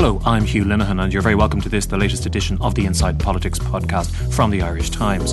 Hello, 0.00 0.22
I'm 0.24 0.44
Hugh 0.44 0.62
Linehan, 0.62 1.02
and 1.02 1.12
you're 1.12 1.22
very 1.22 1.34
welcome 1.34 1.60
to 1.60 1.68
this, 1.68 1.84
the 1.86 1.96
latest 1.96 2.24
edition 2.24 2.56
of 2.60 2.76
the 2.76 2.86
Inside 2.86 3.18
Politics 3.18 3.58
podcast 3.58 4.12
from 4.32 4.52
the 4.52 4.62
Irish 4.62 4.90
Times. 4.90 5.32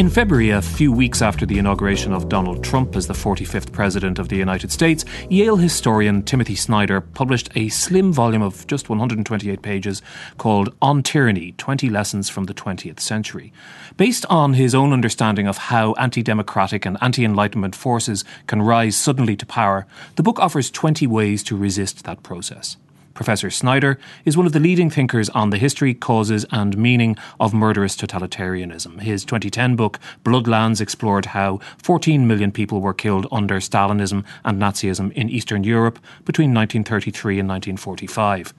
In 0.00 0.08
February, 0.08 0.48
a 0.48 0.62
few 0.62 0.90
weeks 0.90 1.20
after 1.20 1.44
the 1.44 1.58
inauguration 1.58 2.14
of 2.14 2.30
Donald 2.30 2.64
Trump 2.64 2.96
as 2.96 3.08
the 3.08 3.12
45th 3.12 3.70
President 3.70 4.18
of 4.18 4.30
the 4.30 4.36
United 4.36 4.72
States, 4.72 5.04
Yale 5.28 5.56
historian 5.56 6.22
Timothy 6.22 6.54
Snyder 6.54 7.02
published 7.02 7.50
a 7.54 7.68
slim 7.68 8.10
volume 8.10 8.40
of 8.40 8.66
just 8.68 8.88
128 8.88 9.60
pages 9.60 10.00
called 10.38 10.74
On 10.80 11.02
Tyranny 11.02 11.52
20 11.58 11.90
Lessons 11.90 12.30
from 12.30 12.44
the 12.44 12.54
20th 12.54 13.00
Century. 13.00 13.52
Based 13.98 14.24
on 14.30 14.54
his 14.54 14.74
own 14.74 14.94
understanding 14.94 15.46
of 15.46 15.58
how 15.58 15.92
anti 15.98 16.22
democratic 16.22 16.86
and 16.86 16.96
anti 17.02 17.22
Enlightenment 17.22 17.74
forces 17.74 18.24
can 18.46 18.62
rise 18.62 18.96
suddenly 18.96 19.36
to 19.36 19.44
power, 19.44 19.86
the 20.16 20.22
book 20.22 20.38
offers 20.38 20.70
20 20.70 21.06
ways 21.06 21.42
to 21.42 21.54
resist 21.54 22.04
that 22.04 22.22
process. 22.22 22.78
Professor 23.14 23.50
Snyder 23.50 23.98
is 24.24 24.36
one 24.36 24.46
of 24.46 24.52
the 24.52 24.60
leading 24.60 24.90
thinkers 24.90 25.28
on 25.30 25.50
the 25.50 25.58
history, 25.58 25.94
causes, 25.94 26.44
and 26.50 26.76
meaning 26.76 27.16
of 27.38 27.54
murderous 27.54 27.96
totalitarianism. 27.96 29.00
His 29.00 29.24
2010 29.24 29.76
book, 29.76 29.98
Bloodlands, 30.24 30.80
explored 30.80 31.26
how 31.26 31.58
14 31.78 32.26
million 32.26 32.52
people 32.52 32.80
were 32.80 32.94
killed 32.94 33.26
under 33.30 33.56
Stalinism 33.56 34.24
and 34.44 34.60
Nazism 34.60 35.12
in 35.12 35.28
Eastern 35.28 35.64
Europe 35.64 35.98
between 36.24 36.54
1933 36.54 37.40
and 37.40 37.48
1945. 37.48 38.54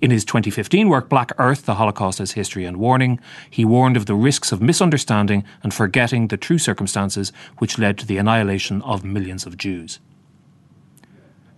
In 0.00 0.12
his 0.12 0.24
2015 0.24 0.88
work, 0.88 1.08
Black 1.08 1.32
Earth 1.38 1.66
The 1.66 1.74
Holocaust 1.74 2.20
as 2.20 2.32
History 2.32 2.64
and 2.64 2.76
Warning, 2.76 3.18
he 3.50 3.64
warned 3.64 3.96
of 3.96 4.06
the 4.06 4.14
risks 4.14 4.52
of 4.52 4.62
misunderstanding 4.62 5.44
and 5.62 5.74
forgetting 5.74 6.28
the 6.28 6.36
true 6.36 6.58
circumstances 6.58 7.32
which 7.58 7.78
led 7.78 7.98
to 7.98 8.06
the 8.06 8.18
annihilation 8.18 8.80
of 8.82 9.04
millions 9.04 9.44
of 9.44 9.56
Jews. 9.56 9.98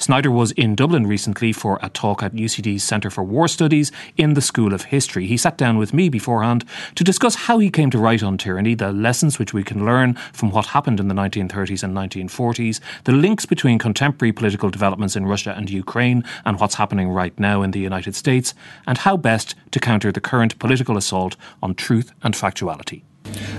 Snyder 0.00 0.30
was 0.30 0.52
in 0.52 0.74
Dublin 0.74 1.06
recently 1.06 1.52
for 1.52 1.78
a 1.82 1.90
talk 1.90 2.22
at 2.22 2.32
UCD's 2.32 2.82
Centre 2.82 3.10
for 3.10 3.22
War 3.22 3.46
Studies 3.46 3.92
in 4.16 4.32
the 4.32 4.40
School 4.40 4.72
of 4.72 4.84
History. 4.84 5.26
He 5.26 5.36
sat 5.36 5.58
down 5.58 5.76
with 5.76 5.92
me 5.92 6.08
beforehand 6.08 6.64
to 6.94 7.04
discuss 7.04 7.34
how 7.34 7.58
he 7.58 7.70
came 7.70 7.90
to 7.90 7.98
write 7.98 8.22
on 8.22 8.38
tyranny, 8.38 8.74
the 8.74 8.92
lessons 8.92 9.38
which 9.38 9.52
we 9.52 9.62
can 9.62 9.84
learn 9.84 10.14
from 10.32 10.52
what 10.52 10.68
happened 10.68 11.00
in 11.00 11.08
the 11.08 11.14
1930s 11.14 11.82
and 11.82 11.94
1940s, 11.94 12.80
the 13.04 13.12
links 13.12 13.44
between 13.44 13.78
contemporary 13.78 14.32
political 14.32 14.70
developments 14.70 15.16
in 15.16 15.26
Russia 15.26 15.52
and 15.54 15.68
Ukraine 15.68 16.24
and 16.46 16.58
what's 16.58 16.76
happening 16.76 17.10
right 17.10 17.38
now 17.38 17.60
in 17.60 17.72
the 17.72 17.80
United 17.80 18.14
States, 18.14 18.54
and 18.86 18.96
how 18.96 19.18
best 19.18 19.54
to 19.70 19.78
counter 19.78 20.10
the 20.10 20.20
current 20.20 20.58
political 20.58 20.96
assault 20.96 21.36
on 21.62 21.74
truth 21.74 22.10
and 22.22 22.32
factuality. 22.32 23.02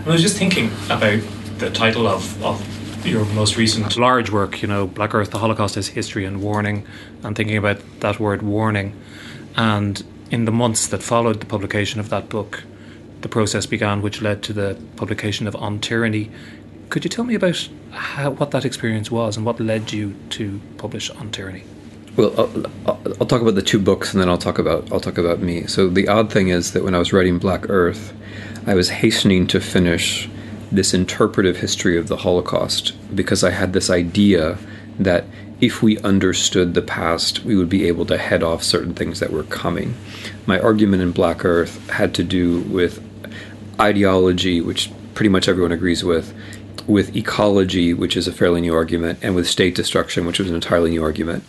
I 0.07 0.09
was 0.09 0.23
just 0.23 0.37
thinking 0.37 0.71
about 0.89 1.21
the 1.59 1.69
title 1.69 2.07
of, 2.07 2.43
of 2.43 2.80
your 3.05 3.25
most 3.25 3.57
recent 3.57 3.97
large 3.97 4.29
work, 4.29 4.61
you 4.61 4.67
know, 4.67 4.87
Black 4.87 5.13
Earth, 5.13 5.31
the 5.31 5.39
Holocaust 5.39 5.77
as 5.77 5.87
History 5.87 6.25
and 6.25 6.41
Warning, 6.41 6.85
and 7.23 7.35
thinking 7.35 7.57
about 7.57 7.79
that 8.01 8.19
word 8.19 8.41
warning. 8.41 8.99
And 9.55 10.03
in 10.29 10.45
the 10.45 10.51
months 10.51 10.87
that 10.87 11.03
followed 11.03 11.39
the 11.39 11.45
publication 11.45 11.99
of 11.99 12.09
that 12.09 12.29
book, 12.29 12.63
the 13.21 13.29
process 13.29 13.65
began 13.65 14.01
which 14.01 14.21
led 14.21 14.43
to 14.43 14.53
the 14.53 14.77
publication 14.95 15.47
of 15.47 15.55
On 15.55 15.79
Tyranny. 15.79 16.31
Could 16.89 17.03
you 17.03 17.09
tell 17.09 17.23
me 17.23 17.35
about 17.35 17.69
how, 17.91 18.31
what 18.31 18.51
that 18.51 18.65
experience 18.65 19.11
was 19.11 19.37
and 19.37 19.45
what 19.45 19.59
led 19.59 19.91
you 19.91 20.15
to 20.31 20.59
publish 20.77 21.09
On 21.11 21.31
Tyranny? 21.31 21.63
Well, 22.15 22.33
I'll, 22.37 22.97
I'll, 23.19 23.25
talk 23.25 23.41
about 23.41 23.55
the 23.55 23.61
two 23.61 23.79
books, 23.79 24.13
and 24.13 24.21
then 24.21 24.27
I'll 24.27 24.37
talk 24.37 24.59
about 24.59 24.91
I'll 24.91 24.99
talk 24.99 25.17
about 25.17 25.39
me. 25.39 25.65
So 25.67 25.87
the 25.87 26.09
odd 26.09 26.31
thing 26.31 26.49
is 26.49 26.73
that 26.73 26.83
when 26.83 26.93
I 26.93 26.99
was 26.99 27.13
writing 27.13 27.39
Black 27.39 27.69
Earth, 27.69 28.13
I 28.67 28.73
was 28.73 28.89
hastening 28.89 29.47
to 29.47 29.61
finish 29.61 30.29
this 30.71 30.93
interpretive 30.93 31.57
history 31.57 31.97
of 31.97 32.07
the 32.07 32.17
Holocaust 32.17 32.93
because 33.15 33.43
I 33.43 33.51
had 33.51 33.73
this 33.73 33.89
idea 33.89 34.57
that 34.99 35.25
if 35.59 35.83
we 35.83 35.99
understood 35.99 36.73
the 36.73 36.81
past, 36.81 37.43
we 37.43 37.55
would 37.55 37.69
be 37.69 37.87
able 37.87 38.05
to 38.07 38.17
head 38.17 38.41
off 38.41 38.63
certain 38.63 38.95
things 38.95 39.19
that 39.19 39.31
were 39.31 39.43
coming. 39.43 39.95
My 40.45 40.59
argument 40.59 41.03
in 41.03 41.11
Black 41.11 41.45
Earth 41.45 41.87
had 41.89 42.15
to 42.15 42.23
do 42.23 42.61
with 42.61 43.03
ideology, 43.79 44.59
which 44.61 44.91
pretty 45.13 45.29
much 45.29 45.47
everyone 45.47 45.71
agrees 45.71 46.03
with, 46.03 46.33
with 46.87 47.15
ecology, 47.15 47.93
which 47.93 48.17
is 48.17 48.27
a 48.27 48.33
fairly 48.33 48.61
new 48.61 48.73
argument, 48.73 49.19
and 49.21 49.35
with 49.35 49.47
state 49.47 49.75
destruction, 49.75 50.25
which 50.25 50.39
was 50.39 50.49
an 50.49 50.55
entirely 50.55 50.89
new 50.89 51.03
argument 51.03 51.43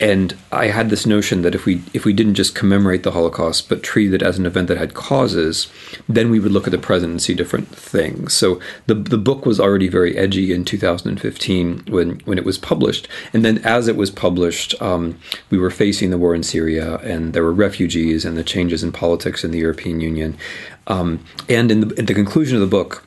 and 0.00 0.34
I 0.50 0.68
had 0.68 0.88
this 0.88 1.04
notion 1.04 1.42
that 1.42 1.54
if 1.54 1.66
we 1.66 1.82
if 1.92 2.06
we 2.06 2.14
didn't 2.14 2.34
just 2.34 2.54
commemorate 2.54 3.02
the 3.02 3.10
Holocaust 3.10 3.68
but 3.68 3.82
treat 3.82 4.14
it 4.14 4.22
as 4.22 4.38
an 4.38 4.46
event 4.46 4.68
that 4.68 4.78
had 4.78 4.94
causes, 4.94 5.68
then 6.08 6.30
we 6.30 6.40
would 6.40 6.52
look 6.52 6.66
at 6.66 6.70
the 6.70 6.78
present 6.78 7.10
and 7.10 7.22
see 7.22 7.34
different 7.34 7.68
things. 7.68 8.32
So 8.32 8.60
the 8.86 8.94
the 8.94 9.18
book 9.18 9.44
was 9.44 9.60
already 9.60 9.88
very 9.88 10.16
edgy 10.16 10.52
in 10.52 10.64
2015 10.64 11.84
when 11.88 12.20
when 12.20 12.38
it 12.38 12.46
was 12.46 12.56
published, 12.56 13.08
and 13.34 13.44
then 13.44 13.58
as 13.58 13.88
it 13.88 13.96
was 13.96 14.10
published, 14.10 14.80
um, 14.80 15.18
we 15.50 15.58
were 15.58 15.70
facing 15.70 16.08
the 16.10 16.18
war 16.18 16.34
in 16.34 16.42
Syria, 16.42 16.96
and 16.98 17.34
there 17.34 17.44
were 17.44 17.52
refugees 17.52 18.24
and 18.24 18.38
the 18.38 18.44
changes 18.44 18.82
in 18.82 18.92
politics 18.92 19.44
in 19.44 19.50
the 19.50 19.58
European 19.58 20.00
Union, 20.00 20.38
um, 20.86 21.22
and 21.48 21.70
in 21.70 21.80
the, 21.80 21.94
in 21.96 22.06
the 22.06 22.14
conclusion 22.14 22.56
of 22.56 22.62
the 22.62 22.66
book. 22.66 23.04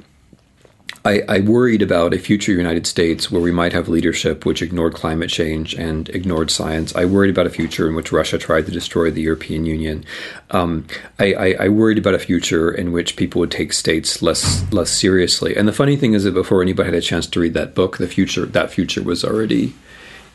I, 1.05 1.21
I, 1.27 1.39
worried 1.41 1.81
about 1.81 2.13
a 2.13 2.19
future 2.19 2.53
United 2.53 2.87
States 2.87 3.29
where 3.29 3.41
we 3.41 3.51
might 3.51 3.73
have 3.73 3.89
leadership 3.89 4.45
which 4.45 4.61
ignored 4.61 4.93
climate 4.93 5.29
change 5.29 5.73
and 5.73 6.07
ignored 6.09 6.49
science. 6.49 6.95
I 6.95 7.03
worried 7.05 7.29
about 7.29 7.45
a 7.45 7.49
future 7.49 7.89
in 7.89 7.95
which 7.95 8.13
Russia 8.13 8.37
tried 8.37 8.67
to 8.67 8.71
destroy 8.71 9.11
the 9.11 9.21
European 9.21 9.65
Union. 9.65 10.05
Um, 10.51 10.87
I, 11.19 11.33
I, 11.33 11.55
I, 11.65 11.69
worried 11.69 11.97
about 11.97 12.13
a 12.13 12.19
future 12.19 12.71
in 12.71 12.93
which 12.93 13.17
people 13.17 13.39
would 13.41 13.51
take 13.51 13.73
states 13.73 14.21
less 14.21 14.71
less 14.71 14.91
seriously. 14.91 15.57
And 15.57 15.67
the 15.67 15.73
funny 15.73 15.97
thing 15.97 16.13
is 16.13 16.23
that 16.23 16.33
before 16.33 16.61
anybody 16.61 16.87
had 16.87 16.95
a 16.95 17.01
chance 17.01 17.27
to 17.27 17.39
read 17.39 17.53
that 17.53 17.75
book, 17.75 17.97
the 17.97 18.07
future 18.07 18.45
that 18.45 18.71
future 18.71 19.03
was 19.03 19.23
already 19.25 19.75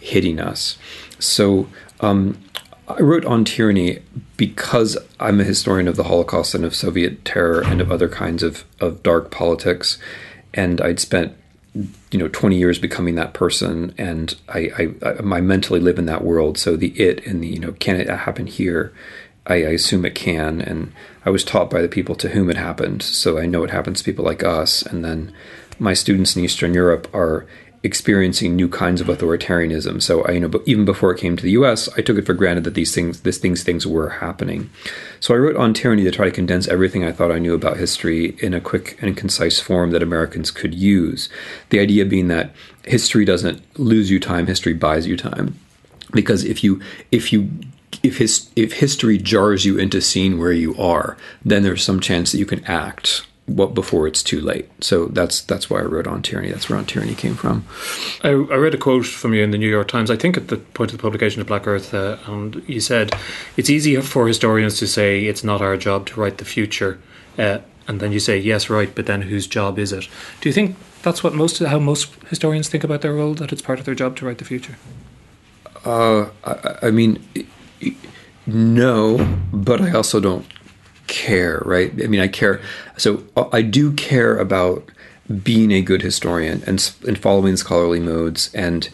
hitting 0.01 0.39
us. 0.39 0.77
So. 1.19 1.69
Um, 2.01 2.39
I 2.87 3.03
wrote 3.03 3.27
on 3.27 3.45
tyranny 3.45 3.99
because 4.39 4.97
I'm 5.21 5.41
a 5.41 5.45
historian 5.45 5.89
of 5.89 5.97
the 5.97 6.05
Holocaust 6.05 6.55
and 6.55 6.65
of 6.65 6.75
Soviet 6.75 7.23
terror 7.23 7.63
and 7.63 7.83
of 7.83 7.93
other 7.93 8.09
kinds 8.09 8.43
of, 8.43 8.65
of 8.81 9.03
dark 9.03 9.31
politics 9.31 9.99
and 10.55 10.81
I'd 10.81 11.01
spent 11.01 11.37
you 12.11 12.19
know 12.19 12.29
20 12.29 12.57
years 12.57 12.79
becoming 12.79 13.15
that 13.15 13.35
person 13.35 13.95
and 13.99 14.35
I, 14.49 14.93
I, 15.03 15.19
I 15.19 15.41
mentally 15.41 15.81
live 15.81 15.99
in 15.99 16.07
that 16.07 16.25
world. 16.25 16.59
So 16.59 16.77
the 16.77 16.89
it 17.01 17.25
and 17.27 17.43
the 17.43 17.49
you 17.49 17.59
know 17.59 17.73
can 17.73 17.97
it 17.97 18.09
happen 18.09 18.47
here? 18.47 18.93
I, 19.47 19.55
I, 19.55 19.71
assume 19.71 20.05
it 20.05 20.15
can 20.15 20.61
and 20.61 20.93
I 21.25 21.31
was 21.31 21.43
taught 21.43 21.71
by 21.71 21.81
the 21.81 21.89
people 21.89 22.15
to 22.17 22.31
whom 22.31 22.51
it 22.51 22.57
happened. 22.57 23.03
So 23.03 23.39
I 23.39 23.47
know 23.47 23.65
it 23.65 23.71
happens 23.71 23.99
to 23.99 24.05
people 24.05 24.25
like 24.25 24.43
us 24.43 24.83
and 24.83 25.05
then 25.05 25.33
my 25.79 25.95
students 25.95 26.37
in 26.37 26.45
Eastern 26.45 26.75
Europe 26.75 27.09
are 27.15 27.47
experiencing 27.83 28.57
new 28.57 28.69
kinds 28.69 29.01
of 29.01 29.07
authoritarianism. 29.07 30.03
So 30.03 30.23
I, 30.23 30.33
you 30.33 30.41
know, 30.41 30.63
even 30.67 30.85
before 30.85 31.13
it 31.13 31.21
came 31.21 31.37
to 31.37 31.43
the 31.43 31.53
U.S., 31.53 31.89
I 31.97 32.01
took 32.01 32.19
it 32.19 32.27
for 32.27 32.35
granted 32.35 32.65
that 32.65 32.75
these 32.75 32.95
things, 32.95 33.21
these 33.21 33.39
things, 33.39 33.63
things 33.63 33.87
were 33.87 34.09
happening. 34.09 34.71
So 35.21 35.35
I 35.35 35.39
wrote 35.39 35.57
on 35.57 35.75
tyranny 35.75 36.03
to 36.05 36.11
try 36.11 36.25
to 36.25 36.33
condense 36.33 36.67
everything 36.67 37.05
I 37.05 37.13
thought 37.13 37.31
I 37.31 37.39
knew 37.39 37.55
about 37.55 37.77
history 37.77 38.37
in 38.41 38.53
a 38.53 38.61
quick 38.61 38.99
and 39.01 39.17
concise 39.17 39.61
form 39.61 39.93
that 39.93 40.03
Americans 40.03 40.51
could 40.51 40.75
use. 40.75 41.29
The 41.71 41.79
idea 41.81 42.05
being 42.05 42.29
that 42.29 42.53
history 42.85 43.25
doesn't 43.25 43.63
lose 43.79 44.11
you 44.11 44.19
time; 44.19 44.47
history 44.47 44.75
buys 44.75 45.07
you 45.07 45.17
time. 45.17 45.59
Because 46.13 46.45
if 46.45 46.65
you 46.65 46.81
if 47.13 47.33
you 47.33 47.51
if 48.03 48.19
his 48.19 48.51
if 48.57 48.75
history 48.75 49.19
jars 49.19 49.65
you 49.65 49.79
into 49.79 50.01
seeing 50.01 50.39
where 50.39 50.53
you 50.53 50.77
are, 50.77 51.17
then 51.45 51.63
there's 51.63 51.85
some 51.85 52.01
chance 52.01 52.33
that 52.33 52.39
you 52.39 52.47
can 52.47 52.65
act 52.65 53.28
what 53.49 53.75
before 53.75 54.07
it's 54.07 54.23
too 54.23 54.41
late. 54.41 54.69
So 54.81 55.07
that's 55.07 55.41
that's 55.41 55.69
why 55.71 55.81
I 55.81 55.85
wrote 55.85 56.07
on 56.07 56.23
tyranny. 56.23 56.51
That's 56.51 56.69
where 56.69 56.79
on 56.79 56.85
tyranny 56.85 57.15
came 57.15 57.35
from. 57.35 57.65
I, 58.23 58.29
I, 58.29 58.57
read 58.57 58.75
a 58.75 58.79
quote 58.79 59.07
from 59.07 59.35
you 59.35 59.43
in 59.43 59.51
the 59.51 59.59
New 59.59 59.69
York 59.69 59.89
Times. 59.89 60.11
I 60.11 60.17
think 60.17 60.37
at 60.37 60.49
the 60.49 60.59
point 60.59 60.93
of 60.93 60.99
the 60.99 61.03
publication 61.03 61.41
of 61.41 61.47
Black 61.47 61.67
Earth, 61.67 61.95
uh, 61.95 62.19
and 62.27 62.63
you 62.67 62.81
said 62.81 63.17
it's 63.57 63.71
easy 63.71 64.01
for 64.01 64.29
historians 64.29 64.79
to 64.79 64.87
say 64.87 65.25
it's 65.25 65.43
not 65.43 65.63
our 65.63 65.77
job 65.77 66.07
to 66.09 66.21
write 66.21 66.39
the 66.39 66.45
future, 66.45 67.01
uh, 67.39 67.59
and 67.89 68.01
then 68.01 68.13
you 68.13 68.21
say 68.21 68.39
yes, 68.39 68.69
right, 68.69 68.95
but 68.95 69.07
then 69.07 69.23
whose 69.23 69.47
job 69.47 69.79
is 69.79 69.93
it? 69.93 70.09
Do 70.41 70.49
you 70.49 70.53
think 70.53 70.77
that's 71.03 71.25
what 71.25 71.35
most 71.35 71.59
how 71.59 71.79
most 71.79 72.13
historians 72.29 72.69
think 72.69 72.85
about 72.85 73.01
their 73.01 73.15
role? 73.15 73.35
That 73.35 73.51
it's 73.51 73.63
part 73.63 73.79
of 73.79 73.87
their 73.87 73.95
job 73.95 74.17
to 74.17 74.27
write 74.27 74.39
the 74.39 74.45
future. 74.45 74.77
Uh, 75.85 76.29
I, 76.45 76.89
I 76.89 76.91
mean, 76.91 77.27
no, 78.47 79.39
but 79.53 79.81
I 79.81 79.93
also 79.93 80.21
don't 80.21 80.45
care, 81.09 81.63
right? 81.65 81.93
I 82.03 82.07
mean, 82.07 82.21
I 82.21 82.29
care. 82.29 82.61
So 82.97 83.25
uh, 83.37 83.49
I 83.53 83.63
do 83.63 83.93
care 83.93 84.39
about 84.39 84.89
being 85.43 85.73
a 85.73 85.83
good 85.83 86.03
historian 86.03 86.63
and 86.67 86.91
and 87.07 87.19
following 87.19 87.57
scholarly 87.57 88.01
modes 88.01 88.51
and 88.55 88.89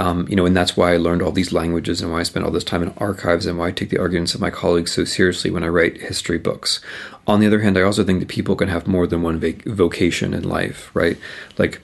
um, 0.00 0.26
you 0.28 0.36
know, 0.36 0.46
and 0.46 0.56
that's 0.56 0.78
why 0.78 0.94
I 0.94 0.96
learned 0.96 1.20
all 1.20 1.30
these 1.30 1.52
languages 1.52 2.00
and 2.00 2.10
why 2.10 2.20
I 2.20 2.22
spent 2.22 2.46
all 2.46 2.52
this 2.52 2.64
time 2.64 2.82
in 2.82 2.94
archives 2.96 3.44
and 3.44 3.58
why 3.58 3.68
I 3.68 3.72
take 3.72 3.90
the 3.90 3.98
arguments 3.98 4.34
of 4.34 4.40
my 4.40 4.48
colleagues 4.48 4.92
so 4.92 5.04
seriously 5.04 5.50
when 5.50 5.62
I 5.62 5.68
write 5.68 5.98
history 6.00 6.38
books. 6.38 6.80
On 7.26 7.38
the 7.38 7.46
other 7.46 7.60
hand, 7.60 7.76
I 7.76 7.82
also 7.82 8.02
think 8.02 8.20
that 8.20 8.28
people 8.28 8.56
can 8.56 8.68
have 8.68 8.86
more 8.86 9.06
than 9.06 9.20
one 9.20 9.38
vac- 9.38 9.64
vocation 9.64 10.32
in 10.32 10.48
life, 10.48 10.90
right? 10.94 11.18
Like 11.58 11.82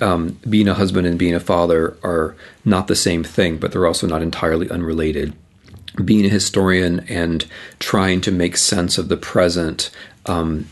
um, 0.00 0.38
being 0.48 0.68
a 0.68 0.74
husband 0.74 1.08
and 1.08 1.18
being 1.18 1.34
a 1.34 1.40
father 1.40 1.96
are 2.04 2.36
not 2.64 2.86
the 2.86 2.94
same 2.94 3.24
thing, 3.24 3.56
but 3.56 3.72
they're 3.72 3.86
also 3.86 4.06
not 4.06 4.22
entirely 4.22 4.70
unrelated. 4.70 5.34
Being 6.04 6.26
a 6.26 6.30
historian 6.30 7.00
and 7.08 7.46
trying 7.78 8.20
to 8.22 8.30
make 8.30 8.56
sense 8.56 8.98
of 8.98 9.08
the 9.08 9.16
present 9.16 9.90
um, 10.26 10.68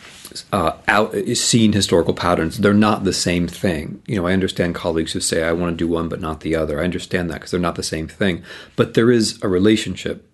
uh, 0.53 0.73
out 0.88 1.15
seeing 1.35 1.73
historical 1.73 2.15
patterns. 2.15 2.59
They're 2.59 2.75
not 2.75 3.05
the 3.05 3.12
same 3.12 3.47
thing. 3.47 4.03
You 4.06 4.17
know, 4.17 4.26
I 4.26 4.32
understand 4.32 4.75
colleagues 4.75 5.12
who 5.12 5.21
say 5.21 5.43
I 5.43 5.53
want 5.53 5.73
to 5.73 5.85
do 5.85 5.88
one 5.88 6.09
but 6.09 6.21
not 6.21 6.41
the 6.41 6.56
other. 6.56 6.81
I 6.81 6.85
understand 6.85 7.31
that 7.31 7.35
because 7.35 7.50
they're 7.50 7.61
not 7.61 7.76
the 7.76 7.82
same 7.82 8.09
thing. 8.09 8.43
But 8.76 8.94
there 8.94 9.11
is 9.11 9.38
a 9.43 9.49
relationship 9.49 10.29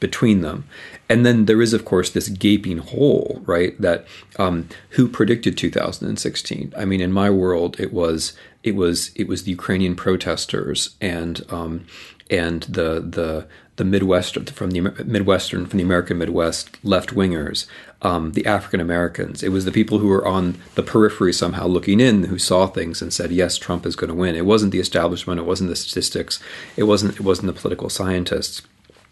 between 0.00 0.42
them. 0.42 0.64
And 1.08 1.24
then 1.24 1.46
there 1.46 1.62
is, 1.62 1.72
of 1.72 1.84
course, 1.84 2.10
this 2.10 2.28
gaping 2.28 2.78
hole, 2.78 3.42
right? 3.46 3.80
That 3.80 4.06
um, 4.38 4.68
who 4.90 5.08
predicted 5.08 5.56
2016? 5.56 6.72
I 6.76 6.84
mean, 6.84 7.00
in 7.00 7.12
my 7.12 7.30
world, 7.30 7.78
it 7.80 7.92
was 7.92 8.34
it 8.62 8.74
was 8.74 9.10
it 9.14 9.28
was 9.28 9.44
the 9.44 9.52
Ukrainian 9.52 9.94
protesters 9.94 10.96
and 11.00 11.44
um, 11.50 11.86
and 12.30 12.62
the 12.64 13.00
the 13.00 13.46
the 13.78 13.84
Midwestern 13.84 14.44
from 14.46 14.72
the 14.72 14.80
Midwestern 15.04 15.66
from 15.66 15.78
the 15.78 15.84
American 15.84 16.18
Midwest 16.18 16.78
left 16.84 17.14
wingers, 17.14 17.66
um, 18.02 18.32
the 18.32 18.44
African 18.44 18.80
Americans. 18.80 19.42
It 19.42 19.48
was 19.48 19.64
the 19.64 19.72
people 19.72 19.98
who 19.98 20.08
were 20.08 20.26
on 20.26 20.58
the 20.74 20.82
periphery 20.82 21.32
somehow 21.32 21.66
looking 21.66 22.00
in 22.00 22.24
who 22.24 22.38
saw 22.38 22.66
things 22.66 23.00
and 23.00 23.12
said, 23.12 23.30
"Yes, 23.30 23.56
Trump 23.56 23.86
is 23.86 23.96
going 23.96 24.08
to 24.08 24.14
win." 24.14 24.34
It 24.34 24.44
wasn't 24.44 24.72
the 24.72 24.80
establishment. 24.80 25.40
It 25.40 25.46
wasn't 25.46 25.70
the 25.70 25.76
statistics. 25.76 26.40
It 26.76 26.84
wasn't. 26.84 27.14
It 27.14 27.22
wasn't 27.22 27.46
the 27.46 27.58
political 27.58 27.88
scientists. 27.88 28.62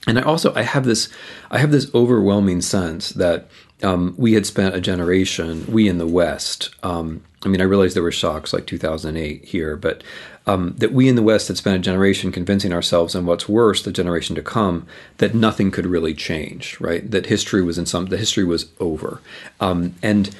And 0.06 0.18
I 0.18 0.22
also 0.22 0.52
I 0.54 0.62
have 0.62 0.84
this 0.84 1.08
I 1.50 1.58
have 1.58 1.70
this 1.70 1.92
overwhelming 1.94 2.60
sense 2.60 3.10
that 3.10 3.48
um, 3.82 4.14
we 4.16 4.32
had 4.32 4.46
spent 4.46 4.74
a 4.74 4.80
generation, 4.80 5.66
we 5.70 5.88
in 5.88 5.98
the 5.98 6.06
West. 6.06 6.70
Um, 6.82 7.22
I 7.42 7.48
mean, 7.48 7.60
I 7.60 7.64
realize 7.64 7.94
there 7.94 8.02
were 8.02 8.12
shocks 8.12 8.52
like 8.52 8.66
2008 8.66 9.44
here, 9.44 9.76
but 9.76 10.02
um, 10.46 10.74
that 10.78 10.92
we 10.92 11.08
in 11.08 11.16
the 11.16 11.22
West 11.22 11.48
had 11.48 11.56
spent 11.56 11.76
a 11.76 11.80
generation 11.80 12.32
convincing 12.32 12.72
ourselves, 12.72 13.14
and 13.14 13.26
what's 13.26 13.48
worse, 13.48 13.82
the 13.82 13.92
generation 13.92 14.34
to 14.36 14.42
come, 14.42 14.86
that 15.18 15.34
nothing 15.34 15.70
could 15.70 15.86
really 15.86 16.14
change, 16.14 16.80
right? 16.80 17.08
That 17.10 17.26
history 17.26 17.62
was 17.62 17.78
in 17.78 17.86
some, 17.86 18.06
the 18.06 18.16
history 18.16 18.44
was 18.44 18.70
over, 18.80 19.20
um, 19.60 19.94
and 20.02 20.34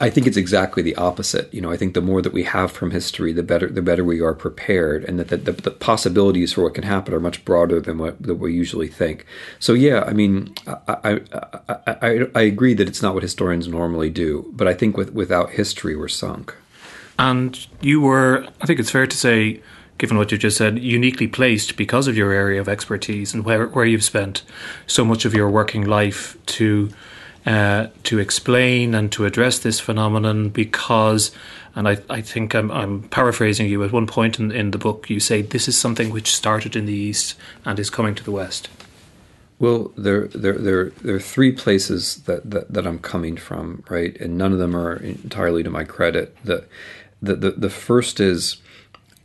I 0.00 0.10
think 0.10 0.28
it's 0.28 0.36
exactly 0.36 0.82
the 0.82 0.94
opposite. 0.94 1.52
You 1.52 1.60
know, 1.60 1.72
I 1.72 1.76
think 1.76 1.94
the 1.94 2.00
more 2.00 2.22
that 2.22 2.32
we 2.32 2.44
have 2.44 2.70
from 2.70 2.92
history, 2.92 3.32
the 3.32 3.42
better 3.42 3.68
the 3.68 3.82
better 3.82 4.04
we 4.04 4.20
are 4.20 4.32
prepared, 4.34 5.04
and 5.04 5.18
that 5.18 5.28
the, 5.28 5.36
the, 5.36 5.52
the 5.52 5.70
possibilities 5.72 6.52
for 6.52 6.62
what 6.62 6.74
can 6.74 6.84
happen 6.84 7.12
are 7.12 7.20
much 7.20 7.44
broader 7.44 7.80
than 7.80 7.98
what 7.98 8.22
that 8.22 8.36
we 8.36 8.54
usually 8.54 8.86
think. 8.86 9.26
So, 9.58 9.72
yeah, 9.72 10.04
I 10.06 10.12
mean, 10.12 10.54
I, 10.66 11.20
I, 11.26 11.86
I, 11.86 12.26
I 12.34 12.42
agree 12.42 12.74
that 12.74 12.86
it's 12.86 13.02
not 13.02 13.14
what 13.14 13.24
historians 13.24 13.66
normally 13.66 14.10
do, 14.10 14.52
but 14.54 14.68
I 14.68 14.74
think 14.74 14.96
with, 14.96 15.12
without 15.12 15.50
history, 15.50 15.96
we're 15.96 16.08
sunk. 16.08 16.54
And 17.18 17.66
you 17.80 18.00
were, 18.00 18.46
I 18.60 18.66
think 18.66 18.78
it's 18.78 18.90
fair 18.90 19.06
to 19.06 19.16
say, 19.16 19.60
given 19.98 20.16
what 20.16 20.30
you 20.30 20.38
just 20.38 20.58
said, 20.58 20.78
uniquely 20.78 21.26
placed 21.26 21.76
because 21.76 22.06
of 22.06 22.16
your 22.16 22.30
area 22.30 22.60
of 22.60 22.68
expertise 22.68 23.34
and 23.34 23.44
where, 23.44 23.66
where 23.68 23.86
you've 23.86 24.04
spent 24.04 24.42
so 24.86 25.04
much 25.04 25.24
of 25.24 25.34
your 25.34 25.50
working 25.50 25.84
life 25.84 26.36
to 26.46 26.90
uh, 27.46 27.88
to 28.02 28.18
explain 28.18 28.94
and 28.94 29.10
to 29.12 29.24
address 29.24 29.58
this 29.60 29.80
phenomenon 29.80 30.48
because 30.48 31.30
and 31.74 31.86
I, 31.86 31.98
I 32.08 32.22
think 32.22 32.54
I'm, 32.54 32.70
I'm 32.70 33.02
paraphrasing 33.02 33.68
you 33.68 33.84
at 33.84 33.92
one 33.92 34.06
point 34.06 34.38
in, 34.38 34.50
in 34.50 34.72
the 34.72 34.78
book 34.78 35.08
you 35.08 35.20
say 35.20 35.42
this 35.42 35.68
is 35.68 35.78
something 35.78 36.10
which 36.10 36.34
started 36.34 36.74
in 36.74 36.86
the 36.86 36.94
east 36.94 37.36
and 37.64 37.78
is 37.78 37.90
coming 37.90 38.14
to 38.16 38.24
the 38.24 38.32
west 38.32 38.68
well, 39.58 39.90
there, 39.96 40.26
there, 40.28 40.58
there, 40.58 40.90
there 40.90 41.14
are 41.14 41.20
three 41.20 41.50
places 41.50 42.16
that, 42.24 42.50
that, 42.50 42.72
that 42.74 42.86
I'm 42.86 42.98
coming 42.98 43.38
from, 43.38 43.82
right? 43.88 44.14
And 44.20 44.36
none 44.36 44.52
of 44.52 44.58
them 44.58 44.76
are 44.76 44.96
entirely 44.96 45.62
to 45.62 45.70
my 45.70 45.82
credit. 45.82 46.36
The, 46.44 46.66
the, 47.22 47.36
the, 47.36 47.50
the 47.52 47.70
first 47.70 48.20
is 48.20 48.58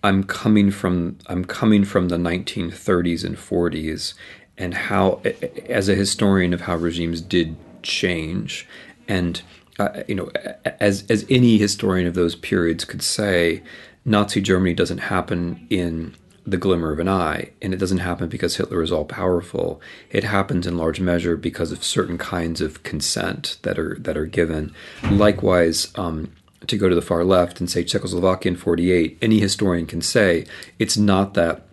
I'm 0.04 0.24
coming 0.24 0.72
from 0.72 1.18
I'm 1.28 1.46
coming 1.46 1.84
from 1.84 2.08
the 2.08 2.18
1930s 2.18 3.24
and 3.24 3.38
40s, 3.38 4.14
and 4.58 4.74
how, 4.74 5.22
as 5.68 5.90
a 5.90 5.96
historian 5.96 6.54
of 6.54 6.62
how 6.62 6.76
regimes 6.76 7.22
did 7.22 7.56
change, 7.84 8.68
and 9.08 9.42
uh, 9.80 10.04
you 10.08 10.16
know, 10.16 10.32
as 10.80 11.06
as 11.10 11.26
any 11.30 11.58
historian 11.58 12.08
of 12.08 12.14
those 12.14 12.36
periods 12.36 12.86
could 12.86 13.02
say, 13.02 13.64
Nazi 14.06 14.42
Germany 14.42 14.74
doesn't 14.74 15.00
happen 15.00 15.66
in 15.70 16.16
the 16.46 16.58
glimmer 16.58 16.92
of 16.92 17.00
an 17.00 17.08
eye. 17.08 17.52
And 17.62 17.74
it 17.74 17.78
doesn't 17.78 18.00
happen 18.00 18.28
because 18.28 18.56
Hitler 18.56 18.82
is 18.82 18.92
all 18.92 19.06
powerful. 19.06 19.82
It 20.10 20.24
happens 20.24 20.66
in 20.66 20.78
large 20.78 21.00
measure 21.00 21.38
because 21.38 21.72
of 21.72 21.84
certain 21.84 22.18
kinds 22.18 22.62
of 22.62 22.84
consent 22.84 23.58
that 23.62 23.78
are 23.78 23.96
that 24.00 24.18
are 24.18 24.26
given. 24.26 24.74
Likewise, 25.10 25.92
um, 25.96 26.32
to 26.68 26.78
go 26.78 26.90
to 26.90 26.96
the 26.96 27.02
far 27.02 27.24
left 27.24 27.60
and 27.60 27.70
say 27.70 27.84
Czechoslovakia 27.84 28.52
in 28.52 28.58
48, 28.58 29.18
any 29.22 29.40
historian 29.40 29.86
can 29.86 30.02
say 30.02 30.46
it's 30.80 30.98
not 30.98 31.34
that 31.36 31.66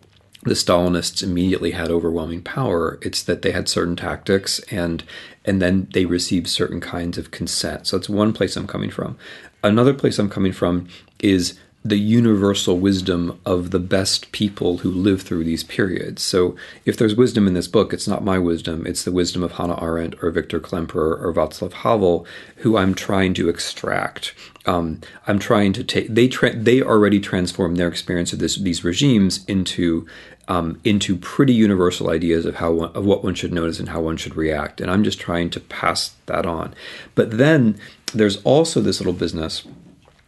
the 0.48 0.54
Stalinists 0.54 1.22
immediately 1.22 1.72
had 1.72 1.90
overwhelming 1.90 2.42
power. 2.42 2.98
It's 3.02 3.22
that 3.22 3.42
they 3.42 3.52
had 3.52 3.68
certain 3.68 3.96
tactics 3.96 4.58
and 4.70 5.04
and 5.44 5.62
then 5.62 5.88
they 5.94 6.04
received 6.04 6.46
certain 6.46 6.80
kinds 6.80 7.16
of 7.16 7.30
consent. 7.30 7.86
So 7.86 7.96
that's 7.96 8.08
one 8.08 8.32
place 8.32 8.56
I'm 8.56 8.66
coming 8.66 8.90
from. 8.90 9.16
Another 9.62 9.94
place 9.94 10.18
I'm 10.18 10.28
coming 10.28 10.52
from 10.52 10.88
is 11.20 11.58
the 11.84 11.98
universal 11.98 12.78
wisdom 12.78 13.40
of 13.46 13.70
the 13.70 13.78
best 13.78 14.30
people 14.32 14.78
who 14.78 14.90
live 14.90 15.22
through 15.22 15.44
these 15.44 15.64
periods. 15.64 16.22
So, 16.22 16.56
if 16.84 16.96
there's 16.96 17.14
wisdom 17.14 17.46
in 17.46 17.54
this 17.54 17.68
book, 17.68 17.92
it's 17.92 18.08
not 18.08 18.24
my 18.24 18.38
wisdom, 18.38 18.86
it's 18.86 19.04
the 19.04 19.12
wisdom 19.12 19.42
of 19.42 19.52
Hannah 19.52 19.80
Arendt 19.80 20.22
or 20.22 20.30
Victor 20.30 20.60
Klemperer 20.60 21.20
or 21.20 21.32
Václav 21.32 21.72
Havel, 21.72 22.26
who 22.56 22.76
I'm 22.76 22.94
trying 22.94 23.32
to 23.34 23.48
extract. 23.48 24.34
Um, 24.66 25.00
I'm 25.26 25.38
trying 25.38 25.72
to 25.74 25.84
take 25.84 26.08
they 26.08 26.28
tra- 26.28 26.56
they 26.56 26.82
already 26.82 27.20
transformed 27.20 27.76
their 27.76 27.88
experience 27.88 28.32
of 28.32 28.40
this 28.40 28.56
these 28.56 28.84
regimes 28.84 29.44
into 29.46 30.06
um, 30.48 30.80
into 30.82 31.16
pretty 31.16 31.52
universal 31.52 32.10
ideas 32.10 32.46
of 32.46 32.56
how 32.56 32.72
one, 32.72 32.90
of 32.92 33.04
what 33.04 33.22
one 33.22 33.34
should 33.34 33.52
notice 33.52 33.78
and 33.78 33.90
how 33.90 34.00
one 34.00 34.16
should 34.16 34.34
react, 34.34 34.80
and 34.80 34.90
I'm 34.90 35.04
just 35.04 35.20
trying 35.20 35.50
to 35.50 35.60
pass 35.60 36.14
that 36.26 36.46
on. 36.46 36.74
But 37.14 37.36
then 37.38 37.78
there's 38.14 38.42
also 38.42 38.80
this 38.80 39.00
little 39.00 39.12
business 39.12 39.66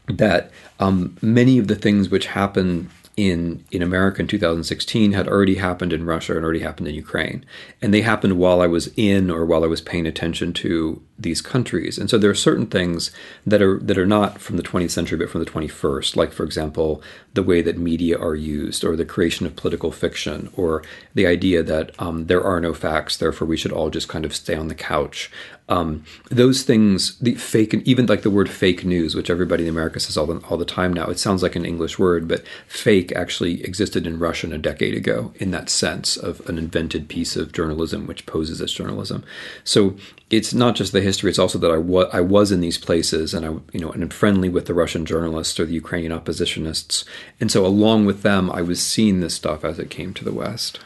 that 0.07 0.51
um, 0.79 1.17
many 1.23 1.59
of 1.59 1.69
the 1.69 1.75
things 1.75 2.11
which 2.11 2.27
happen 2.27 2.91
in 3.17 3.63
in 3.71 3.83
America 3.83 4.23
in 4.23 4.27
2016 4.27 5.13
had 5.13 5.29
already 5.29 5.57
happened 5.57 5.93
in 5.93 6.07
Russia 6.07 6.35
and 6.37 6.45
already 6.45 6.61
happened 6.61 6.89
in 6.89 6.95
Ukraine, 6.95 7.45
and 7.83 7.93
they 7.93 8.01
happened 8.01 8.39
while 8.39 8.61
I 8.61 8.67
was 8.67 8.91
in 8.97 9.31
or 9.31 9.45
while 9.45 9.65
I 9.65 9.67
was 9.67 9.81
paying 9.81 10.07
attention 10.07 10.53
to 10.55 11.03
these 11.19 11.43
countries. 11.43 11.99
And 11.99 12.09
so 12.09 12.17
there 12.17 12.31
are 12.31 12.35
certain 12.35 12.67
things 12.67 13.11
that 13.47 13.61
are 13.61 13.79
that 13.81 13.99
are 13.99 14.07
not 14.07 14.41
from 14.41 14.57
the 14.57 14.63
20th 14.63 14.91
century 14.91 15.19
but 15.19 15.29
from 15.29 15.45
the 15.45 15.51
21st, 15.51 16.17
like 16.17 16.33
for 16.33 16.45
example 16.45 17.03
the 17.35 17.43
way 17.43 17.63
that 17.63 17.79
media 17.79 18.19
are 18.19 18.35
used, 18.35 18.85
or 18.85 18.97
the 18.97 19.05
creation 19.05 19.47
of 19.47 19.57
political 19.57 19.93
fiction, 19.93 20.51
or 20.57 20.83
the 21.15 21.27
idea 21.27 21.63
that 21.63 21.93
um, 22.01 22.27
there 22.27 22.43
are 22.43 22.61
no 22.61 22.75
facts, 22.75 23.17
therefore 23.17 23.47
we 23.47 23.57
should 23.57 23.73
all 23.73 23.91
just 23.91 24.09
kind 24.09 24.25
of 24.25 24.35
stay 24.35 24.55
on 24.55 24.69
the 24.69 24.75
couch. 24.75 25.31
Um, 25.71 26.05
those 26.31 26.65
things, 26.65 27.17
the 27.19 27.37
fake, 27.37 27.73
and 27.73 27.87
even 27.87 28.07
like 28.07 28.23
the 28.23 28.31
word 28.31 28.51
fake 28.51 28.85
news, 28.85 29.15
which 29.15 29.31
everybody 29.31 29.63
in 29.63 29.71
America 29.71 30.01
says 30.01 30.17
all 30.17 30.27
the, 30.27 30.45
all 30.49 30.57
the 30.57 30.65
time 30.65 30.93
now, 30.93 31.07
it 31.07 31.21
sounds 31.21 31.45
like 31.45 31.55
an 31.55 31.65
English 31.65 31.97
word, 31.97 32.27
but 32.27 32.45
fake 32.67 33.13
actually 33.13 33.63
existed 33.63 34.05
in 34.05 34.19
Russian 34.19 34.53
a 34.53 34.59
decade 34.59 34.95
ago 34.95 35.33
in 35.37 35.53
that 35.53 35.71
sense 35.71 36.17
of 36.17 36.41
an 36.49 36.59
invented 36.59 37.09
piece 37.09 37.37
of 37.37 37.53
journalism 37.53 38.09
which 38.09 38.27
poses 38.27 38.61
as 38.61 38.73
journalism. 38.73 39.23
So 39.63 39.95
it's 40.29 40.53
not 40.53 40.75
just 40.75 40.93
the 40.93 41.01
history; 41.01 41.31
it's 41.31 41.39
also 41.39 41.59
that 41.59 41.71
I, 41.71 41.79
wa- 41.79 42.11
I 42.13 42.21
was 42.21 42.51
in 42.51 42.61
these 42.61 42.79
places, 42.79 43.33
and 43.33 43.47
I, 43.47 43.51
you 43.73 43.81
know, 43.81 43.93
and 43.93 44.03
I'm 44.03 44.09
friendly 44.09 44.49
with 44.49 44.67
the 44.67 44.75
Russian 44.75 45.07
journalists 45.07 45.59
or 45.61 45.67
the 45.67 45.75
Ukrainian 45.75 46.11
oppositionists, 46.13 47.05
and 47.41 47.51
so 47.51 47.65
along 47.65 48.07
with 48.07 48.23
them, 48.23 48.51
I 48.51 48.63
was 48.63 48.81
seeing 48.81 49.21
this 49.21 49.35
stuff 49.35 49.65
as 49.65 49.79
it 49.79 49.91
came 49.91 50.15
to 50.15 50.25
the 50.25 50.33
West. 50.33 50.81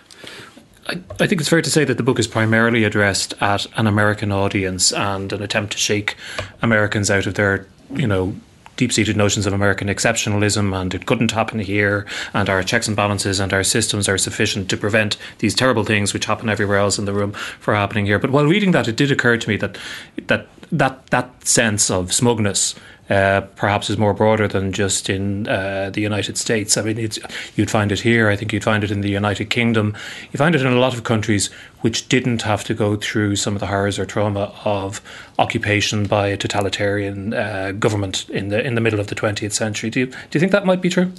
I, 0.86 1.00
I 1.18 1.26
think 1.26 1.40
it's 1.40 1.48
fair 1.48 1.62
to 1.62 1.70
say 1.70 1.84
that 1.84 1.96
the 1.96 2.02
book 2.02 2.18
is 2.18 2.26
primarily 2.26 2.84
addressed 2.84 3.34
at 3.40 3.66
an 3.76 3.86
American 3.86 4.30
audience 4.30 4.92
and 4.92 5.32
an 5.32 5.42
attempt 5.42 5.72
to 5.72 5.78
shake 5.78 6.16
Americans 6.62 7.10
out 7.10 7.26
of 7.26 7.34
their, 7.34 7.66
you 7.94 8.06
know, 8.06 8.34
deep 8.76 8.92
seated 8.92 9.16
notions 9.16 9.46
of 9.46 9.52
American 9.52 9.88
exceptionalism 9.88 10.78
and 10.78 10.94
it 10.94 11.06
couldn't 11.06 11.30
happen 11.30 11.60
here 11.60 12.06
and 12.32 12.48
our 12.50 12.62
checks 12.62 12.88
and 12.88 12.96
balances 12.96 13.38
and 13.40 13.52
our 13.52 13.62
systems 13.62 14.08
are 14.08 14.18
sufficient 14.18 14.68
to 14.68 14.76
prevent 14.76 15.16
these 15.38 15.54
terrible 15.54 15.84
things 15.84 16.12
which 16.12 16.24
happen 16.24 16.48
everywhere 16.48 16.78
else 16.78 16.98
in 16.98 17.04
the 17.04 17.12
room 17.12 17.32
from 17.32 17.76
happening 17.76 18.06
here. 18.06 18.18
But 18.18 18.30
while 18.30 18.46
reading 18.46 18.72
that 18.72 18.88
it 18.88 18.96
did 18.96 19.10
occur 19.10 19.36
to 19.36 19.48
me 19.48 19.56
that 19.58 19.78
that 20.26 20.48
that 20.72 21.06
that 21.08 21.46
sense 21.46 21.90
of 21.90 22.12
smugness 22.12 22.74
uh, 23.10 23.42
perhaps 23.56 23.90
is 23.90 23.98
more 23.98 24.14
broader 24.14 24.48
than 24.48 24.72
just 24.72 25.10
in 25.10 25.46
uh, 25.46 25.90
the 25.90 26.00
United 26.00 26.38
States. 26.38 26.76
I 26.76 26.82
mean, 26.82 27.10
you'd 27.54 27.70
find 27.70 27.92
it 27.92 28.00
here. 28.00 28.30
I 28.30 28.36
think 28.36 28.52
you'd 28.52 28.64
find 28.64 28.82
it 28.82 28.90
in 28.90 29.02
the 29.02 29.10
United 29.10 29.50
Kingdom. 29.50 29.94
You 30.32 30.38
find 30.38 30.54
it 30.54 30.62
in 30.62 30.66
a 30.66 30.78
lot 30.78 30.94
of 30.94 31.04
countries 31.04 31.50
which 31.82 32.08
didn't 32.08 32.42
have 32.42 32.64
to 32.64 32.74
go 32.74 32.96
through 32.96 33.36
some 33.36 33.54
of 33.54 33.60
the 33.60 33.66
horrors 33.66 33.98
or 33.98 34.06
trauma 34.06 34.54
of 34.64 35.02
occupation 35.38 36.06
by 36.06 36.28
a 36.28 36.36
totalitarian 36.36 37.34
uh, 37.34 37.72
government 37.72 38.28
in 38.30 38.48
the 38.48 38.64
in 38.64 38.74
the 38.74 38.80
middle 38.80 39.00
of 39.00 39.08
the 39.08 39.14
20th 39.14 39.52
century. 39.52 39.90
Do 39.90 40.00
you 40.00 40.06
do 40.06 40.14
you 40.32 40.40
think 40.40 40.52
that 40.52 40.64
might 40.64 40.80
be 40.80 40.88
true? 40.88 41.12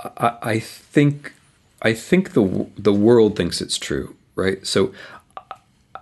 I, 0.00 0.36
I 0.42 0.58
think 0.60 1.32
I 1.82 1.94
think 1.94 2.32
the 2.32 2.66
the 2.76 2.92
world 2.92 3.36
thinks 3.36 3.60
it's 3.60 3.78
true, 3.78 4.14
right? 4.34 4.66
So, 4.66 4.92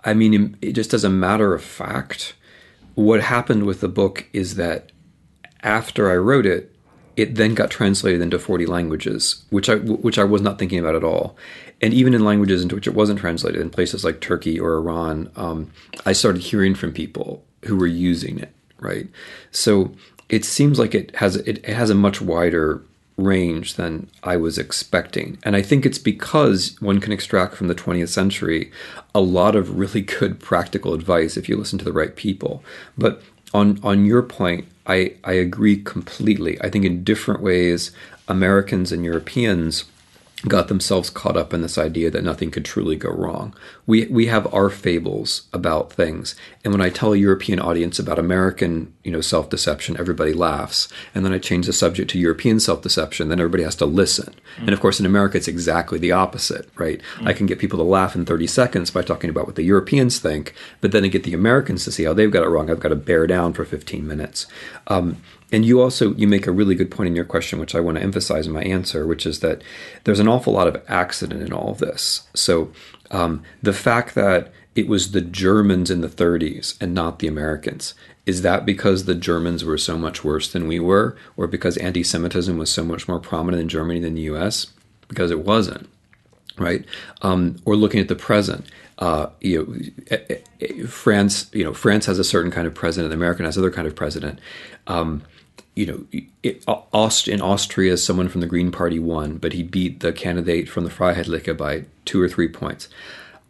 I 0.03 0.13
mean, 0.13 0.57
it 0.61 0.73
just 0.73 0.93
as 0.93 1.03
a 1.03 1.09
matter 1.09 1.53
of 1.53 1.63
fact, 1.63 2.33
what 2.95 3.21
happened 3.21 3.65
with 3.65 3.81
the 3.81 3.87
book 3.87 4.25
is 4.33 4.55
that 4.55 4.91
after 5.61 6.09
I 6.09 6.15
wrote 6.15 6.45
it, 6.45 6.75
it 7.15 7.35
then 7.35 7.53
got 7.53 7.69
translated 7.69 8.21
into 8.21 8.39
40 8.39 8.65
languages, 8.65 9.45
which 9.49 9.69
I 9.69 9.75
which 9.75 10.19
I 10.19 10.23
was 10.23 10.41
not 10.41 10.59
thinking 10.59 10.79
about 10.79 10.95
at 10.95 11.03
all. 11.03 11.37
And 11.81 11.93
even 11.93 12.13
in 12.13 12.25
languages 12.25 12.61
into 12.61 12.75
which 12.75 12.87
it 12.87 12.93
wasn't 12.93 13.19
translated, 13.19 13.61
in 13.61 13.69
places 13.69 14.03
like 14.03 14.21
Turkey 14.21 14.59
or 14.59 14.75
Iran, 14.75 15.31
um, 15.35 15.71
I 16.05 16.13
started 16.13 16.41
hearing 16.41 16.75
from 16.75 16.91
people 16.91 17.45
who 17.65 17.77
were 17.77 17.87
using 17.87 18.39
it. 18.39 18.53
Right, 18.79 19.07
so 19.51 19.93
it 20.27 20.43
seems 20.43 20.77
like 20.77 20.93
it 20.93 21.15
has 21.15 21.37
it, 21.37 21.59
it 21.59 21.73
has 21.73 21.89
a 21.89 21.95
much 21.95 22.21
wider 22.21 22.83
range 23.17 23.75
than 23.75 24.09
I 24.23 24.35
was 24.35 24.57
expecting. 24.57 25.37
And 25.43 25.55
I 25.55 25.61
think 25.61 25.85
it's 25.85 25.97
because 25.97 26.75
one 26.81 26.99
can 26.99 27.13
extract 27.13 27.55
from 27.55 27.67
the 27.67 27.75
20th 27.75 28.09
century 28.09 28.71
a 29.13 29.21
lot 29.21 29.55
of 29.55 29.77
really 29.77 30.01
good 30.01 30.39
practical 30.39 30.93
advice 30.93 31.37
if 31.37 31.47
you 31.47 31.55
listen 31.57 31.79
to 31.79 31.85
the 31.85 31.93
right 31.93 32.15
people. 32.15 32.63
But 32.97 33.21
on 33.53 33.79
on 33.83 34.05
your 34.05 34.21
point, 34.21 34.67
I, 34.85 35.13
I 35.23 35.33
agree 35.33 35.77
completely. 35.77 36.61
I 36.61 36.69
think 36.69 36.85
in 36.85 37.03
different 37.03 37.41
ways, 37.41 37.91
Americans 38.27 38.91
and 38.91 39.05
Europeans 39.05 39.85
got 40.47 40.67
themselves 40.67 41.09
caught 41.09 41.37
up 41.37 41.53
in 41.53 41.61
this 41.61 41.77
idea 41.77 42.09
that 42.11 42.23
nothing 42.23 42.51
could 42.51 42.65
truly 42.65 42.95
go 42.95 43.09
wrong. 43.09 43.53
We 43.85 44.07
we 44.07 44.27
have 44.27 44.51
our 44.53 44.69
fables 44.69 45.43
about 45.53 45.91
things, 45.93 46.35
and 46.63 46.73
when 46.73 46.81
I 46.81 46.89
tell 46.89 47.13
a 47.13 47.17
European 47.17 47.59
audience 47.59 47.99
about 47.99 48.17
American, 48.17 48.93
you 49.03 49.11
know, 49.11 49.21
self-deception, 49.21 49.97
everybody 49.99 50.33
laughs. 50.33 50.87
And 51.13 51.23
then 51.23 51.31
I 51.31 51.37
change 51.37 51.67
the 51.67 51.73
subject 51.73 52.09
to 52.11 52.19
European 52.19 52.59
self-deception, 52.59 53.29
then 53.29 53.39
everybody 53.39 53.63
has 53.63 53.75
to 53.77 53.85
listen. 53.85 54.33
Mm. 54.57 54.61
And 54.61 54.69
of 54.73 54.79
course, 54.79 54.99
in 54.99 55.05
America, 55.05 55.37
it's 55.37 55.47
exactly 55.47 55.99
the 55.99 56.11
opposite, 56.11 56.67
right? 56.75 57.01
Mm. 57.17 57.27
I 57.27 57.33
can 57.33 57.45
get 57.45 57.59
people 57.59 57.77
to 57.77 57.83
laugh 57.83 58.15
in 58.15 58.25
30 58.25 58.47
seconds 58.47 58.89
by 58.89 59.03
talking 59.03 59.29
about 59.29 59.45
what 59.45 59.55
the 59.55 59.63
Europeans 59.63 60.17
think, 60.17 60.55
but 60.81 60.91
then 60.91 61.05
I 61.05 61.07
get 61.07 61.23
the 61.23 61.33
Americans 61.35 61.83
to 61.83 61.91
see 61.91 62.03
how 62.03 62.13
they've 62.13 62.31
got 62.31 62.43
it 62.43 62.49
wrong. 62.49 62.71
I've 62.71 62.79
got 62.79 62.89
to 62.89 62.95
bear 62.95 63.27
down 63.27 63.53
for 63.53 63.63
15 63.63 64.07
minutes. 64.07 64.47
Um, 64.87 65.21
and 65.51 65.65
you 65.65 65.81
also 65.81 66.13
you 66.15 66.27
make 66.27 66.47
a 66.47 66.51
really 66.51 66.75
good 66.75 66.91
point 66.91 67.07
in 67.07 67.15
your 67.15 67.25
question 67.25 67.59
which 67.59 67.75
i 67.75 67.79
want 67.79 67.97
to 67.97 68.03
emphasize 68.03 68.47
in 68.47 68.53
my 68.53 68.63
answer 68.63 69.05
which 69.05 69.25
is 69.25 69.39
that 69.39 69.61
there's 70.03 70.19
an 70.19 70.27
awful 70.27 70.53
lot 70.53 70.67
of 70.67 70.81
accident 70.87 71.41
in 71.41 71.53
all 71.53 71.69
of 71.69 71.79
this 71.79 72.27
so 72.33 72.71
um, 73.11 73.43
the 73.61 73.73
fact 73.73 74.15
that 74.15 74.51
it 74.75 74.87
was 74.87 75.11
the 75.11 75.21
germans 75.21 75.91
in 75.91 76.01
the 76.01 76.07
30s 76.07 76.75
and 76.81 76.93
not 76.93 77.19
the 77.19 77.27
americans 77.27 77.93
is 78.25 78.41
that 78.41 78.65
because 78.65 79.05
the 79.05 79.15
germans 79.15 79.63
were 79.63 79.77
so 79.77 79.97
much 79.97 80.23
worse 80.23 80.51
than 80.51 80.67
we 80.67 80.79
were 80.79 81.15
or 81.37 81.47
because 81.47 81.77
anti-semitism 81.77 82.57
was 82.57 82.71
so 82.71 82.83
much 82.83 83.07
more 83.07 83.19
prominent 83.19 83.61
in 83.61 83.69
germany 83.69 83.99
than 83.99 84.15
the 84.15 84.23
us 84.23 84.67
because 85.07 85.31
it 85.31 85.45
wasn't 85.45 85.87
right 86.57 86.85
um, 87.21 87.57
or 87.65 87.75
looking 87.75 87.99
at 87.99 88.07
the 88.07 88.15
present 88.15 88.65
uh, 88.97 89.27
you 89.41 89.59
know, 89.59 89.75
eh, 90.09 90.17
eh, 90.29 90.37
eh, 90.61 90.85
France, 90.85 91.49
you 91.53 91.63
know, 91.63 91.73
France 91.73 92.05
has 92.05 92.17
a 92.17 92.23
certain 92.23 92.49
kind 92.49 92.65
of 92.65 92.73
president. 92.73 93.13
America 93.13 93.43
has 93.43 93.57
other 93.57 93.71
kind 93.71 93.87
of 93.87 93.93
president. 93.95 94.39
Um, 94.87 95.21
you 95.75 95.85
know, 95.85 96.21
it, 96.41 96.63
Aust- 96.67 97.27
in 97.27 97.41
Austria, 97.41 97.97
someone 97.97 98.29
from 98.29 98.41
the 98.41 98.47
Green 98.47 98.71
Party 98.71 98.99
won, 98.99 99.37
but 99.37 99.53
he 99.53 99.63
beat 99.63 99.99
the 99.99 100.13
candidate 100.13 100.69
from 100.69 100.85
the 100.85 100.89
Freiheitliche 100.89 101.57
by 101.57 101.85
two 102.05 102.21
or 102.21 102.29
three 102.29 102.47
points. 102.47 102.87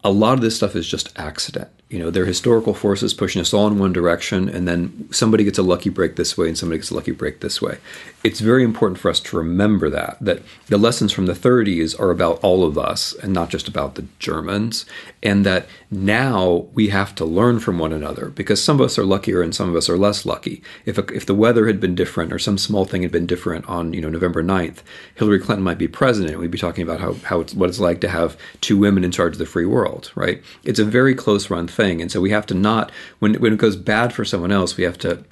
A 0.03 0.11
lot 0.11 0.33
of 0.33 0.41
this 0.41 0.55
stuff 0.55 0.75
is 0.75 0.87
just 0.87 1.17
accident 1.17 1.69
you 1.95 2.03
know, 2.03 2.11
they're 2.11 2.25
historical 2.25 2.73
forces 2.73 3.13
pushing 3.13 3.39
us 3.39 3.53
all 3.53 3.67
in 3.67 3.79
one 3.79 3.93
direction, 3.93 4.49
and 4.49 4.67
then 4.67 5.07
somebody 5.13 5.45
gets 5.45 5.57
a 5.57 5.63
lucky 5.63 5.89
break 5.89 6.17
this 6.17 6.37
way 6.37 6.49
and 6.49 6.57
somebody 6.57 6.77
gets 6.77 6.91
a 6.91 6.93
lucky 6.93 7.13
break 7.13 7.39
this 7.39 7.61
way. 7.61 7.77
It's 8.21 8.41
very 8.41 8.65
important 8.65 8.99
for 8.99 9.09
us 9.09 9.21
to 9.21 9.37
remember 9.37 9.89
that, 9.91 10.17
that 10.19 10.41
the 10.67 10.77
lessons 10.77 11.13
from 11.13 11.25
the 11.25 11.33
30s 11.33 11.97
are 11.97 12.11
about 12.11 12.43
all 12.43 12.65
of 12.65 12.77
us 12.77 13.13
and 13.13 13.31
not 13.31 13.49
just 13.49 13.69
about 13.69 13.95
the 13.95 14.05
Germans, 14.19 14.85
and 15.23 15.45
that 15.45 15.67
now 15.89 16.67
we 16.73 16.89
have 16.89 17.15
to 17.15 17.23
learn 17.23 17.59
from 17.59 17.79
one 17.79 17.93
another 17.93 18.27
because 18.29 18.61
some 18.61 18.81
of 18.81 18.85
us 18.85 18.99
are 18.99 19.05
luckier 19.05 19.41
and 19.41 19.55
some 19.55 19.69
of 19.69 19.75
us 19.75 19.87
are 19.87 19.97
less 19.97 20.25
lucky. 20.25 20.61
If, 20.85 20.97
a, 20.97 21.05
if 21.13 21.25
the 21.25 21.33
weather 21.33 21.67
had 21.67 21.79
been 21.79 21.95
different 21.95 22.33
or 22.33 22.39
some 22.39 22.57
small 22.57 22.83
thing 22.83 23.03
had 23.03 23.11
been 23.11 23.25
different 23.25 23.69
on, 23.69 23.93
you 23.93 24.01
know, 24.01 24.09
November 24.09 24.43
9th, 24.43 24.79
Hillary 25.15 25.39
Clinton 25.39 25.63
might 25.63 25.77
be 25.77 25.87
president. 25.87 26.39
We'd 26.39 26.51
be 26.51 26.57
talking 26.57 26.83
about 26.83 26.99
how, 26.99 27.13
how 27.13 27.39
it's, 27.39 27.53
what 27.53 27.69
it's 27.69 27.79
like 27.79 28.01
to 28.01 28.09
have 28.09 28.37
two 28.59 28.77
women 28.77 29.05
in 29.05 29.11
charge 29.11 29.33
of 29.33 29.39
the 29.39 29.45
free 29.45 29.65
world, 29.65 30.11
right? 30.15 30.43
It's 30.65 30.79
a 30.79 30.85
very 30.85 31.15
close 31.15 31.49
run 31.49 31.67
thing, 31.67 31.84
and 32.01 32.11
so 32.11 32.21
we 32.21 32.31
have 32.31 32.45
to 32.47 32.53
not 32.53 32.91
when 33.19 33.35
when 33.35 33.53
it 33.53 33.59
goes 33.59 33.75
bad 33.75 34.13
for 34.13 34.25
someone 34.25 34.51
else, 34.51 34.77
we 34.77 34.83
have 34.83 34.97
to 34.99 35.23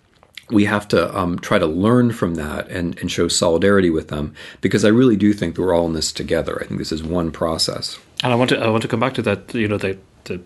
we 0.49 0.65
have 0.65 0.87
to 0.89 1.17
um, 1.17 1.39
try 1.39 1.57
to 1.57 1.65
learn 1.65 2.11
from 2.11 2.35
that 2.35 2.67
and, 2.69 2.97
and 2.99 3.11
show 3.11 3.27
solidarity 3.27 3.89
with 3.89 4.09
them 4.09 4.33
because 4.61 4.83
I 4.83 4.89
really 4.89 5.15
do 5.15 5.33
think 5.33 5.55
that 5.55 5.61
we're 5.61 5.73
all 5.73 5.87
in 5.87 5.93
this 5.93 6.11
together. 6.11 6.59
I 6.61 6.65
think 6.65 6.79
this 6.79 6.91
is 6.91 7.03
one 7.03 7.31
process. 7.31 7.97
And 8.23 8.31
I 8.31 8.35
want 8.35 8.49
to 8.49 8.59
I 8.59 8.69
want 8.69 8.81
to 8.83 8.87
come 8.87 8.99
back 8.99 9.13
to 9.15 9.21
that. 9.23 9.53
You 9.53 9.67
know 9.67 9.77
the 9.77 9.97
the 10.25 10.41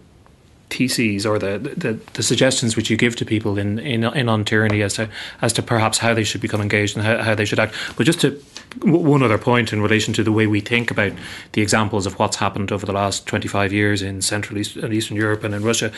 theses 0.70 1.26
or 1.26 1.40
the, 1.40 1.58
the, 1.78 2.00
the 2.14 2.24
suggestions 2.24 2.76
which 2.76 2.90
you 2.90 2.98
give 2.98 3.16
to 3.16 3.26
people 3.26 3.58
in, 3.58 3.80
in 3.80 4.04
in 4.04 4.28
on 4.28 4.44
tyranny 4.44 4.82
as 4.82 4.96
to 4.96 5.10
as 5.42 5.54
to 5.54 5.64
perhaps 5.64 5.98
how 5.98 6.14
they 6.14 6.24
should 6.24 6.42
become 6.42 6.62
engaged 6.62 6.98
and 6.98 7.06
how, 7.06 7.24
how 7.24 7.36
they 7.36 7.46
should 7.46 7.60
act. 7.60 7.74
But 7.96 8.06
just 8.06 8.22
to 8.22 8.42
one 8.82 9.24
other 9.24 9.38
point 9.38 9.74
in 9.74 9.82
relation 9.82 10.14
to 10.14 10.24
the 10.24 10.32
way 10.32 10.46
we 10.46 10.60
think 10.60 10.92
about 10.92 11.14
the 11.54 11.62
examples 11.62 12.06
of 12.06 12.20
what's 12.20 12.36
happened 12.36 12.72
over 12.72 12.86
the 12.86 12.92
last 12.92 13.26
25 13.26 13.74
years 13.74 14.02
in 14.02 14.22
Central 14.22 14.60
East 14.60 14.76
and 14.76 14.94
Eastern 14.94 15.18
Europe 15.18 15.44
and 15.44 15.56
in 15.56 15.64
Russia, 15.64 15.92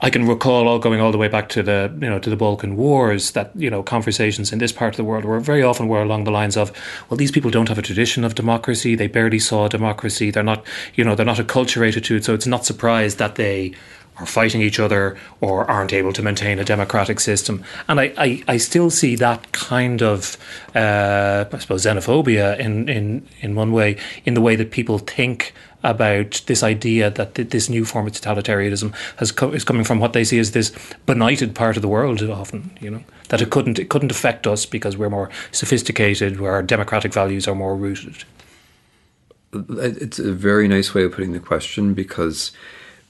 I 0.00 0.10
can 0.10 0.26
recall 0.26 0.68
all 0.68 0.78
going 0.78 1.00
all 1.00 1.12
the 1.12 1.18
way 1.18 1.28
back 1.28 1.48
to 1.50 1.62
the 1.62 1.92
you 2.00 2.08
know 2.08 2.18
to 2.18 2.30
the 2.30 2.36
Balkan 2.36 2.76
Wars 2.76 3.32
that 3.32 3.50
you 3.54 3.68
know 3.68 3.82
conversations 3.82 4.52
in 4.52 4.58
this 4.58 4.72
part 4.72 4.94
of 4.94 4.96
the 4.96 5.04
world 5.04 5.24
were 5.24 5.40
very 5.40 5.62
often 5.62 5.86
were 5.88 6.02
along 6.02 6.24
the 6.24 6.30
lines 6.30 6.56
of 6.56 6.72
well 7.08 7.18
these 7.18 7.32
people 7.32 7.50
don't 7.50 7.68
have 7.68 7.78
a 7.78 7.82
tradition 7.82 8.24
of 8.24 8.34
democracy. 8.34 8.94
They 8.94 9.08
barely 9.08 9.38
saw 9.38 9.68
democracy. 9.68 10.30
They're 10.30 10.42
not 10.42 10.64
you 10.94 11.04
know 11.04 11.14
they're 11.14 11.26
not 11.26 11.38
acculturated 11.38 12.04
to 12.04 12.16
it. 12.16 12.24
So 12.24 12.34
it's 12.34 12.46
not 12.46 12.64
surprised 12.64 13.18
that 13.18 13.34
they 13.34 13.74
are 14.18 14.26
fighting 14.26 14.60
each 14.60 14.80
other 14.80 15.16
or 15.40 15.68
aren't 15.70 15.92
able 15.92 16.12
to 16.12 16.22
maintain 16.22 16.58
a 16.58 16.64
democratic 16.64 17.20
system. 17.20 17.62
And 17.88 18.00
I, 18.00 18.12
I, 18.16 18.42
I 18.48 18.56
still 18.56 18.90
see 18.90 19.16
that 19.16 19.52
kind 19.52 20.02
of, 20.02 20.36
uh, 20.74 21.44
I 21.52 21.58
suppose, 21.58 21.84
xenophobia 21.84 22.58
in, 22.58 22.88
in, 22.88 23.26
in 23.40 23.54
one 23.54 23.72
way, 23.72 23.96
in 24.24 24.34
the 24.34 24.40
way 24.40 24.56
that 24.56 24.70
people 24.70 24.98
think 24.98 25.54
about 25.84 26.42
this 26.46 26.62
idea 26.62 27.10
that 27.10 27.36
th- 27.36 27.50
this 27.50 27.68
new 27.68 27.84
form 27.84 28.06
of 28.06 28.12
totalitarianism 28.12 28.92
has 29.16 29.30
co- 29.30 29.52
is 29.52 29.62
coming 29.62 29.84
from 29.84 30.00
what 30.00 30.12
they 30.12 30.24
see 30.24 30.38
as 30.38 30.50
this 30.50 30.72
benighted 31.06 31.54
part 31.54 31.76
of 31.76 31.82
the 31.82 31.88
world 31.88 32.20
often 32.22 32.70
you 32.80 32.90
know 32.90 33.02
that 33.28 33.40
it 33.40 33.50
couldn't 33.50 33.78
it 33.78 33.88
couldn't 33.88 34.10
affect 34.10 34.44
us 34.44 34.66
because 34.66 34.96
we're 34.96 35.08
more 35.08 35.30
sophisticated 35.52 36.40
where 36.40 36.52
our 36.52 36.64
democratic 36.64 37.12
values 37.12 37.46
are 37.46 37.54
more 37.54 37.76
rooted 37.76 38.24
it's 39.52 40.18
a 40.18 40.32
very 40.32 40.66
nice 40.66 40.94
way 40.94 41.04
of 41.04 41.12
putting 41.12 41.32
the 41.32 41.40
question 41.40 41.94
because 41.94 42.50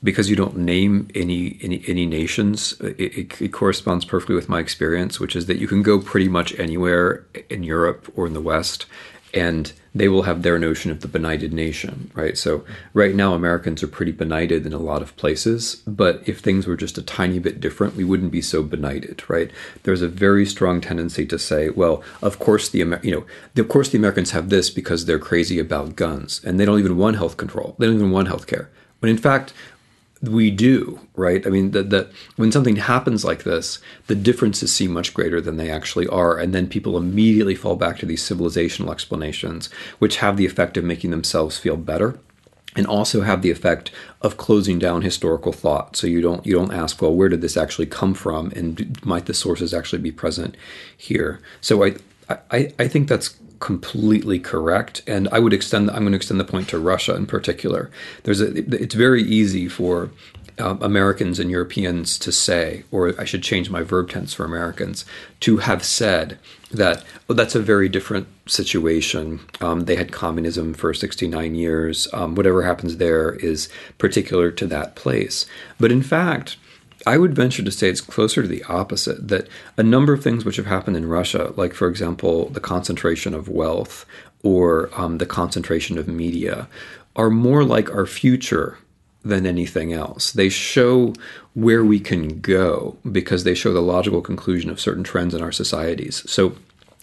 because 0.03 0.31
you 0.31 0.37
don't 0.37 0.57
name 0.57 1.09
any 1.15 1.59
any, 1.63 1.83
any 1.87 2.07
nations, 2.07 2.75
it, 2.81 3.01
it, 3.01 3.41
it, 3.41 3.53
corresponds 3.53 4.05
perfectly 4.05 4.35
with 4.35 4.49
my 4.49 4.61
experience, 4.61 5.19
which 5.19 5.35
is 5.35 5.47
that 5.47 5.59
you 5.59 5.67
can 5.67 5.83
go 5.83 5.99
pretty 5.99 6.29
much 6.29 6.59
anywhere 6.59 7.27
in 7.51 7.63
Europe 7.63 8.13
or 8.17 8.27
in 8.27 8.33
the 8.33 8.41
West, 8.41 8.87
and 9.35 9.73
they 9.95 10.09
will 10.09 10.23
have 10.23 10.43
their 10.43 10.59
notion 10.59 10.93
of 10.93 11.01
the 11.01 11.09
benighted 11.09 11.53
nation, 11.53 12.11
right? 12.15 12.39
So 12.39 12.65
right 12.95 13.15
now, 13.15 13.35
Americans 13.35 13.83
are 13.83 13.89
pretty 13.89 14.13
benighted 14.13 14.65
in 14.65 14.73
a 14.73 14.79
lot 14.79 15.03
of 15.03 15.17
places, 15.17 15.77
but 15.87 16.23
if 16.27 16.39
things 16.39 16.67
were 16.67 16.77
just 16.77 16.99
a 16.99 17.03
tiny 17.03 17.41
bit 17.41 17.61
different, 17.61 17.97
we 17.97 18.05
wouldn't 18.05 18.31
be 18.31 18.43
so 18.43 18.63
benighted, 18.63 19.29
right? 19.29 19.51
There's 19.83 20.03
a 20.03 20.09
very 20.09 20.47
strong 20.47 20.81
tendency 20.81 21.27
to 21.27 21.39
say, 21.39 21.71
well, 21.71 22.03
of 22.23 22.39
course 22.39 22.69
the 22.69 22.79
you 22.79 23.11
know, 23.11 23.27
of 23.61 23.69
course 23.69 23.89
the 23.89 23.99
Americans 23.99 24.31
have 24.31 24.51
this 24.51 24.71
because 24.71 25.07
they're 25.07 25.19
crazy 25.19 25.59
about 25.59 25.97
guns, 25.97 26.41
and 26.45 26.61
they 26.61 26.65
don't 26.65 26.79
even 26.79 26.97
want 26.97 27.17
health 27.17 27.37
control, 27.37 27.75
they 27.79 27.87
don't 27.87 27.97
even 27.97 28.13
want 28.13 28.29
health 28.29 28.47
care. 28.47 28.71
When 29.01 29.11
in 29.11 29.19
fact, 29.19 29.53
we 30.23 30.51
do 30.51 31.01
right? 31.15 31.47
I 31.47 31.51
mean 31.51 31.73
that 31.73 32.11
when 32.37 32.53
something 32.53 32.77
happens 32.77 33.25
like 33.25 33.45
this 33.45 33.79
the 34.07 34.15
differences 34.15 34.73
seem 34.73 34.93
much 34.93 35.15
greater 35.15 35.41
than 35.41 35.57
they 35.57 35.71
actually 35.71 36.07
are 36.09 36.39
and 36.39 36.55
then 36.55 36.69
people 36.69 36.97
immediately 36.97 37.55
fall 37.55 37.77
back 37.77 37.99
to 37.99 38.07
these 38.07 38.23
civilizational 38.23 38.91
explanations 38.91 39.69
which 39.99 40.19
have 40.19 40.37
the 40.37 40.47
effect 40.47 40.77
of 40.77 40.85
making 40.85 41.11
themselves 41.11 41.59
feel 41.59 41.77
better 41.77 42.19
and 42.77 42.87
also 42.87 43.23
have 43.23 43.43
the 43.43 43.51
effect 43.51 43.91
of 44.23 44.37
closing 44.37 44.79
down 44.79 45.03
historical 45.03 45.53
thought. 45.53 45.97
So 45.97 46.07
you 46.07 46.21
don't 46.21 46.45
you 46.47 46.55
don't 46.55 46.73
ask 46.73 47.03
well 47.03 47.15
where 47.15 47.29
did 47.29 47.41
this 47.41 47.57
actually 47.57 47.87
come 47.87 48.15
from 48.15 48.53
and 48.55 49.05
might 49.05 49.27
the 49.27 49.35
sources 49.35 49.75
actually 49.75 50.01
be 50.01 50.13
present 50.13 50.57
here? 50.97 51.41
So 51.61 51.85
i 51.85 51.97
i, 52.51 52.73
I 52.79 52.89
think 52.89 53.09
that's 53.09 53.37
completely 53.61 54.39
correct. 54.39 55.03
And 55.07 55.29
I 55.31 55.39
would 55.39 55.53
extend, 55.53 55.91
I'm 55.91 56.01
going 56.01 56.13
to 56.13 56.17
extend 56.17 56.41
the 56.41 56.45
point 56.45 56.69
to 56.69 56.79
Russia 56.79 57.15
in 57.15 57.27
particular. 57.27 57.91
There's 58.25 58.41
a, 58.41 58.57
it's 58.57 58.95
very 58.95 59.23
easy 59.23 59.69
for 59.69 60.11
uh, 60.59 60.77
Americans 60.81 61.39
and 61.39 61.51
Europeans 61.51 62.19
to 62.19 62.33
say, 62.33 62.85
or 62.91 63.15
I 63.21 63.25
should 63.25 63.43
change 63.43 63.71
my 63.71 63.83
verb 63.83 64.11
tense 64.11 64.35
for 64.35 64.45
Americans, 64.45 65.05
to 65.41 65.59
have 65.59 65.85
said 65.85 66.39
that 66.71 67.05
well, 67.27 67.37
that's 67.37 67.55
a 67.55 67.61
very 67.61 67.89
different 67.89 68.27
situation. 68.47 69.41
Um, 69.61 69.85
they 69.85 69.97
had 69.97 70.13
communism 70.13 70.75
for 70.75 70.93
69 70.93 71.55
years. 71.55 72.09
Um, 72.13 72.35
whatever 72.35 72.63
happens 72.63 72.97
there 72.97 73.35
is 73.35 73.69
particular 73.99 74.51
to 74.53 74.67
that 74.67 74.97
place. 74.97 75.47
But 75.79 75.93
in 75.93 76.03
fact, 76.03 76.57
I 77.09 77.17
would 77.17 77.35
venture 77.35 77.63
to 77.63 77.71
say 77.71 77.89
it's 77.89 78.03
closer 78.03 78.43
to 78.43 78.49
the 78.49 78.63
opposite. 78.65 79.29
That 79.29 79.49
a 79.79 79.83
number 79.83 80.13
of 80.13 80.23
things 80.23 80.45
which 80.45 80.57
have 80.57 80.67
happened 80.67 80.99
in 80.99 81.09
Russia, 81.09 81.55
like 81.57 81.73
for 81.73 81.89
example 81.89 82.51
the 82.51 82.61
concentration 82.61 83.33
of 83.33 83.49
wealth 83.49 84.05
or 84.43 84.91
um, 84.93 85.17
the 85.17 85.25
concentration 85.25 85.97
of 85.97 86.07
media, 86.07 86.69
are 87.17 87.31
more 87.31 87.65
like 87.65 87.91
our 87.91 88.05
future 88.05 88.77
than 89.25 89.47
anything 89.47 89.91
else. 89.93 90.33
They 90.33 90.51
show 90.51 91.15
where 91.55 91.83
we 91.83 91.99
can 91.99 92.41
go 92.41 92.99
because 93.11 93.43
they 93.43 93.55
show 93.55 93.73
the 93.73 93.81
logical 93.81 94.21
conclusion 94.21 94.69
of 94.71 94.79
certain 94.79 95.03
trends 95.03 95.35
in 95.35 95.43
our 95.43 95.51
societies. 95.51 96.31
So 96.31 96.57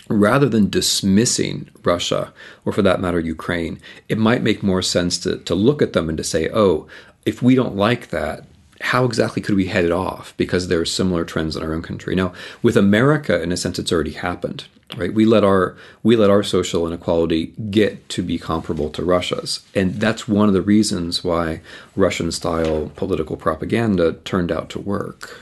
rather 0.07 0.47
than 0.47 0.69
dismissing 0.69 1.67
Russia, 1.83 2.31
or 2.63 2.71
for 2.71 2.83
that 2.83 3.01
matter, 3.01 3.19
Ukraine, 3.19 3.81
it 4.07 4.19
might 4.19 4.43
make 4.43 4.61
more 4.61 4.83
sense 4.83 5.17
to, 5.19 5.39
to 5.39 5.55
look 5.55 5.81
at 5.81 5.93
them 5.93 6.09
and 6.09 6.17
to 6.19 6.23
say, 6.23 6.47
oh, 6.53 6.87
if 7.25 7.41
we 7.41 7.55
don't 7.55 7.75
like 7.75 8.09
that, 8.09 8.45
how 8.85 9.03
exactly 9.03 9.41
could 9.41 9.55
we 9.55 9.65
head 9.65 9.83
it 9.83 9.91
off? 9.91 10.35
Because 10.37 10.67
there 10.67 10.79
are 10.79 10.85
similar 10.85 11.25
trends 11.25 11.55
in 11.55 11.63
our 11.63 11.73
own 11.73 11.81
country. 11.81 12.13
Now, 12.13 12.33
with 12.61 12.77
America, 12.77 13.41
in 13.41 13.51
a 13.51 13.57
sense, 13.57 13.79
it's 13.79 13.91
already 13.91 14.11
happened, 14.11 14.65
right? 14.95 15.11
We 15.11 15.25
let 15.25 15.43
our 15.43 15.75
we 16.03 16.15
let 16.15 16.29
our 16.29 16.43
social 16.43 16.85
inequality 16.85 17.47
get 17.71 18.07
to 18.09 18.21
be 18.21 18.37
comparable 18.37 18.91
to 18.91 19.03
Russia's, 19.03 19.65
and 19.73 19.95
that's 19.95 20.27
one 20.27 20.47
of 20.47 20.53
the 20.53 20.61
reasons 20.61 21.23
why 21.23 21.61
Russian-style 21.95 22.91
political 22.95 23.37
propaganda 23.37 24.13
turned 24.23 24.51
out 24.51 24.69
to 24.69 24.79
work. 24.79 25.41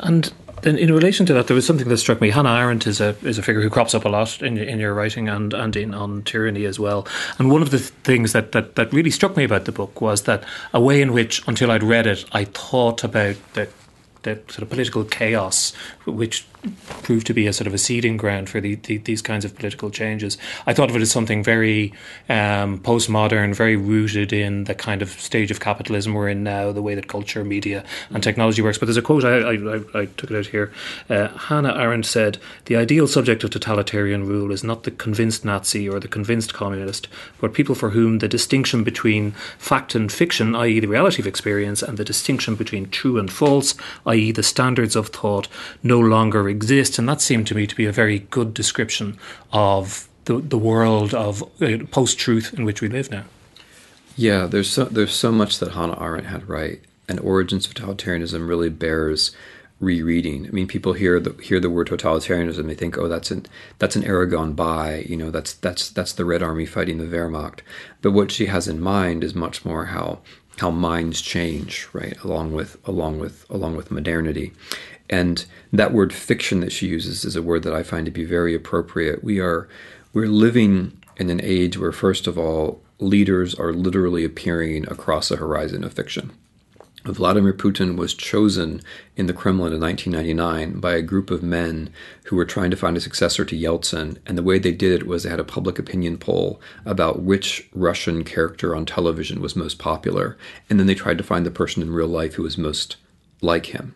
And 0.00 0.32
in, 0.62 0.78
in 0.78 0.92
relation 0.92 1.26
to 1.26 1.34
that, 1.34 1.46
there 1.46 1.54
was 1.54 1.66
something 1.66 1.88
that 1.88 1.98
struck 1.98 2.20
me. 2.20 2.30
Hannah 2.30 2.54
Arendt 2.54 2.86
is 2.86 3.00
a 3.00 3.16
is 3.22 3.38
a 3.38 3.42
figure 3.42 3.62
who 3.62 3.70
crops 3.70 3.94
up 3.94 4.04
a 4.04 4.08
lot 4.08 4.40
in 4.42 4.56
in 4.56 4.78
your 4.78 4.94
writing 4.94 5.28
and 5.28 5.52
and 5.52 5.76
in 5.76 5.94
on 5.94 6.22
tyranny 6.22 6.64
as 6.64 6.78
well. 6.78 7.06
And 7.38 7.50
one 7.50 7.62
of 7.62 7.70
the 7.70 7.78
things 7.78 8.32
that, 8.32 8.52
that 8.52 8.74
that 8.76 8.92
really 8.92 9.10
struck 9.10 9.36
me 9.36 9.44
about 9.44 9.64
the 9.64 9.72
book 9.72 10.00
was 10.00 10.22
that 10.22 10.44
a 10.72 10.80
way 10.80 11.00
in 11.02 11.12
which, 11.12 11.46
until 11.46 11.70
I'd 11.70 11.82
read 11.82 12.06
it, 12.06 12.24
I 12.32 12.44
thought 12.44 13.04
about 13.04 13.36
the 13.54 13.68
the 14.22 14.40
sort 14.48 14.62
of 14.62 14.70
political 14.70 15.04
chaos 15.04 15.72
which 16.04 16.46
proved 17.02 17.26
to 17.26 17.34
be 17.34 17.46
a 17.46 17.52
sort 17.52 17.66
of 17.66 17.74
a 17.74 17.78
seeding 17.78 18.16
ground 18.16 18.48
for 18.48 18.60
the, 18.60 18.74
the, 18.76 18.98
these 18.98 19.22
kinds 19.22 19.44
of 19.44 19.54
political 19.54 19.90
changes. 19.90 20.36
I 20.66 20.74
thought 20.74 20.90
of 20.90 20.96
it 20.96 21.02
as 21.02 21.10
something 21.10 21.42
very 21.42 21.92
um, 22.28 22.78
postmodern, 22.80 23.54
very 23.54 23.76
rooted 23.76 24.32
in 24.32 24.64
the 24.64 24.74
kind 24.74 25.02
of 25.02 25.10
stage 25.10 25.50
of 25.50 25.60
capitalism 25.60 26.14
we're 26.14 26.28
in 26.28 26.42
now, 26.42 26.72
the 26.72 26.82
way 26.82 26.94
that 26.94 27.08
culture, 27.08 27.44
media, 27.44 27.84
and 28.10 28.22
technology 28.22 28.62
works. 28.62 28.78
But 28.78 28.86
there's 28.86 28.96
a 28.96 29.02
quote, 29.02 29.24
I, 29.24 29.38
I, 29.38 30.02
I 30.02 30.06
took 30.06 30.30
it 30.30 30.36
out 30.36 30.46
here. 30.46 30.72
Uh, 31.08 31.28
Hannah 31.28 31.74
Arendt 31.74 32.06
said, 32.06 32.38
The 32.64 32.76
ideal 32.76 33.06
subject 33.06 33.44
of 33.44 33.50
totalitarian 33.50 34.26
rule 34.26 34.50
is 34.50 34.64
not 34.64 34.82
the 34.82 34.90
convinced 34.90 35.44
Nazi 35.44 35.88
or 35.88 36.00
the 36.00 36.08
convinced 36.08 36.54
communist, 36.54 37.08
but 37.40 37.54
people 37.54 37.74
for 37.74 37.90
whom 37.90 38.18
the 38.18 38.28
distinction 38.28 38.82
between 38.82 39.32
fact 39.58 39.94
and 39.94 40.10
fiction, 40.10 40.54
i.e., 40.56 40.80
the 40.80 40.88
reality 40.88 41.22
of 41.22 41.26
experience, 41.26 41.82
and 41.82 41.98
the 41.98 42.04
distinction 42.04 42.56
between 42.56 42.90
true 42.90 43.18
and 43.18 43.32
false, 43.32 43.74
i.e., 44.06 44.32
the 44.32 44.42
standards 44.42 44.96
of 44.96 45.08
thought, 45.08 45.48
no 45.82 46.00
exist, 46.48 46.98
and 46.98 47.08
that 47.08 47.20
seemed 47.20 47.46
to 47.48 47.54
me 47.54 47.66
to 47.66 47.74
be 47.74 47.86
a 47.86 47.92
very 47.92 48.20
good 48.20 48.54
description 48.54 49.18
of 49.52 50.08
the 50.24 50.38
the 50.38 50.58
world 50.58 51.14
of 51.14 51.42
uh, 51.62 51.78
post 51.90 52.18
truth 52.18 52.54
in 52.54 52.64
which 52.64 52.80
we 52.80 52.88
live 52.88 53.10
now. 53.10 53.24
Yeah, 54.16 54.46
there's 54.46 54.70
so 54.70 54.84
there's 54.84 55.14
so 55.14 55.32
much 55.32 55.58
that 55.58 55.72
Hannah 55.72 56.00
Arendt 56.00 56.26
had 56.26 56.48
right, 56.48 56.80
and 57.08 57.20
Origins 57.20 57.66
of 57.66 57.74
Totalitarianism 57.74 58.46
really 58.48 58.70
bears 58.70 59.34
rereading. 59.80 60.46
I 60.46 60.50
mean, 60.50 60.66
people 60.66 60.94
hear 60.94 61.20
the 61.20 61.32
hear 61.42 61.60
the 61.60 61.70
word 61.70 61.88
totalitarianism, 61.88 62.66
they 62.66 62.74
think, 62.74 62.96
oh, 62.96 63.08
that's 63.08 63.30
an 63.30 63.46
that's 63.78 63.96
an 63.96 64.04
era 64.04 64.28
gone 64.28 64.54
by. 64.54 65.04
You 65.08 65.16
know, 65.16 65.30
that's 65.30 65.52
that's 65.54 65.90
that's 65.90 66.12
the 66.12 66.24
Red 66.24 66.42
Army 66.42 66.66
fighting 66.66 66.98
the 66.98 67.04
Wehrmacht. 67.04 67.60
But 68.02 68.12
what 68.12 68.30
she 68.30 68.46
has 68.46 68.68
in 68.68 68.80
mind 68.80 69.22
is 69.22 69.34
much 69.34 69.64
more 69.64 69.86
how 69.86 70.20
how 70.58 70.70
minds 70.70 71.20
change, 71.20 71.88
right, 71.92 72.16
along 72.22 72.52
with 72.52 72.76
along 72.88 73.18
with 73.18 73.48
along 73.50 73.76
with 73.76 73.90
modernity. 73.90 74.52
And 75.08 75.44
that 75.72 75.92
word 75.92 76.12
fiction 76.12 76.60
that 76.60 76.72
she 76.72 76.88
uses 76.88 77.24
is 77.24 77.36
a 77.36 77.42
word 77.42 77.62
that 77.62 77.74
I 77.74 77.82
find 77.82 78.06
to 78.06 78.10
be 78.10 78.24
very 78.24 78.54
appropriate. 78.54 79.22
We 79.22 79.40
are 79.40 79.68
we're 80.12 80.26
living 80.26 81.00
in 81.18 81.30
an 81.30 81.40
age 81.42 81.78
where 81.78 81.92
first 81.92 82.26
of 82.26 82.38
all 82.38 82.82
leaders 82.98 83.54
are 83.54 83.72
literally 83.72 84.24
appearing 84.24 84.88
across 84.88 85.28
the 85.28 85.36
horizon 85.36 85.84
of 85.84 85.92
fiction. 85.92 86.32
Vladimir 87.12 87.52
Putin 87.52 87.96
was 87.96 88.14
chosen 88.14 88.82
in 89.16 89.26
the 89.26 89.32
Kremlin 89.32 89.72
in 89.72 89.80
1999 89.80 90.80
by 90.80 90.94
a 90.94 91.02
group 91.02 91.30
of 91.30 91.42
men 91.42 91.90
who 92.24 92.36
were 92.36 92.44
trying 92.44 92.70
to 92.70 92.76
find 92.76 92.96
a 92.96 93.00
successor 93.00 93.44
to 93.44 93.56
Yeltsin. 93.56 94.18
And 94.26 94.36
the 94.36 94.42
way 94.42 94.58
they 94.58 94.72
did 94.72 95.02
it 95.02 95.06
was 95.06 95.22
they 95.22 95.30
had 95.30 95.40
a 95.40 95.44
public 95.44 95.78
opinion 95.78 96.18
poll 96.18 96.60
about 96.84 97.22
which 97.22 97.68
Russian 97.74 98.24
character 98.24 98.74
on 98.74 98.86
television 98.86 99.40
was 99.40 99.56
most 99.56 99.78
popular. 99.78 100.36
And 100.68 100.78
then 100.78 100.86
they 100.86 100.94
tried 100.94 101.18
to 101.18 101.24
find 101.24 101.46
the 101.46 101.50
person 101.50 101.82
in 101.82 101.92
real 101.92 102.08
life 102.08 102.34
who 102.34 102.42
was 102.42 102.58
most 102.58 102.96
like 103.40 103.66
him. 103.66 103.94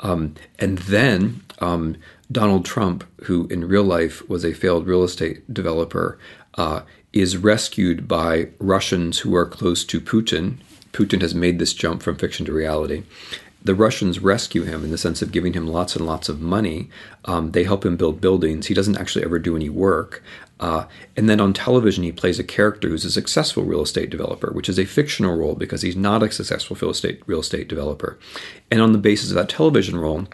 Um, 0.00 0.34
and 0.58 0.78
then 0.78 1.42
um, 1.58 1.96
Donald 2.30 2.64
Trump, 2.64 3.04
who 3.24 3.46
in 3.48 3.66
real 3.66 3.84
life 3.84 4.28
was 4.28 4.44
a 4.44 4.52
failed 4.52 4.86
real 4.86 5.02
estate 5.02 5.52
developer, 5.52 6.18
uh, 6.56 6.82
is 7.12 7.36
rescued 7.36 8.06
by 8.06 8.48
Russians 8.58 9.20
who 9.20 9.34
are 9.34 9.46
close 9.46 9.84
to 9.84 10.00
Putin. 10.00 10.58
Putin 10.98 11.20
has 11.22 11.32
made 11.32 11.60
this 11.60 11.74
jump 11.74 12.02
from 12.02 12.16
fiction 12.16 12.44
to 12.44 12.52
reality. 12.52 13.04
The 13.62 13.74
Russians 13.74 14.18
rescue 14.18 14.64
him 14.64 14.82
in 14.82 14.90
the 14.90 14.98
sense 14.98 15.22
of 15.22 15.30
giving 15.30 15.52
him 15.52 15.68
lots 15.68 15.94
and 15.94 16.04
lots 16.04 16.28
of 16.28 16.40
money. 16.40 16.90
Um, 17.24 17.52
they 17.52 17.62
help 17.62 17.86
him 17.86 17.96
build 17.96 18.20
buildings. 18.20 18.66
He 18.66 18.74
doesn't 18.74 18.96
actually 18.96 19.24
ever 19.24 19.38
do 19.38 19.54
any 19.54 19.68
work. 19.68 20.24
Uh, 20.58 20.86
and 21.16 21.28
then 21.28 21.40
on 21.40 21.52
television, 21.52 22.02
he 22.02 22.10
plays 22.10 22.40
a 22.40 22.44
character 22.44 22.88
who's 22.88 23.04
a 23.04 23.12
successful 23.12 23.62
real 23.62 23.82
estate 23.82 24.10
developer, 24.10 24.50
which 24.52 24.68
is 24.68 24.78
a 24.78 24.84
fictional 24.84 25.36
role 25.36 25.54
because 25.54 25.82
he's 25.82 25.94
not 25.94 26.22
a 26.22 26.32
successful 26.32 26.76
real 26.80 26.90
estate 26.90 27.22
real 27.26 27.40
estate 27.40 27.68
developer. 27.68 28.18
And 28.68 28.82
on 28.82 28.90
the 28.90 28.98
basis 28.98 29.30
of 29.30 29.36
that 29.36 29.48
television 29.48 29.96
role, 29.96 30.26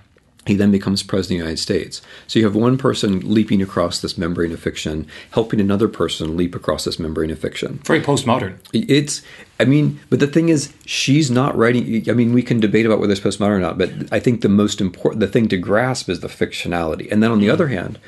he 0.47 0.55
then 0.55 0.71
becomes 0.71 1.03
president 1.03 1.41
of 1.41 1.45
the 1.45 1.45
United 1.45 1.63
States. 1.63 2.03
So 2.27 2.39
you 2.39 2.45
have 2.45 2.55
one 2.55 2.77
person 2.77 3.21
leaping 3.21 3.63
across 3.63 4.01
this 4.01 4.19
membrane 4.19 4.53
of 4.53 4.61
fiction, 4.61 5.07
helping 5.31 5.61
another 5.61 5.89
person 5.89 6.37
leap 6.37 6.55
across 6.55 6.85
this 6.85 6.99
membrane 6.99 7.31
of 7.31 7.39
fiction. 7.39 7.81
Very 7.85 8.01
postmodern. 8.01 8.59
It's, 8.73 9.23
I 9.59 9.65
mean, 9.65 10.01
but 10.11 10.21
the 10.21 10.27
thing 10.27 10.51
is, 10.51 10.73
she's 10.85 11.31
not 11.31 11.57
writing. 11.57 12.09
I 12.09 12.13
mean, 12.13 12.33
we 12.33 12.43
can 12.43 12.61
debate 12.61 12.87
about 12.87 13.01
whether 13.01 13.13
it's 13.13 13.21
postmodern 13.21 13.57
or 13.57 13.61
not, 13.61 13.79
but 13.79 13.91
I 14.13 14.21
think 14.21 14.43
the 14.43 14.49
most 14.49 14.81
important, 14.81 15.21
the 15.21 15.29
thing 15.29 15.49
to 15.49 15.57
grasp 15.57 16.09
is 16.09 16.21
the 16.21 16.29
fictionality. 16.29 17.11
And 17.11 17.23
then 17.23 17.31
on 17.31 17.41
the 17.41 17.47
hmm. 17.47 17.53
other 17.53 17.69
hand, 17.69 17.99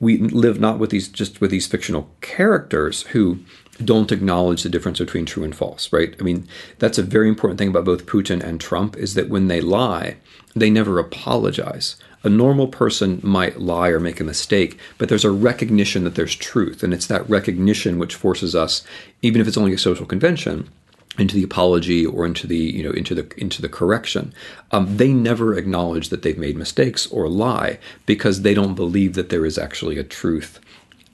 we 0.00 0.18
live 0.18 0.58
not 0.58 0.80
with 0.80 0.90
these 0.90 1.08
just 1.08 1.40
with 1.40 1.52
these 1.52 1.68
fictional 1.68 2.10
characters 2.20 3.02
who 3.02 3.38
don't 3.84 4.12
acknowledge 4.12 4.62
the 4.62 4.68
difference 4.68 4.98
between 4.98 5.26
true 5.26 5.44
and 5.44 5.54
false, 5.54 5.92
right? 5.92 6.14
I 6.18 6.22
mean, 6.22 6.46
that's 6.78 6.98
a 6.98 7.02
very 7.02 7.28
important 7.28 7.58
thing 7.58 7.68
about 7.68 7.84
both 7.84 8.06
Putin 8.06 8.42
and 8.42 8.60
Trump 8.60 8.96
is 8.96 9.14
that 9.14 9.28
when 9.28 9.48
they 9.48 9.60
lie, 9.60 10.16
they 10.54 10.70
never 10.70 10.98
apologize. 10.98 11.96
A 12.24 12.28
normal 12.28 12.68
person 12.68 13.20
might 13.22 13.60
lie 13.60 13.88
or 13.88 13.98
make 13.98 14.20
a 14.20 14.24
mistake, 14.24 14.78
but 14.96 15.08
there's 15.08 15.24
a 15.24 15.30
recognition 15.30 16.04
that 16.04 16.14
there's 16.14 16.36
truth, 16.36 16.82
and 16.82 16.94
it's 16.94 17.06
that 17.08 17.28
recognition 17.28 17.98
which 17.98 18.14
forces 18.14 18.54
us, 18.54 18.84
even 19.22 19.40
if 19.40 19.48
it's 19.48 19.56
only 19.56 19.74
a 19.74 19.78
social 19.78 20.06
convention, 20.06 20.68
into 21.18 21.34
the 21.34 21.42
apology 21.42 22.06
or 22.06 22.24
into 22.24 22.46
the 22.46 22.56
you 22.56 22.82
know 22.82 22.90
into 22.92 23.14
the 23.14 23.30
into 23.36 23.60
the 23.60 23.68
correction 23.68 24.32
um, 24.70 24.96
they 24.96 25.12
never 25.12 25.54
acknowledge 25.54 26.08
that 26.08 26.22
they've 26.22 26.38
made 26.38 26.56
mistakes 26.56 27.06
or 27.08 27.28
lie 27.28 27.78
because 28.06 28.40
they 28.40 28.54
don't 28.54 28.74
believe 28.74 29.12
that 29.12 29.28
there 29.28 29.44
is 29.44 29.58
actually 29.58 29.98
a 29.98 30.04
truth 30.04 30.58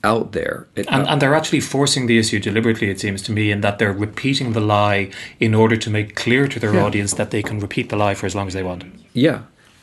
out 0.03 0.31
there. 0.31 0.67
It, 0.75 0.87
and, 0.89 1.03
uh, 1.03 1.11
and, 1.11 1.21
they're 1.21 1.35
actually 1.35 1.59
forcing 1.59 2.07
the 2.07 2.17
issue 2.17 2.39
deliberately 2.39 2.89
it 2.89 2.99
seems 2.99 3.21
to 3.23 3.33
me 3.33 3.51
in 3.51 3.61
that 3.61 3.79
they're 3.79 3.91
repeating 3.91 4.53
the 4.53 4.61
lie 4.61 5.11
in 5.39 5.53
order 5.53 5.75
to 5.75 5.89
make 5.89 6.15
clear 6.15 6.47
to 6.47 6.59
their 6.59 6.73
yeah. 6.73 6.83
audience 6.85 7.13
that 7.15 7.31
they 7.31 7.43
can 7.43 7.59
repeat 7.59 7.89
the 7.89 7.97
lie 7.97 8.13
for 8.13 8.25
as 8.25 8.33
long 8.33 8.47
as 8.47 8.53
they 8.53 8.63
want. 8.63 8.85
Yeah 9.13 9.41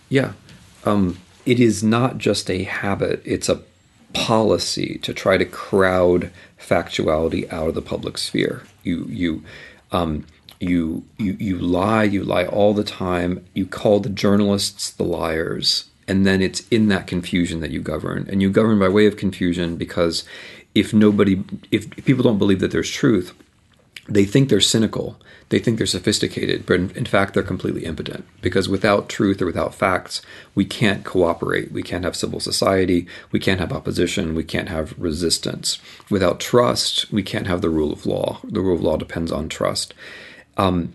yeah. 0.09 0.33
Um, 0.85 1.19
it 1.45 1.61
is 1.61 1.83
not 1.83 2.19
just 2.19 2.51
a 2.51 2.65
habit 2.65 3.23
it's 3.25 3.49
a 3.49 3.63
policy 4.13 4.99
to 5.03 5.13
try 5.13 5.37
to 5.37 5.45
crowd 5.45 6.31
factuality 6.59 7.51
out 7.53 7.69
of 7.69 7.75
the 7.75 7.83
public 7.83 8.19
sphere. 8.19 8.63
You 8.83 9.05
you 9.09 9.45
um, 9.93 10.27
you 10.61 11.05
you 11.19 11.37
you 11.39 11.59
lie, 11.59 12.05
you 12.05 12.25
lie 12.25 12.47
all 12.47 12.73
the 12.73 12.85
time. 12.85 13.45
You 13.55 13.67
call 13.67 14.01
the 14.01 14.09
journalists 14.09 14.91
the 14.91 15.05
liars, 15.05 15.85
and 16.09 16.27
then 16.27 16.41
it's 16.41 16.67
in 16.69 16.89
that 16.89 17.07
confusion 17.07 17.61
that 17.61 17.71
you 17.71 17.81
govern, 17.81 18.27
and 18.31 18.41
you 18.43 18.51
govern 18.51 18.79
by 18.79 18.89
way 18.89 19.07
of 19.07 19.17
confusion 19.17 19.77
because 19.77 20.25
if 20.75 20.93
nobody, 20.93 21.43
if 21.71 21.91
people 22.05 22.23
don't 22.23 22.39
believe 22.39 22.61
that 22.61 22.71
there's 22.71 22.91
truth, 22.91 23.33
they 24.09 24.25
think 24.25 24.49
they're 24.49 24.61
cynical, 24.61 25.19
they 25.49 25.59
think 25.59 25.79
they're 25.79 25.87
sophisticated, 25.87 26.67
but 26.67 26.75
in, 26.75 26.91
in, 26.91 27.07
fact, 27.07 27.35
they're 27.35 27.43
completely 27.43 27.85
impotent. 27.85 28.25
Because 28.41 28.69
without 28.69 29.09
truth 29.09 29.41
or 29.41 29.47
without 29.47 29.75
facts, 29.75 30.23
we 30.55 30.65
can't 30.65 31.05
cooperate. 31.05 31.73
We 31.73 31.83
can't 31.83 32.05
have 32.05 32.17
civil 32.17 32.41
society. 32.41 33.07
We 33.31 33.39
can't 33.39 33.61
have 33.61 33.73
opposition. 33.73 34.35
We 34.35 34.45
can't 34.45 34.69
have 34.69 34.99
resistance. 34.99 35.79
Without 36.11 36.41
trust, 36.41 37.13
we 37.13 37.23
can't 37.23 37.47
have 37.47 37.63
the 37.63 37.71
rule 37.71 37.93
of 37.93 38.07
law. 38.07 38.41
The 38.45 38.61
rule 38.61 38.77
of 38.77 38.83
law 38.83 38.97
depends 38.97 39.31
on 39.31 39.49
trust. 39.49 39.95
Um, 40.57 40.93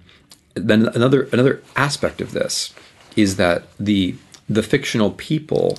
then 0.54 0.88
another 0.90 1.30
another 1.32 1.62
aspect 1.76 2.20
of 2.20 2.32
this 2.32 2.74
is 3.16 3.38
that 3.38 3.64
the 3.80 4.16
the 4.50 4.64
fictional 4.64 5.12
people 5.12 5.78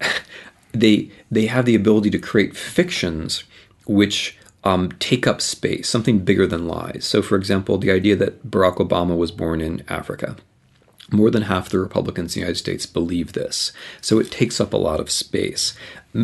they 0.72 1.10
they 1.30 1.46
have 1.46 1.64
the 1.64 1.74
ability 1.74 2.10
to 2.10 2.18
create 2.18 2.56
fictions 2.56 3.44
which 3.86 4.38
um, 4.64 4.92
take 5.00 5.26
up 5.26 5.40
space, 5.40 5.88
something 5.88 6.20
bigger 6.20 6.46
than 6.46 6.68
lies. 6.68 7.04
So, 7.04 7.22
for 7.22 7.36
example, 7.36 7.78
the 7.78 7.90
idea 7.90 8.16
that 8.16 8.48
Barack 8.48 8.76
Obama 8.76 9.16
was 9.16 9.32
born 9.32 9.60
in 9.60 9.84
Africa. 9.88 10.36
More 11.10 11.30
than 11.30 11.42
half 11.42 11.68
the 11.68 11.80
Republicans 11.80 12.34
in 12.34 12.40
the 12.40 12.46
United 12.46 12.58
States 12.58 12.86
believe 12.86 13.32
this. 13.32 13.72
So 14.00 14.18
it 14.18 14.30
takes 14.30 14.60
up 14.60 14.72
a 14.72 14.78
lot 14.78 15.00
of 15.00 15.10
space. 15.10 15.76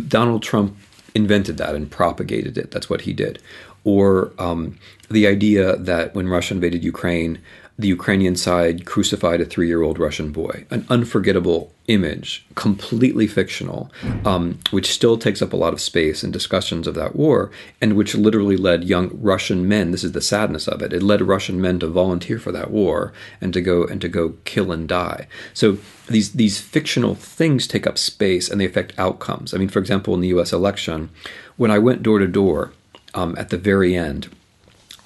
Donald 0.06 0.42
Trump 0.42 0.76
invented 1.14 1.58
that 1.58 1.74
and 1.74 1.90
propagated 1.90 2.56
it. 2.56 2.70
That's 2.70 2.88
what 2.88 3.02
he 3.02 3.12
did. 3.12 3.42
Or 3.84 4.32
um, 4.38 4.78
the 5.10 5.26
idea 5.26 5.76
that 5.76 6.14
when 6.14 6.28
Russia 6.28 6.54
invaded 6.54 6.84
Ukraine, 6.84 7.38
the 7.78 7.88
Ukrainian 7.88 8.34
side 8.34 8.84
crucified 8.84 9.40
a 9.40 9.44
three 9.44 9.68
year 9.68 9.82
old 9.82 10.00
Russian 10.00 10.32
boy. 10.32 10.66
An 10.68 10.84
unforgettable 10.90 11.72
image, 11.86 12.44
completely 12.56 13.28
fictional, 13.28 13.90
um, 14.24 14.58
which 14.72 14.90
still 14.92 15.16
takes 15.16 15.40
up 15.40 15.52
a 15.52 15.56
lot 15.56 15.72
of 15.72 15.80
space 15.80 16.24
in 16.24 16.32
discussions 16.32 16.88
of 16.88 16.96
that 16.96 17.14
war, 17.14 17.52
and 17.80 17.94
which 17.94 18.16
literally 18.16 18.56
led 18.56 18.82
young 18.84 19.10
Russian 19.22 19.68
men. 19.68 19.92
This 19.92 20.02
is 20.02 20.12
the 20.12 20.20
sadness 20.20 20.66
of 20.66 20.82
it. 20.82 20.92
It 20.92 21.04
led 21.04 21.22
Russian 21.22 21.60
men 21.60 21.78
to 21.78 21.86
volunteer 21.86 22.40
for 22.40 22.50
that 22.50 22.72
war 22.72 23.12
and 23.40 23.52
to 23.54 23.60
go 23.60 23.84
and 23.84 24.00
to 24.00 24.08
go 24.08 24.34
kill 24.44 24.72
and 24.72 24.88
die. 24.88 25.28
So 25.54 25.78
these 26.08 26.32
these 26.32 26.58
fictional 26.58 27.14
things 27.14 27.68
take 27.68 27.86
up 27.86 27.96
space 27.96 28.50
and 28.50 28.60
they 28.60 28.66
affect 28.66 28.98
outcomes. 28.98 29.54
I 29.54 29.58
mean, 29.58 29.68
for 29.68 29.78
example, 29.78 30.14
in 30.14 30.20
the 30.20 30.28
U.S. 30.28 30.52
election, 30.52 31.10
when 31.56 31.70
I 31.70 31.78
went 31.78 32.02
door 32.02 32.18
to 32.18 32.26
door 32.26 32.72
um, 33.14 33.36
at 33.38 33.50
the 33.50 33.56
very 33.56 33.94
end, 33.94 34.28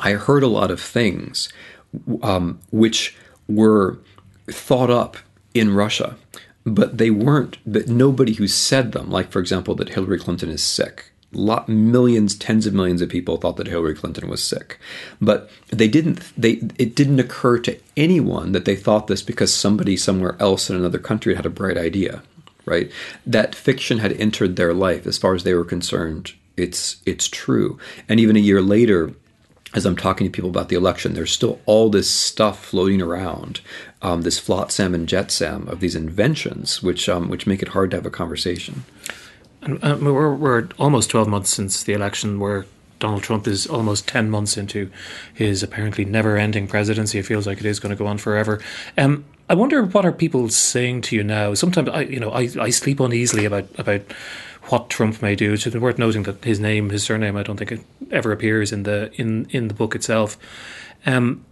I 0.01 0.13
heard 0.13 0.43
a 0.43 0.49
lot 0.49 0.71
of 0.71 0.81
things 0.81 1.49
um, 2.23 2.61
which 2.71 3.17
were 3.49 3.99
thought 4.51 4.91
up 4.91 5.17
in 5.55 5.75
Russia, 5.75 6.17
but 6.65 6.99
they 6.99 7.11
weren't. 7.11 7.59
But 7.67 7.89
nobody 7.89 8.35
who 8.35 8.49
said 8.49 8.93
them, 8.93 9.11
like 9.11 9.31
for 9.31 9.41
example, 9.41 9.75
that 9.77 9.91
Hillary 9.91 10.19
Clinton 10.19 10.49
is 10.49 10.63
sick. 10.63 11.13
Lot, 11.35 11.67
millions, 11.67 12.35
tens 12.35 12.67
of 12.67 12.75
millions 12.75 13.01
of 13.01 13.09
people 13.09 13.39
thought 13.39 13.57
that 13.57 13.67
Hillary 13.67 13.95
Clinton 13.95 14.29
was 14.29 14.43
sick, 14.43 14.79
but 15.21 15.51
they 15.69 15.89
didn't. 15.89 16.21
They 16.37 16.61
it 16.79 16.95
didn't 16.95 17.21
occur 17.21 17.59
to 17.61 17.79
anyone 17.97 18.53
that 18.53 18.67
they 18.67 18.77
thought 18.77 19.07
this 19.07 19.23
because 19.23 19.53
somebody 19.53 19.97
somewhere 19.97 20.37
else 20.39 20.69
in 20.69 20.77
another 20.77 20.99
country 20.99 21.35
had 21.35 21.47
a 21.47 21.51
bright 21.51 21.79
idea, 21.79 22.23
right? 22.67 22.91
That 23.25 23.55
fiction 23.55 23.99
had 23.99 24.13
entered 24.13 24.57
their 24.57 24.75
life 24.75 25.07
as 25.07 25.17
far 25.17 25.35
as 25.35 25.43
they 25.43 25.55
were 25.55 25.65
concerned. 25.65 26.33
It's 26.59 27.01
it's 27.07 27.29
true, 27.29 27.79
and 28.11 28.21
even 28.21 28.37
a 28.37 28.41
year 28.41 28.61
later, 28.61 29.15
as 29.75 29.87
I'm 29.87 29.97
talking 29.97 30.27
to 30.27 30.31
people 30.31 30.51
about 30.51 30.69
the 30.69 30.77
election, 30.77 31.15
there's 31.15 31.33
still 31.33 31.61
all 31.67 31.89
this 31.89 32.11
stuff 32.11 32.65
floating 32.65 33.01
around, 33.01 33.61
um, 34.03 34.23
this 34.23 34.39
flotsam 34.39 34.95
and 34.95 35.09
jetsam 35.09 35.69
of 35.69 35.81
these 35.81 35.95
inventions, 35.95 36.83
which 36.83 37.09
um, 37.09 37.29
which 37.29 37.47
make 37.47 37.63
it 37.63 37.69
hard 37.69 37.91
to 37.91 37.97
have 37.97 38.07
a 38.07 38.11
conversation. 38.11 38.85
And 39.63 39.83
uh, 39.83 39.97
we're, 40.01 40.35
we're 40.35 40.69
almost 40.79 41.11
12 41.11 41.29
months 41.29 41.51
since 41.51 41.85
the 41.85 41.93
election, 41.93 42.41
where 42.41 42.67
Donald 42.99 43.23
Trump 43.23 43.47
is 43.47 43.67
almost 43.67 44.09
10 44.09 44.29
months 44.29 44.57
into 44.57 44.91
his 45.33 45.63
apparently 45.63 46.05
never-ending 46.05 46.67
presidency. 46.67 47.19
It 47.19 47.27
feels 47.27 47.47
like 47.47 47.59
it 47.59 47.67
is 47.67 47.81
going 47.81 47.91
to 47.91 47.99
go 47.99 48.07
on 48.07 48.19
forever. 48.19 48.61
Um, 48.99 49.25
I 49.49 49.55
wonder 49.55 49.85
what 49.85 50.05
are 50.05 50.13
people 50.13 50.49
saying 50.49 51.03
to 51.03 51.17
you 51.17 51.25
now? 51.25 51.55
Sometimes 51.55 51.89
I, 51.89 52.03
you 52.03 52.21
know, 52.21 52.31
I, 52.31 52.49
I 52.61 52.71
sleep 52.71 53.01
uneasily 53.01 53.45
about 53.45 53.67
about 53.79 54.03
what 54.65 54.89
Trump 54.89 55.23
may 55.23 55.35
do. 55.35 55.53
It's 55.53 55.67
worth 55.67 55.99
noting 55.99 56.23
that 56.25 56.45
his 56.45 56.61
name, 56.61 56.91
his 56.91 57.03
surname, 57.03 57.37
I 57.37 57.43
don't 57.43 57.57
think 57.57 57.73
it 57.73 57.85
ever 58.11 58.33
appears 58.33 58.73
in 58.73 58.85
the 58.85 59.11
in 59.15 59.47
in 59.51 59.69
the 59.69 59.75
book 59.75 59.95
itself. 59.95 60.39
Um, 61.05 61.45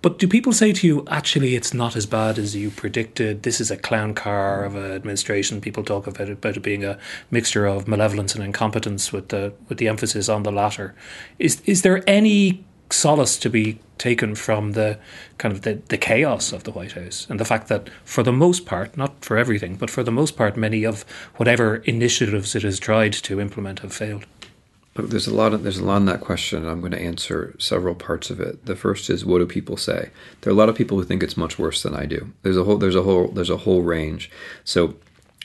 but 0.00 0.18
do 0.18 0.28
people 0.28 0.52
say 0.52 0.72
to 0.72 0.86
you, 0.86 1.04
actually, 1.08 1.56
it's 1.56 1.74
not 1.74 1.96
as 1.96 2.06
bad 2.06 2.38
as 2.38 2.54
you 2.54 2.70
predicted? 2.70 3.42
This 3.42 3.60
is 3.60 3.70
a 3.70 3.76
clown 3.76 4.14
car 4.14 4.64
of 4.64 4.76
an 4.76 4.92
administration. 4.92 5.60
People 5.60 5.82
talk 5.82 6.06
about 6.06 6.28
it, 6.28 6.34
about 6.34 6.56
it 6.56 6.60
being 6.60 6.84
a 6.84 6.98
mixture 7.32 7.66
of 7.66 7.88
malevolence 7.88 8.34
and 8.36 8.44
incompetence, 8.44 9.12
with 9.12 9.28
the 9.30 9.52
with 9.68 9.78
the 9.78 9.88
emphasis 9.88 10.28
on 10.28 10.44
the 10.44 10.52
latter. 10.52 10.94
Is 11.38 11.60
is 11.64 11.82
there 11.82 12.04
any 12.06 12.64
solace 12.90 13.36
to 13.38 13.50
be 13.50 13.78
taken 13.98 14.34
from 14.34 14.72
the 14.72 14.98
kind 15.38 15.52
of 15.52 15.62
the, 15.62 15.74
the 15.88 15.98
chaos 15.98 16.52
of 16.52 16.64
the 16.64 16.70
White 16.70 16.92
House 16.92 17.26
and 17.28 17.38
the 17.38 17.44
fact 17.44 17.68
that 17.68 17.90
for 18.04 18.22
the 18.22 18.32
most 18.32 18.64
part, 18.64 18.96
not 18.96 19.24
for 19.24 19.36
everything, 19.36 19.76
but 19.76 19.90
for 19.90 20.02
the 20.02 20.12
most 20.12 20.36
part, 20.36 20.56
many 20.56 20.84
of 20.84 21.02
whatever 21.36 21.76
initiatives 21.76 22.54
it 22.54 22.62
has 22.62 22.78
tried 22.78 23.12
to 23.12 23.40
implement 23.40 23.80
have 23.80 23.92
failed. 23.92 24.24
Look, 24.96 25.10
there's 25.10 25.28
a 25.28 25.34
lot 25.34 25.54
of 25.54 25.62
there's 25.62 25.78
a 25.78 25.84
lot 25.84 25.98
in 25.98 26.06
that 26.06 26.20
question, 26.20 26.66
I'm 26.66 26.80
going 26.80 26.92
to 26.92 27.00
answer 27.00 27.54
several 27.58 27.94
parts 27.94 28.30
of 28.30 28.40
it. 28.40 28.66
The 28.66 28.74
first 28.74 29.08
is 29.10 29.24
what 29.24 29.38
do 29.38 29.46
people 29.46 29.76
say? 29.76 30.10
There 30.40 30.50
are 30.50 30.54
a 30.54 30.58
lot 30.58 30.68
of 30.68 30.76
people 30.76 30.98
who 30.98 31.04
think 31.04 31.22
it's 31.22 31.36
much 31.36 31.58
worse 31.58 31.82
than 31.82 31.94
I 31.94 32.04
do. 32.04 32.32
There's 32.42 32.56
a 32.56 32.64
whole 32.64 32.78
there's 32.78 32.96
a 32.96 33.02
whole 33.02 33.28
there's 33.28 33.50
a 33.50 33.58
whole 33.58 33.82
range. 33.82 34.28
So, 34.64 34.96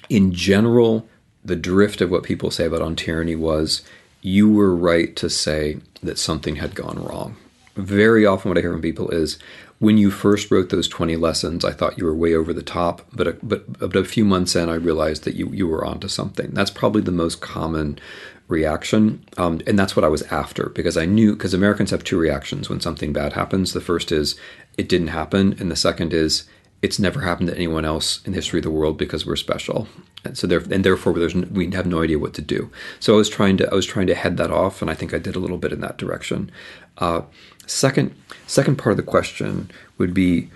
in 0.09 0.31
general, 0.31 1.07
the 1.45 1.55
drift 1.55 2.01
of 2.01 2.09
what 2.09 2.23
people 2.23 2.49
say 2.49 2.65
about 2.65 2.81
on 2.81 2.95
tyranny 2.95 3.35
was 3.35 3.83
you 4.23 4.49
were 4.49 4.73
right 4.73 5.15
to 5.17 5.29
say 5.29 5.77
that 6.01 6.17
something 6.17 6.55
had 6.55 6.73
gone 6.73 7.03
wrong. 7.03 7.35
Very 7.75 8.25
often, 8.25 8.49
what 8.49 8.57
I 8.57 8.61
hear 8.61 8.71
from 8.71 8.81
people 8.81 9.09
is, 9.09 9.37
when 9.79 9.97
you 9.97 10.11
first 10.11 10.49
wrote 10.49 10.69
those 10.69 10.87
20 10.87 11.17
lessons, 11.17 11.65
I 11.65 11.73
thought 11.73 11.97
you 11.97 12.05
were 12.05 12.15
way 12.15 12.33
over 12.33 12.53
the 12.53 12.63
top, 12.63 13.05
but 13.11 13.27
a, 13.27 13.33
but, 13.43 13.79
but 13.79 13.95
a 13.97 14.05
few 14.05 14.23
months 14.23 14.55
in, 14.55 14.69
I 14.69 14.75
realized 14.75 15.25
that 15.25 15.35
you, 15.35 15.51
you 15.51 15.67
were 15.67 15.83
onto 15.83 16.07
something. 16.07 16.51
That's 16.51 16.71
probably 16.71 17.01
the 17.01 17.11
most 17.11 17.41
common 17.41 17.99
reaction. 18.47 19.25
Um, 19.37 19.59
and 19.67 19.77
that's 19.77 19.95
what 19.95 20.05
I 20.05 20.09
was 20.09 20.21
after 20.23 20.69
because 20.69 20.95
I 20.95 21.05
knew, 21.05 21.33
because 21.33 21.53
Americans 21.53 21.91
have 21.91 22.05
two 22.05 22.17
reactions 22.17 22.69
when 22.69 22.79
something 22.79 23.11
bad 23.11 23.33
happens. 23.33 23.73
The 23.73 23.81
first 23.81 24.11
is, 24.11 24.37
it 24.77 24.87
didn't 24.87 25.07
happen. 25.07 25.57
And 25.59 25.69
the 25.69 25.75
second 25.75 26.13
is, 26.13 26.45
it's 26.81 26.99
never 26.99 27.21
happened 27.21 27.49
to 27.49 27.55
anyone 27.55 27.83
else 27.83 28.23
in 28.25 28.31
the 28.31 28.37
history 28.37 28.59
of 28.59 28.63
the 28.63 28.71
world 28.71 28.97
because 28.97 29.25
we're 29.25 29.35
special. 29.35 29.89
And 30.25 30.37
so 30.37 30.47
there, 30.47 30.59
and 30.71 30.83
therefore 30.83 31.13
there's, 31.13 31.35
we 31.35 31.69
have 31.71 31.85
no 31.85 32.01
idea 32.01 32.17
what 32.17 32.33
to 32.35 32.41
do. 32.41 32.71
So 32.99 33.13
I 33.13 33.17
was 33.17 33.29
trying 33.29 33.57
to 33.57 33.69
I 33.69 33.75
was 33.75 33.85
trying 33.85 34.07
to 34.07 34.15
head 34.15 34.37
that 34.37 34.51
off, 34.51 34.81
and 34.81 34.89
I 34.89 34.93
think 34.93 35.13
I 35.13 35.17
did 35.17 35.35
a 35.35 35.39
little 35.39 35.57
bit 35.57 35.73
in 35.73 35.81
that 35.81 35.97
direction. 35.97 36.51
Uh, 36.97 37.21
second 37.65 38.13
second 38.47 38.77
part 38.77 38.91
of 38.91 38.97
the 38.97 39.03
question 39.03 39.69
would 39.97 40.13
be 40.13 40.49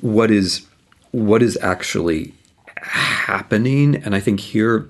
what 0.00 0.30
is 0.30 0.66
what 1.12 1.42
is 1.42 1.58
actually 1.62 2.34
happening, 2.76 3.96
and 3.96 4.14
I 4.14 4.20
think 4.20 4.40
here 4.40 4.88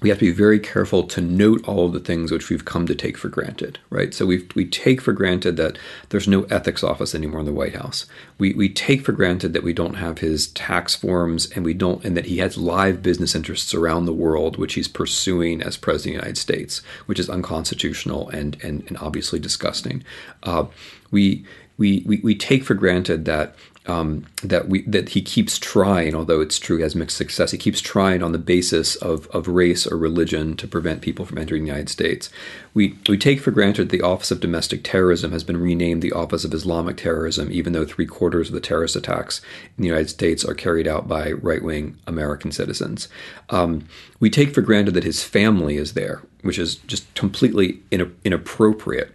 we 0.00 0.08
have 0.08 0.18
to 0.18 0.26
be 0.26 0.32
very 0.32 0.58
careful 0.58 1.02
to 1.04 1.20
note 1.20 1.66
all 1.68 1.86
of 1.86 1.92
the 1.92 2.00
things 2.00 2.30
which 2.30 2.48
we've 2.48 2.64
come 2.64 2.86
to 2.86 2.94
take 2.94 3.18
for 3.18 3.28
granted, 3.28 3.78
right? 3.90 4.14
So 4.14 4.26
we 4.26 4.48
we 4.54 4.64
take 4.64 5.00
for 5.00 5.12
granted 5.12 5.56
that 5.56 5.78
there's 6.08 6.28
no 6.28 6.44
ethics 6.44 6.82
office 6.82 7.14
anymore 7.14 7.40
in 7.40 7.46
the 7.46 7.52
White 7.52 7.74
House. 7.74 8.06
We 8.38 8.54
we 8.54 8.68
take 8.68 9.02
for 9.04 9.12
granted 9.12 9.52
that 9.52 9.62
we 9.62 9.72
don't 9.72 9.94
have 9.94 10.18
his 10.18 10.48
tax 10.48 10.94
forms 10.94 11.50
and 11.50 11.64
we 11.64 11.74
don't 11.74 12.04
and 12.04 12.16
that 12.16 12.26
he 12.26 12.38
has 12.38 12.56
live 12.56 13.02
business 13.02 13.34
interests 13.34 13.74
around 13.74 14.06
the 14.06 14.12
world 14.12 14.56
which 14.56 14.74
he's 14.74 14.88
pursuing 14.88 15.62
as 15.62 15.76
president 15.76 16.16
of 16.16 16.20
the 16.20 16.26
United 16.26 16.38
States, 16.38 16.78
which 17.06 17.18
is 17.18 17.28
unconstitutional 17.28 18.28
and 18.30 18.56
and, 18.62 18.84
and 18.88 18.96
obviously 18.98 19.38
disgusting. 19.38 20.02
Uh, 20.42 20.66
we, 21.10 21.44
we 21.76 22.02
we 22.06 22.20
we 22.22 22.34
take 22.34 22.64
for 22.64 22.74
granted 22.74 23.24
that 23.24 23.54
um, 23.86 24.26
that 24.42 24.68
we 24.68 24.82
that 24.82 25.10
he 25.10 25.22
keeps 25.22 25.58
trying, 25.58 26.14
although 26.14 26.40
it's 26.40 26.58
true 26.58 26.76
he 26.76 26.82
has 26.82 26.94
mixed 26.94 27.16
success. 27.16 27.50
He 27.50 27.58
keeps 27.58 27.80
trying 27.80 28.22
on 28.22 28.32
the 28.32 28.38
basis 28.38 28.94
of, 28.96 29.26
of 29.28 29.48
race 29.48 29.86
or 29.86 29.96
religion 29.96 30.54
to 30.58 30.68
prevent 30.68 31.00
people 31.00 31.24
from 31.24 31.38
entering 31.38 31.62
the 31.62 31.68
United 31.68 31.88
States. 31.88 32.28
We 32.74 32.98
we 33.08 33.16
take 33.16 33.40
for 33.40 33.50
granted 33.50 33.88
the 33.88 34.02
Office 34.02 34.30
of 34.30 34.40
Domestic 34.40 34.84
Terrorism 34.84 35.32
has 35.32 35.44
been 35.44 35.56
renamed 35.56 36.02
the 36.02 36.12
Office 36.12 36.44
of 36.44 36.52
Islamic 36.52 36.98
Terrorism, 36.98 37.50
even 37.50 37.72
though 37.72 37.86
three 37.86 38.06
quarters 38.06 38.48
of 38.48 38.54
the 38.54 38.60
terrorist 38.60 38.96
attacks 38.96 39.40
in 39.78 39.82
the 39.82 39.88
United 39.88 40.10
States 40.10 40.44
are 40.44 40.54
carried 40.54 40.86
out 40.86 41.08
by 41.08 41.32
right 41.32 41.62
wing 41.62 41.96
American 42.06 42.52
citizens. 42.52 43.08
Um, 43.48 43.88
we 44.20 44.28
take 44.28 44.54
for 44.54 44.60
granted 44.60 44.92
that 44.92 45.04
his 45.04 45.24
family 45.24 45.78
is 45.78 45.94
there, 45.94 46.20
which 46.42 46.58
is 46.58 46.76
just 46.76 47.12
completely 47.14 47.80
in, 47.90 48.14
inappropriate 48.24 49.14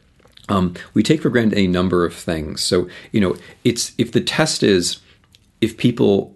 um, 0.50 0.76
we 0.94 1.04
take 1.04 1.22
for 1.22 1.30
granted 1.30 1.58
a 1.58 1.68
number 1.68 2.06
of 2.06 2.14
things. 2.14 2.64
So, 2.64 2.88
you 3.12 3.20
know, 3.20 3.36
it's 3.64 3.94
if 3.98 4.12
the 4.12 4.22
test 4.22 4.64
is 4.64 5.00
if 5.62 5.78
people 5.78 6.36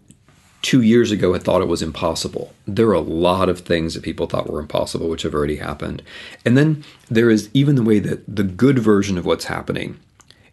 two 0.62 0.82
years 0.82 1.12
ago 1.12 1.34
had 1.34 1.43
thought 1.43 1.62
it 1.62 1.67
was 1.67 1.82
impossible, 1.82 2.54
there 2.67 2.88
are 2.88 2.93
a 2.93 3.00
lot 3.00 3.50
of 3.50 3.60
things 3.60 3.93
that 3.93 4.04
people 4.04 4.28
thought 4.28 4.50
were 4.50 4.60
impossible 4.60 5.10
which 5.10 5.22
have 5.22 5.34
already 5.34 5.58
happened. 5.58 6.02
And 6.45 6.58
then 6.58 6.84
there 7.10 7.30
is 7.30 7.50
even 7.54 7.76
the 7.76 7.84
way 7.84 8.00
that 8.00 8.24
the 8.28 8.43
good 8.43 8.80
version 8.80 9.17
of 9.17 9.26
what's 9.26 9.45
happening 9.45 10.00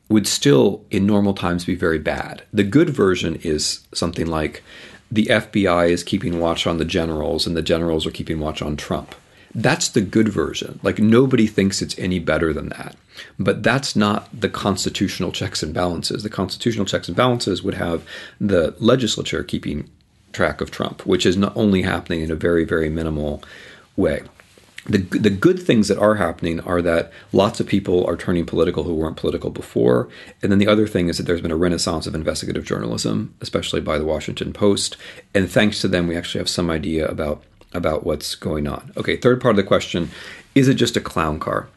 would 0.09 0.29
still, 0.29 0.85
in 0.90 1.07
normal 1.07 1.35
times, 1.35 1.64
be 1.64 1.75
very 1.75 1.99
bad. 1.99 2.45
The 2.53 2.62
good 2.62 2.90
version 2.90 3.37
is 3.37 3.85
something 3.92 4.27
like 4.27 4.62
the 5.11 5.27
FBI 5.27 5.88
is 5.88 6.05
keeping 6.05 6.38
watch 6.38 6.66
on 6.66 6.79
the 6.79 6.85
generals 6.85 7.47
and 7.47 7.57
the 7.57 7.62
generals 7.62 8.07
are 8.07 8.12
keeping 8.12 8.38
watch 8.38 8.62
on 8.62 8.77
Trump 8.77 9.14
that's 9.57 9.88
the 9.88 10.03
good 10.03 10.29
version. 10.29 10.79
Like 10.83 10.99
nobody 10.99 11.47
thinks 11.47 11.81
it's 11.81 11.99
any 11.99 12.19
better 12.19 12.53
than 12.53 12.69
that. 12.69 12.95
But 13.38 13.62
that's 13.62 13.97
not 13.97 14.29
the 14.38 14.51
constitutional 14.51 15.33
checks 15.33 15.62
and 15.62 15.73
balances. 15.73 16.23
The 16.23 16.29
constitutional 16.29 16.85
checks 16.85 17.09
and 17.09 17.16
balances 17.16 17.62
would 17.62 17.75
have 17.75 18.05
the 18.38 18.75
legislature 18.79 19.42
keeping 19.42 19.88
track 20.33 20.61
of 20.61 20.71
Trump, 20.71 21.07
which 21.07 21.25
is 21.25 21.38
not 21.38 21.57
only 21.57 21.83
happening 21.83 22.21
in 22.21 22.31
a 22.31 22.37
very, 22.37 22.64
very 22.64 22.90
minimal 22.90 23.42
way. 23.97 24.23
The, 24.85 24.99
the 24.99 25.31
good 25.31 25.61
things 25.61 25.88
that 25.88 25.99
are 25.99 26.16
happening 26.16 26.61
are 26.61 26.83
that 26.83 27.11
lots 27.33 27.59
of 27.59 27.66
people 27.66 28.07
are 28.07 28.16
turning 28.16 28.45
political 28.45 28.85
who 28.85 28.95
weren't 28.95 29.16
political 29.16 29.51
before. 29.51 30.09
And 30.42 30.53
then 30.53 30.59
the 30.59 30.69
other 30.69 30.87
thing 30.87 31.09
is 31.09 31.16
that 31.16 31.25
there's 31.25 31.40
been 31.40 31.51
a 31.51 31.57
renaissance 31.57 32.07
of 32.07 32.14
investigative 32.14 32.66
journalism, 32.66 33.35
especially 33.40 33.81
by 33.81 33.99
the 33.99 34.05
Washington 34.05 34.53
Post. 34.53 34.99
And 35.35 35.51
thanks 35.51 35.81
to 35.81 35.88
them, 35.88 36.07
we 36.07 36.14
actually 36.14 36.40
have 36.40 36.49
some 36.51 36.71
idea 36.71 37.09
about 37.09 37.42
about 37.72 38.05
what's 38.05 38.35
going 38.35 38.66
on. 38.66 38.92
Okay, 38.96 39.16
third 39.16 39.40
part 39.40 39.52
of 39.52 39.57
the 39.57 39.62
question 39.62 40.11
is 40.55 40.68
it 40.68 40.74
just 40.74 40.96
a 40.96 41.00
clown 41.00 41.38
car? 41.38 41.68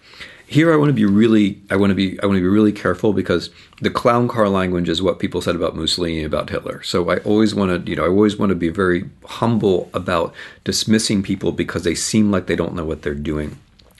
here 0.49 0.73
I 0.73 0.77
want 0.77 0.89
to 0.89 0.93
be 0.93 1.05
really 1.05 1.61
I 1.69 1.75
want 1.75 1.91
to 1.91 1.95
be 1.95 2.19
I 2.21 2.25
want 2.25 2.37
to 2.37 2.41
be 2.41 2.47
really 2.47 2.71
careful 2.71 3.13
because 3.13 3.51
the 3.81 3.91
clown 3.91 4.27
car 4.27 4.49
language 4.49 4.89
is 4.89 5.01
what 5.01 5.19
people 5.19 5.41
said 5.41 5.55
about 5.55 5.75
Mussolini 5.75 6.23
about 6.23 6.49
Hitler. 6.49 6.81
So 6.81 7.09
I 7.11 7.17
always 7.17 7.53
want 7.53 7.85
to 7.85 7.89
you 7.89 7.95
know 7.95 8.03
I 8.03 8.07
always 8.07 8.37
want 8.37 8.49
to 8.49 8.55
be 8.55 8.69
very 8.69 9.07
humble 9.25 9.89
about 9.93 10.33
dismissing 10.63 11.21
people 11.21 11.51
because 11.51 11.83
they 11.83 11.93
seem 11.93 12.31
like 12.31 12.47
they 12.47 12.55
don't 12.55 12.73
know 12.73 12.83
what 12.83 13.03
they're 13.03 13.13
doing. 13.13 13.59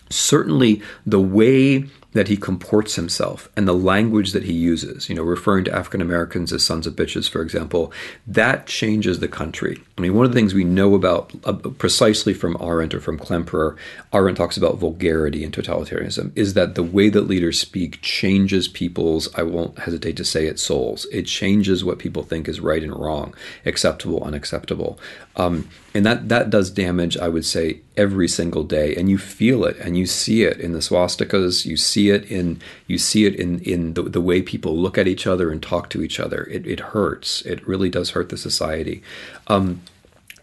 Certainly 0.10 0.82
the 1.06 1.22
way 1.22 1.86
that 2.14 2.28
he 2.28 2.36
comports 2.36 2.96
himself 2.96 3.50
and 3.56 3.68
the 3.68 3.74
language 3.74 4.32
that 4.32 4.44
he 4.44 4.54
uses, 4.54 5.10
you 5.10 5.16
know, 5.16 5.22
referring 5.22 5.64
to 5.64 5.76
African 5.76 6.02
Americans 6.02 6.52
as 6.52 6.64
sons 6.64 6.88
of 6.88 6.96
bitches, 6.96 7.30
for 7.30 7.42
example, 7.42 7.94
that 8.26 8.66
changes 8.66 9.20
the 9.20 9.28
country. 9.28 9.80
I 9.98 10.02
mean, 10.02 10.16
one 10.16 10.26
of 10.26 10.32
the 10.32 10.36
things 10.36 10.54
we 10.54 10.64
know 10.64 10.96
about 10.96 11.32
uh, 11.44 11.54
precisely 11.54 12.34
from 12.34 12.58
Arendt 12.60 12.96
or 12.96 13.00
from 13.00 13.20
Klemperer, 13.20 13.78
Arendt 14.12 14.38
talks 14.38 14.58
about 14.58 14.78
vulgarity 14.78 15.44
and 15.44 15.54
totalitarianism, 15.54 16.32
is 16.36 16.56
that 16.56 16.74
the 16.74 16.84
way 16.84 17.10
that 17.10 17.28
leaders 17.28 17.60
speak 17.60 18.02
changes 18.02 18.68
people's, 18.68 19.34
I 19.36 19.44
won't 19.44 19.78
hesitate 19.78 20.18
to 20.18 20.26
say 20.26 20.48
it, 20.48 20.60
souls. 20.60 21.06
It 21.12 21.24
changes 21.24 21.84
what 21.84 22.00
people 22.00 22.24
think 22.24 22.48
is 22.48 22.60
right 22.60 22.82
and 22.82 22.98
wrong, 22.98 23.36
acceptable, 23.66 24.24
unacceptable. 24.24 25.00
Um, 25.36 25.70
and 25.94 26.06
that, 26.06 26.30
that 26.30 26.50
does 26.50 26.70
damage, 26.70 27.18
I 27.18 27.30
would 27.30 27.46
say, 27.46 27.82
every 27.98 28.28
single 28.28 28.64
day. 28.64 28.96
And 28.96 29.10
you 29.10 29.18
feel 29.18 29.66
it 29.66 29.78
and 29.78 29.98
you 29.98 30.06
see 30.06 30.44
it 30.44 30.60
in 30.60 30.74
the 30.74 30.80
swastikas, 30.80 31.66
you 31.66 31.78
see 31.78 31.99
see 32.00 32.10
it 32.10 32.32
in 32.32 32.62
you 32.88 32.98
see 32.98 33.26
it 33.26 33.36
in 33.36 33.60
in 33.60 33.94
the, 33.94 34.04
the 34.04 34.22
way 34.22 34.42
people 34.42 34.78
look 34.78 34.98
at 34.98 35.08
each 35.08 35.28
other 35.28 35.52
and 35.52 35.62
talk 35.62 35.90
to 35.90 36.02
each 36.02 36.20
other. 36.20 36.44
It, 36.50 36.66
it 36.66 36.80
hurts. 36.80 37.42
It 37.42 37.68
really 37.68 37.90
does 37.90 38.12
hurt 38.12 38.30
the 38.30 38.38
society. 38.38 39.04
Um, 39.48 39.82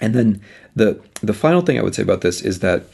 and 0.01 0.15
then 0.15 0.41
the 0.75 1.01
the 1.23 1.33
final 1.33 1.63
thing 1.63 1.79
I 1.79 1.83
would 1.83 1.95
say 1.95 2.03
about 2.03 2.21
this 2.21 2.43
is 2.43 2.59
that 2.59 2.85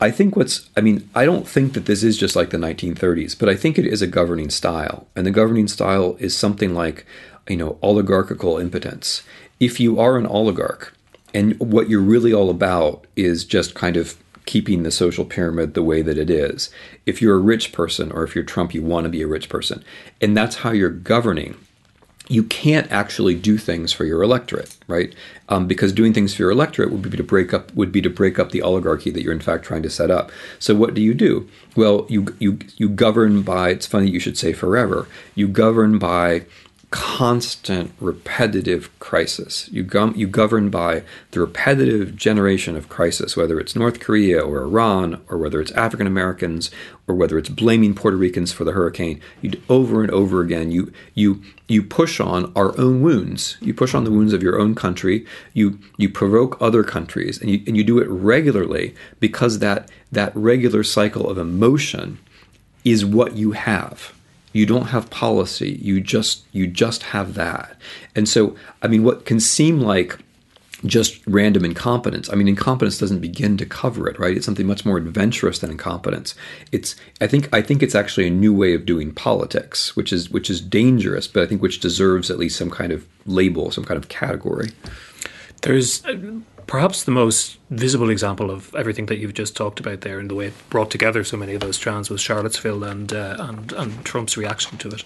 I 0.00 0.10
think 0.10 0.36
what's 0.36 0.68
I 0.76 0.80
mean 0.82 1.08
I 1.14 1.24
don't 1.24 1.48
think 1.48 1.72
that 1.72 1.86
this 1.86 2.02
is 2.02 2.18
just 2.18 2.36
like 2.36 2.50
the 2.50 2.58
1930s, 2.58 3.38
but 3.38 3.48
I 3.48 3.56
think 3.56 3.78
it 3.78 3.86
is 3.86 4.02
a 4.02 4.06
governing 4.18 4.50
style, 4.50 5.06
and 5.16 5.26
the 5.26 5.30
governing 5.30 5.68
style 5.68 6.16
is 6.18 6.36
something 6.36 6.74
like 6.74 7.06
you 7.48 7.56
know 7.56 7.78
oligarchical 7.82 8.58
impotence. 8.58 9.22
If 9.58 9.80
you 9.80 9.98
are 9.98 10.18
an 10.18 10.26
oligarch 10.26 10.94
and 11.32 11.58
what 11.60 11.88
you're 11.88 12.10
really 12.14 12.32
all 12.32 12.50
about 12.50 13.06
is 13.16 13.44
just 13.44 13.74
kind 13.74 13.96
of 13.96 14.16
keeping 14.50 14.82
the 14.82 14.90
social 14.90 15.24
pyramid 15.24 15.74
the 15.74 15.82
way 15.82 16.02
that 16.02 16.18
it 16.18 16.28
is. 16.28 16.70
If 17.06 17.22
you're 17.22 17.36
a 17.36 17.38
rich 17.38 17.70
person 17.70 18.10
or 18.10 18.24
if 18.24 18.34
you're 18.34 18.42
Trump, 18.42 18.74
you 18.74 18.82
want 18.82 19.04
to 19.04 19.08
be 19.08 19.22
a 19.22 19.28
rich 19.28 19.48
person. 19.48 19.84
And 20.20 20.36
that's 20.36 20.56
how 20.56 20.72
you're 20.72 20.90
governing. 20.90 21.54
You 22.26 22.42
can't 22.42 22.90
actually 22.90 23.36
do 23.36 23.58
things 23.58 23.92
for 23.92 24.04
your 24.04 24.24
electorate, 24.24 24.76
right? 24.88 25.14
Um, 25.48 25.68
because 25.68 25.92
doing 25.92 26.12
things 26.12 26.34
for 26.34 26.42
your 26.42 26.50
electorate 26.50 26.90
would 26.90 27.08
be 27.08 27.16
to 27.16 27.22
break 27.22 27.54
up 27.54 27.72
would 27.76 27.92
be 27.92 28.02
to 28.02 28.10
break 28.10 28.40
up 28.40 28.50
the 28.50 28.60
oligarchy 28.60 29.10
that 29.12 29.22
you're 29.22 29.32
in 29.32 29.38
fact 29.38 29.64
trying 29.64 29.84
to 29.84 29.90
set 29.90 30.10
up. 30.10 30.32
So 30.58 30.74
what 30.74 30.94
do 30.94 31.00
you 31.00 31.14
do? 31.14 31.48
Well, 31.76 32.06
you 32.08 32.34
you 32.40 32.58
you 32.76 32.88
govern 32.88 33.42
by. 33.42 33.70
It's 33.70 33.86
funny 33.86 34.10
you 34.10 34.18
should 34.18 34.36
say 34.36 34.52
forever. 34.52 35.06
You 35.36 35.46
govern 35.46 36.00
by 36.00 36.44
constant 36.90 37.92
repetitive 38.00 38.90
crisis. 38.98 39.68
You, 39.70 39.84
go- 39.84 40.12
you 40.14 40.26
govern 40.26 40.70
by 40.70 41.04
the 41.30 41.40
repetitive 41.40 42.16
generation 42.16 42.76
of 42.76 42.88
crisis, 42.88 43.36
whether 43.36 43.60
it's 43.60 43.76
North 43.76 44.00
Korea 44.00 44.40
or 44.40 44.62
Iran, 44.62 45.20
or 45.28 45.38
whether 45.38 45.60
it's 45.60 45.70
African 45.72 46.08
Americans, 46.08 46.70
or 47.06 47.14
whether 47.14 47.38
it's 47.38 47.48
blaming 47.48 47.94
Puerto 47.94 48.16
Ricans 48.16 48.52
for 48.52 48.64
the 48.64 48.72
hurricane. 48.72 49.20
You 49.40 49.60
over 49.68 50.02
and 50.02 50.10
over 50.10 50.40
again. 50.40 50.72
You 50.72 50.92
you 51.14 51.42
you 51.68 51.82
push 51.82 52.18
on 52.18 52.52
our 52.56 52.76
own 52.78 53.02
wounds. 53.02 53.56
You 53.60 53.72
push 53.72 53.94
on 53.94 54.04
the 54.04 54.10
wounds 54.10 54.32
of 54.32 54.42
your 54.42 54.58
own 54.58 54.74
country. 54.74 55.24
You 55.54 55.78
you 55.96 56.08
provoke 56.08 56.60
other 56.60 56.82
countries, 56.82 57.40
and 57.40 57.50
you 57.50 57.62
and 57.68 57.76
you 57.76 57.84
do 57.84 58.00
it 58.00 58.08
regularly 58.08 58.94
because 59.20 59.60
that 59.60 59.88
that 60.10 60.34
regular 60.34 60.82
cycle 60.82 61.30
of 61.30 61.38
emotion 61.38 62.18
is 62.84 63.04
what 63.04 63.36
you 63.36 63.52
have 63.52 64.12
you 64.52 64.66
don't 64.66 64.86
have 64.86 65.08
policy 65.10 65.78
you 65.82 66.00
just 66.00 66.44
you 66.52 66.66
just 66.66 67.02
have 67.04 67.34
that 67.34 67.76
and 68.14 68.28
so 68.28 68.54
i 68.82 68.88
mean 68.88 69.04
what 69.04 69.24
can 69.24 69.40
seem 69.40 69.80
like 69.80 70.18
just 70.86 71.20
random 71.26 71.64
incompetence. 71.64 72.30
I 72.30 72.34
mean, 72.34 72.48
incompetence 72.48 72.98
doesn't 72.98 73.20
begin 73.20 73.56
to 73.58 73.66
cover 73.66 74.08
it, 74.08 74.18
right? 74.18 74.36
It's 74.36 74.46
something 74.46 74.66
much 74.66 74.84
more 74.84 74.96
adventurous 74.96 75.58
than 75.58 75.70
incompetence. 75.70 76.34
It's, 76.72 76.96
I 77.20 77.26
think, 77.26 77.48
I 77.52 77.62
think 77.62 77.82
it's 77.82 77.94
actually 77.94 78.26
a 78.26 78.30
new 78.30 78.54
way 78.54 78.74
of 78.74 78.86
doing 78.86 79.12
politics, 79.12 79.94
which 79.96 80.12
is 80.12 80.30
which 80.30 80.48
is 80.48 80.60
dangerous, 80.60 81.26
but 81.26 81.42
I 81.42 81.46
think 81.46 81.62
which 81.62 81.80
deserves 81.80 82.30
at 82.30 82.38
least 82.38 82.56
some 82.56 82.70
kind 82.70 82.92
of 82.92 83.06
label, 83.26 83.70
some 83.70 83.84
kind 83.84 83.98
of 83.98 84.08
category. 84.08 84.70
There's 85.62 86.02
perhaps 86.70 87.02
the 87.02 87.10
most 87.10 87.58
visible 87.70 88.10
example 88.10 88.48
of 88.48 88.72
everything 88.76 89.06
that 89.06 89.18
you've 89.18 89.34
just 89.34 89.56
talked 89.56 89.80
about 89.80 90.02
there, 90.02 90.20
and 90.20 90.30
the 90.30 90.36
way 90.36 90.46
it 90.46 90.70
brought 90.70 90.88
together 90.88 91.24
so 91.24 91.36
many 91.36 91.52
of 91.52 91.60
those 91.60 91.74
strands, 91.74 92.08
was 92.08 92.20
Charlottesville 92.20 92.84
and 92.84 93.12
uh, 93.12 93.36
and 93.40 93.72
and 93.72 94.04
Trump's 94.04 94.36
reaction 94.36 94.78
to 94.78 94.88
it, 94.88 95.02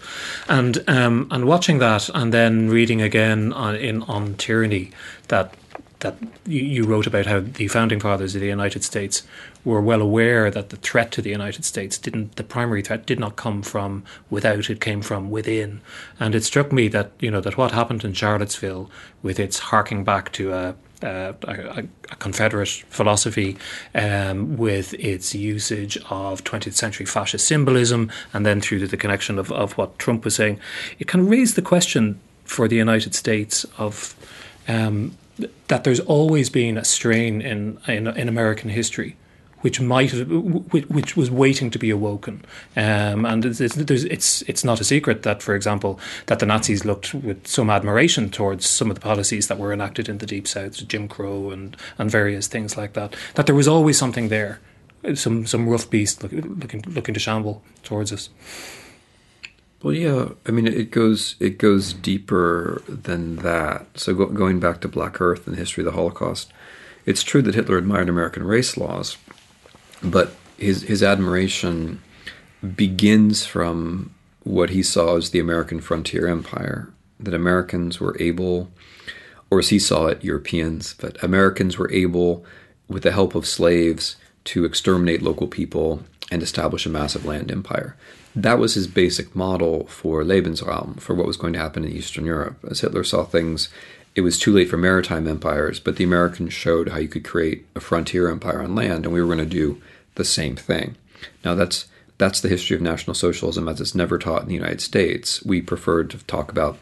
and 0.46 0.84
um, 0.88 1.26
and 1.30 1.46
watching 1.46 1.78
that, 1.78 2.10
and 2.14 2.32
then 2.32 2.68
reading 2.68 3.00
again 3.00 3.52
on 3.54 3.74
in 3.76 4.02
on 4.02 4.34
tyranny 4.34 4.92
that 5.28 5.54
that 6.00 6.16
you, 6.44 6.60
you, 6.60 6.84
wrote 6.84 7.06
about 7.06 7.24
how 7.24 7.40
the 7.40 7.66
founding 7.66 7.98
fathers 7.98 8.34
of 8.34 8.42
the 8.42 8.46
United 8.46 8.84
States 8.84 9.22
were 9.64 9.80
well 9.80 10.02
aware 10.02 10.50
that 10.50 10.68
the 10.68 10.76
threat 10.76 11.10
to 11.12 11.22
the 11.22 11.30
United 11.30 11.64
States 11.64 11.96
didn't, 11.96 12.36
the 12.36 12.44
primary 12.44 12.82
threat 12.82 13.06
did 13.06 13.18
not 13.18 13.36
come 13.36 13.62
from 13.62 14.04
without, 14.28 14.68
it 14.68 14.82
came 14.82 15.00
from 15.00 15.30
within. 15.30 15.80
And 16.20 16.34
it 16.34 16.44
struck 16.44 16.72
me 16.72 16.88
that, 16.88 17.12
you 17.20 17.30
know, 17.30 17.40
that 17.40 17.56
what 17.56 17.72
happened 17.72 18.04
in 18.04 18.12
Charlottesville 18.12 18.90
with 19.22 19.40
its 19.40 19.58
harking 19.70 20.04
back 20.04 20.30
to 20.32 20.52
a 20.52 20.74
uh, 21.04 21.32
a, 21.42 21.84
a, 22.10 22.16
Confederate 22.16 22.68
philosophy 22.88 23.56
um, 23.94 24.56
with 24.56 24.94
its 24.94 25.34
usage 25.34 25.96
of 26.08 26.42
20th 26.44 26.74
century 26.74 27.06
fascist 27.06 27.46
symbolism, 27.46 28.10
and 28.32 28.46
then 28.46 28.60
through 28.60 28.86
the 28.86 28.96
connection 28.96 29.38
of, 29.38 29.52
of 29.52 29.76
what 29.76 29.98
Trump 29.98 30.24
was 30.24 30.34
saying, 30.34 30.58
it 30.98 31.06
can 31.06 31.28
raise 31.28 31.54
the 31.54 31.62
question 31.62 32.20
for 32.44 32.68
the 32.68 32.76
United 32.76 33.14
States 33.14 33.64
of 33.78 34.14
um, 34.68 35.16
that 35.68 35.84
there's 35.84 36.00
always 36.00 36.48
been 36.48 36.78
a 36.78 36.84
strain 36.84 37.42
in, 37.42 37.78
in, 37.86 38.06
in 38.06 38.28
American 38.28 38.70
history 38.70 39.16
which 39.64 39.80
might 39.80 40.10
have, 40.10 40.30
which 40.30 41.16
was 41.16 41.30
waiting 41.30 41.70
to 41.70 41.78
be 41.78 41.88
awoken. 41.88 42.44
Um, 42.76 43.24
and 43.24 43.46
it's, 43.46 43.60
it's, 43.62 44.42
it's 44.42 44.62
not 44.62 44.78
a 44.78 44.84
secret 44.84 45.22
that, 45.22 45.42
for 45.42 45.54
example, 45.54 45.98
that 46.26 46.38
the 46.38 46.44
Nazis 46.44 46.84
looked 46.84 47.14
with 47.14 47.46
some 47.46 47.70
admiration 47.70 48.28
towards 48.28 48.66
some 48.66 48.90
of 48.90 48.94
the 48.94 49.00
policies 49.00 49.48
that 49.48 49.58
were 49.58 49.72
enacted 49.72 50.06
in 50.06 50.18
the 50.18 50.26
Deep 50.26 50.46
South, 50.46 50.86
Jim 50.86 51.08
Crow 51.08 51.50
and 51.50 51.78
and 51.96 52.10
various 52.10 52.46
things 52.46 52.76
like 52.76 52.92
that. 52.92 53.16
That 53.36 53.46
there 53.46 53.54
was 53.54 53.66
always 53.66 53.96
something 53.96 54.28
there, 54.28 54.60
some 55.14 55.46
some 55.46 55.66
rough 55.66 55.88
beast 55.88 56.22
look, 56.22 56.32
looking 56.32 56.84
looking 56.86 57.14
to 57.14 57.20
shamble 57.20 57.62
towards 57.82 58.12
us. 58.12 58.28
Well, 59.82 59.94
yeah. 59.94 60.28
I 60.46 60.50
mean, 60.50 60.66
it 60.66 60.90
goes 60.90 61.36
it 61.40 61.56
goes 61.56 61.94
deeper 61.94 62.82
than 62.86 63.36
that. 63.36 63.86
So 63.94 64.12
go, 64.14 64.26
going 64.26 64.60
back 64.60 64.82
to 64.82 64.88
Black 64.88 65.22
Earth 65.22 65.46
and 65.46 65.56
the 65.56 65.60
history 65.60 65.80
of 65.80 65.86
the 65.86 65.96
Holocaust, 65.96 66.52
it's 67.06 67.22
true 67.22 67.42
that 67.42 67.54
Hitler 67.54 67.78
admired 67.78 68.08
American 68.08 68.44
race 68.44 68.76
laws, 68.76 69.16
but 70.04 70.34
his 70.56 70.82
his 70.82 71.02
admiration 71.02 72.00
begins 72.76 73.44
from 73.44 74.14
what 74.42 74.70
he 74.70 74.82
saw 74.82 75.16
as 75.16 75.30
the 75.30 75.40
American 75.40 75.80
frontier 75.80 76.28
empire. 76.28 76.90
That 77.18 77.34
Americans 77.34 78.00
were 78.00 78.16
able, 78.20 78.70
or 79.50 79.58
as 79.60 79.70
he 79.70 79.78
saw 79.78 80.06
it, 80.06 80.24
Europeans, 80.24 80.94
but 81.00 81.22
Americans 81.22 81.78
were 81.78 81.90
able, 81.90 82.44
with 82.88 83.02
the 83.02 83.12
help 83.12 83.34
of 83.34 83.46
slaves, 83.46 84.16
to 84.44 84.64
exterminate 84.64 85.22
local 85.22 85.46
people 85.46 86.02
and 86.30 86.42
establish 86.42 86.84
a 86.84 86.90
massive 86.90 87.24
land 87.24 87.50
empire. 87.50 87.96
That 88.36 88.58
was 88.58 88.74
his 88.74 88.88
basic 88.88 89.34
model 89.34 89.86
for 89.86 90.24
Lebensraum, 90.24 91.00
for 91.00 91.14
what 91.14 91.26
was 91.26 91.36
going 91.36 91.52
to 91.52 91.58
happen 91.58 91.84
in 91.84 91.92
Eastern 91.92 92.26
Europe. 92.26 92.58
As 92.68 92.80
Hitler 92.80 93.04
saw 93.04 93.24
things, 93.24 93.68
it 94.14 94.22
was 94.22 94.38
too 94.38 94.52
late 94.52 94.68
for 94.68 94.76
maritime 94.76 95.26
empires, 95.28 95.80
but 95.80 95.96
the 95.96 96.04
Americans 96.04 96.52
showed 96.52 96.88
how 96.88 96.98
you 96.98 97.08
could 97.08 97.24
create 97.24 97.66
a 97.74 97.80
frontier 97.80 98.28
empire 98.28 98.60
on 98.62 98.74
land, 98.74 99.04
and 99.04 99.14
we 99.14 99.20
were 99.20 99.32
going 99.32 99.38
to 99.38 99.46
do 99.46 99.80
the 100.14 100.24
same 100.24 100.56
thing. 100.56 100.96
Now 101.44 101.54
that's 101.54 101.86
that's 102.18 102.40
the 102.40 102.48
history 102.48 102.76
of 102.76 102.82
National 102.82 103.14
Socialism 103.14 103.68
as 103.68 103.80
it's 103.80 103.94
never 103.94 104.18
taught 104.18 104.42
in 104.42 104.48
the 104.48 104.54
United 104.54 104.80
States. 104.80 105.44
We 105.44 105.60
prefer 105.60 106.04
to 106.04 106.18
talk 106.24 106.50
about 106.50 106.78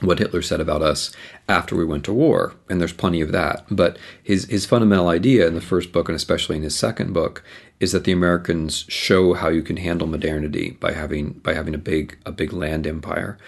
what 0.00 0.18
Hitler 0.18 0.42
said 0.42 0.60
about 0.60 0.82
us 0.82 1.12
after 1.48 1.76
we 1.76 1.84
went 1.84 2.04
to 2.04 2.12
war, 2.12 2.54
and 2.68 2.80
there's 2.80 2.92
plenty 2.92 3.20
of 3.20 3.32
that. 3.32 3.64
But 3.70 3.98
his 4.22 4.46
his 4.46 4.66
fundamental 4.66 5.08
idea 5.08 5.46
in 5.46 5.54
the 5.54 5.60
first 5.60 5.92
book 5.92 6.08
and 6.08 6.16
especially 6.16 6.56
in 6.56 6.62
his 6.62 6.76
second 6.76 7.12
book 7.12 7.44
is 7.80 7.92
that 7.92 8.04
the 8.04 8.12
Americans 8.12 8.84
show 8.88 9.34
how 9.34 9.48
you 9.48 9.62
can 9.62 9.76
handle 9.76 10.06
modernity 10.06 10.70
by 10.80 10.92
having 10.92 11.32
by 11.32 11.54
having 11.54 11.74
a 11.74 11.78
big 11.78 12.18
a 12.26 12.32
big 12.32 12.52
land 12.52 12.86
empire. 12.86 13.38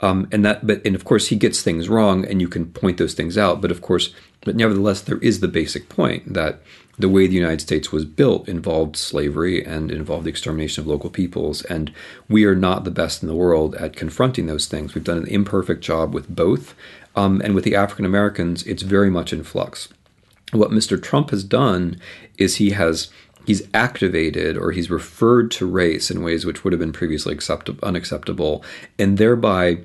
Um, 0.00 0.28
and 0.32 0.44
that, 0.44 0.66
but 0.66 0.84
and 0.84 0.96
of 0.96 1.04
course 1.04 1.28
he 1.28 1.36
gets 1.36 1.62
things 1.62 1.88
wrong, 1.88 2.24
and 2.26 2.40
you 2.40 2.48
can 2.48 2.66
point 2.66 2.98
those 2.98 3.14
things 3.14 3.38
out. 3.38 3.60
But 3.60 3.70
of 3.70 3.80
course, 3.80 4.12
but 4.44 4.56
nevertheless, 4.56 5.00
there 5.00 5.18
is 5.18 5.40
the 5.40 5.48
basic 5.48 5.88
point 5.88 6.34
that 6.34 6.60
the 6.98 7.08
way 7.08 7.26
the 7.26 7.34
United 7.34 7.60
States 7.60 7.90
was 7.90 8.04
built 8.04 8.48
involved 8.48 8.96
slavery 8.96 9.64
and 9.64 9.90
involved 9.90 10.24
the 10.24 10.30
extermination 10.30 10.82
of 10.82 10.86
local 10.86 11.10
peoples. 11.10 11.62
And 11.62 11.92
we 12.28 12.44
are 12.44 12.54
not 12.54 12.84
the 12.84 12.90
best 12.90 13.22
in 13.22 13.28
the 13.28 13.34
world 13.34 13.74
at 13.76 13.96
confronting 13.96 14.46
those 14.46 14.66
things. 14.66 14.94
We've 14.94 15.02
done 15.02 15.18
an 15.18 15.28
imperfect 15.28 15.82
job 15.82 16.12
with 16.12 16.28
both. 16.28 16.74
Um, 17.16 17.40
and 17.42 17.54
with 17.54 17.64
the 17.64 17.76
African 17.76 18.04
Americans, 18.04 18.62
it's 18.64 18.82
very 18.82 19.10
much 19.10 19.32
in 19.32 19.42
flux. 19.42 19.88
What 20.52 20.70
Mr. 20.70 21.02
Trump 21.02 21.30
has 21.30 21.44
done 21.44 21.98
is 22.38 22.56
he 22.56 22.70
has 22.70 23.10
he's 23.46 23.66
activated 23.74 24.56
or 24.56 24.70
he's 24.70 24.90
referred 24.90 25.50
to 25.50 25.66
race 25.66 26.10
in 26.10 26.22
ways 26.22 26.46
which 26.46 26.62
would 26.62 26.72
have 26.72 26.80
been 26.80 26.92
previously 26.92 27.34
acceptable, 27.34 27.86
unacceptable, 27.86 28.64
and 28.98 29.18
thereby 29.18 29.78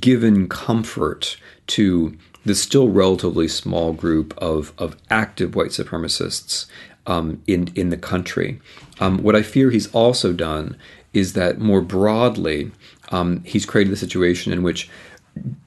given 0.00 0.48
comfort 0.48 1.36
to 1.66 2.16
the 2.44 2.54
still 2.54 2.88
relatively 2.88 3.48
small 3.48 3.92
group 3.92 4.36
of, 4.38 4.72
of 4.78 4.96
active 5.10 5.54
white 5.54 5.70
supremacists 5.70 6.66
um, 7.06 7.42
in 7.46 7.72
in 7.74 7.90
the 7.90 7.96
country. 7.96 8.60
Um, 9.00 9.22
what 9.22 9.34
I 9.34 9.42
fear 9.42 9.70
he's 9.70 9.92
also 9.92 10.32
done 10.32 10.76
is 11.12 11.32
that 11.32 11.58
more 11.58 11.80
broadly, 11.80 12.70
um, 13.10 13.42
he's 13.44 13.66
created 13.66 13.92
a 13.92 13.96
situation 13.96 14.52
in 14.52 14.62
which 14.62 14.88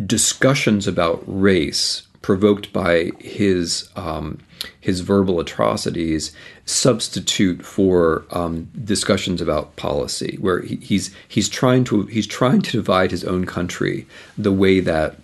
discussions 0.05 0.87
about 0.87 1.23
race 1.25 2.03
provoked 2.21 2.71
by 2.71 3.11
his 3.19 3.89
um, 3.95 4.39
his 4.79 5.01
verbal 5.01 5.39
atrocities 5.39 6.31
substitute 6.65 7.65
for 7.65 8.23
um, 8.31 8.69
discussions 8.85 9.41
about 9.41 9.75
policy, 9.75 10.37
where 10.39 10.61
he, 10.61 10.77
he's 10.77 11.13
he's 11.27 11.49
trying 11.49 11.83
to 11.83 12.03
he's 12.03 12.27
trying 12.27 12.61
to 12.61 12.71
divide 12.71 13.11
his 13.11 13.25
own 13.25 13.45
country 13.45 14.07
the 14.37 14.51
way 14.53 14.79
that 14.79 15.17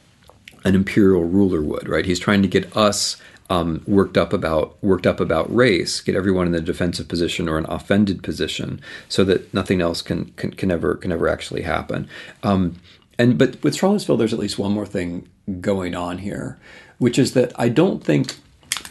an 0.63 0.75
imperial 0.75 1.23
ruler 1.23 1.61
would, 1.61 1.87
right? 1.87 2.05
He's 2.05 2.19
trying 2.19 2.41
to 2.41 2.47
get 2.47 2.75
us 2.75 3.17
um, 3.49 3.81
worked 3.87 4.17
up 4.17 4.31
about 4.31 4.81
worked 4.83 5.07
up 5.07 5.19
about 5.19 5.53
race, 5.53 6.01
get 6.01 6.15
everyone 6.15 6.47
in 6.47 6.55
a 6.55 6.61
defensive 6.61 7.07
position 7.07 7.49
or 7.49 7.57
an 7.57 7.65
offended 7.67 8.21
position, 8.21 8.79
so 9.07 9.23
that 9.23 9.51
nothing 9.53 9.81
else 9.81 10.01
can 10.01 10.25
can, 10.37 10.51
can 10.51 10.71
ever 10.71 10.95
can 10.95 11.11
ever 11.11 11.27
actually 11.27 11.63
happen. 11.63 12.07
Um, 12.43 12.79
and 13.17 13.37
but 13.37 13.61
with 13.63 13.75
Charlottesville, 13.75 14.17
there's 14.17 14.33
at 14.33 14.39
least 14.39 14.59
one 14.59 14.71
more 14.71 14.85
thing 14.85 15.27
going 15.59 15.95
on 15.95 16.19
here, 16.19 16.57
which 16.99 17.17
is 17.17 17.33
that 17.33 17.51
I 17.59 17.69
don't 17.69 18.03
think 18.03 18.35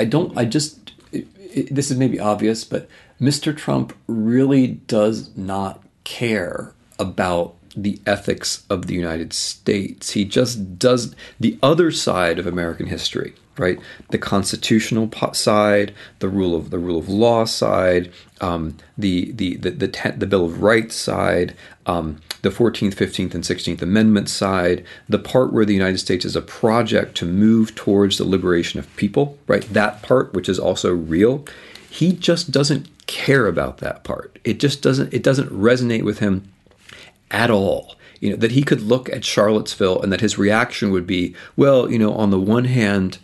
I 0.00 0.04
don't 0.04 0.36
I 0.36 0.44
just 0.44 0.92
it, 1.12 1.28
it, 1.38 1.74
this 1.74 1.90
is 1.90 1.96
maybe 1.96 2.18
obvious, 2.18 2.64
but 2.64 2.88
Mr. 3.20 3.56
Trump 3.56 3.96
really 4.06 4.66
does 4.66 5.36
not 5.36 5.82
care 6.02 6.72
about 6.98 7.54
the 7.82 8.00
ethics 8.06 8.64
of 8.68 8.86
the 8.86 8.94
United 8.94 9.32
States. 9.32 10.12
He 10.12 10.24
just 10.24 10.78
does 10.78 11.14
the 11.38 11.58
other 11.62 11.90
side 11.90 12.38
of 12.38 12.46
American 12.46 12.86
history, 12.86 13.34
right? 13.56 13.78
The 14.10 14.18
constitutional 14.18 15.10
side, 15.32 15.94
the 16.18 16.28
rule 16.28 16.54
of 16.54 16.70
the 16.70 16.78
rule 16.78 16.98
of 16.98 17.08
law 17.08 17.44
side, 17.44 18.12
um, 18.40 18.76
the 18.96 19.32
the 19.32 19.56
the 19.56 19.70
the, 19.70 19.88
te- 19.88 20.10
the, 20.10 20.26
Bill 20.26 20.44
of 20.44 20.62
Rights 20.62 20.96
side, 20.96 21.54
um, 21.86 22.20
the 22.42 22.50
Fourteenth, 22.50 22.94
Fifteenth, 22.94 23.34
and 23.34 23.44
Sixteenth 23.44 23.82
Amendment 23.82 24.28
side, 24.28 24.84
the 25.08 25.18
part 25.18 25.52
where 25.52 25.64
the 25.64 25.74
United 25.74 25.98
States 25.98 26.24
is 26.24 26.36
a 26.36 26.42
project 26.42 27.16
to 27.16 27.26
move 27.26 27.74
towards 27.74 28.18
the 28.18 28.24
liberation 28.24 28.78
of 28.78 28.96
people, 28.96 29.38
right? 29.46 29.62
That 29.72 30.02
part, 30.02 30.34
which 30.34 30.48
is 30.48 30.58
also 30.58 30.92
real. 30.92 31.44
He 31.90 32.12
just 32.12 32.50
doesn't 32.50 32.88
care 33.06 33.46
about 33.46 33.78
that 33.78 34.04
part. 34.04 34.38
It 34.44 34.60
just 34.60 34.82
doesn't. 34.82 35.12
It 35.12 35.22
doesn't 35.22 35.50
resonate 35.50 36.04
with 36.04 36.20
him 36.20 36.52
at 37.30 37.50
all. 37.50 37.96
You 38.20 38.30
know, 38.30 38.36
that 38.36 38.52
he 38.52 38.62
could 38.62 38.80
look 38.80 39.08
at 39.10 39.24
Charlottesville 39.24 40.02
and 40.02 40.12
that 40.12 40.20
his 40.20 40.38
reaction 40.38 40.90
would 40.90 41.06
be, 41.06 41.36
well, 41.56 41.90
you 41.90 41.98
know, 41.98 42.12
on 42.14 42.30
the 42.30 42.40
one 42.40 42.64
hand, 42.64 43.18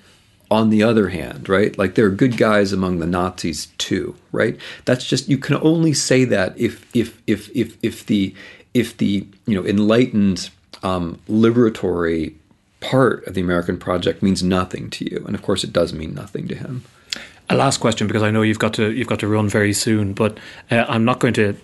on 0.51 0.71
the 0.71 0.83
other 0.83 1.09
hand, 1.09 1.49
right? 1.49 1.77
Like 1.77 1.95
there 1.95 2.07
are 2.07 2.11
good 2.11 2.37
guys 2.37 2.73
among 2.73 2.99
the 2.99 3.07
Nazis 3.07 3.67
too, 3.79 4.15
right? 4.31 4.57
That's 4.85 5.05
just 5.05 5.29
you 5.29 5.39
can 5.39 5.57
only 5.57 5.93
say 5.93 6.25
that 6.27 6.57
if 6.59 6.85
if 6.95 7.21
if 7.27 7.51
if 7.57 7.77
if 7.83 8.07
the 8.07 8.35
if 8.73 8.97
the 8.97 9.27
you 9.47 9.61
know 9.61 9.67
enlightened 9.67 10.51
um, 10.83 11.21
liberatory 11.29 12.35
part 12.81 13.27
of 13.27 13.35
the 13.35 13.41
American 13.41 13.79
project 13.79 14.23
means 14.23 14.43
nothing 14.43 14.91
to 14.91 15.11
you, 15.11 15.25
and 15.27 15.35
of 15.35 15.43
course 15.43 15.65
it 15.65 15.73
does 15.73 15.93
mean 15.93 16.15
nothing 16.15 16.47
to 16.49 16.55
him. 16.55 16.85
A 17.49 17.57
last 17.57 17.79
question 17.79 18.07
because 18.07 18.23
I 18.23 18.31
know 18.31 18.43
you've 18.43 18.59
got 18.59 18.75
to 18.75 18.93
you've 18.93 19.09
got 19.09 19.21
to 19.21 19.29
run 19.29 19.49
very 19.49 19.73
soon, 19.73 20.13
but 20.13 20.39
uh, 20.71 20.85
I'm 20.89 21.05
not 21.05 21.21
going 21.21 21.35
to 21.35 21.57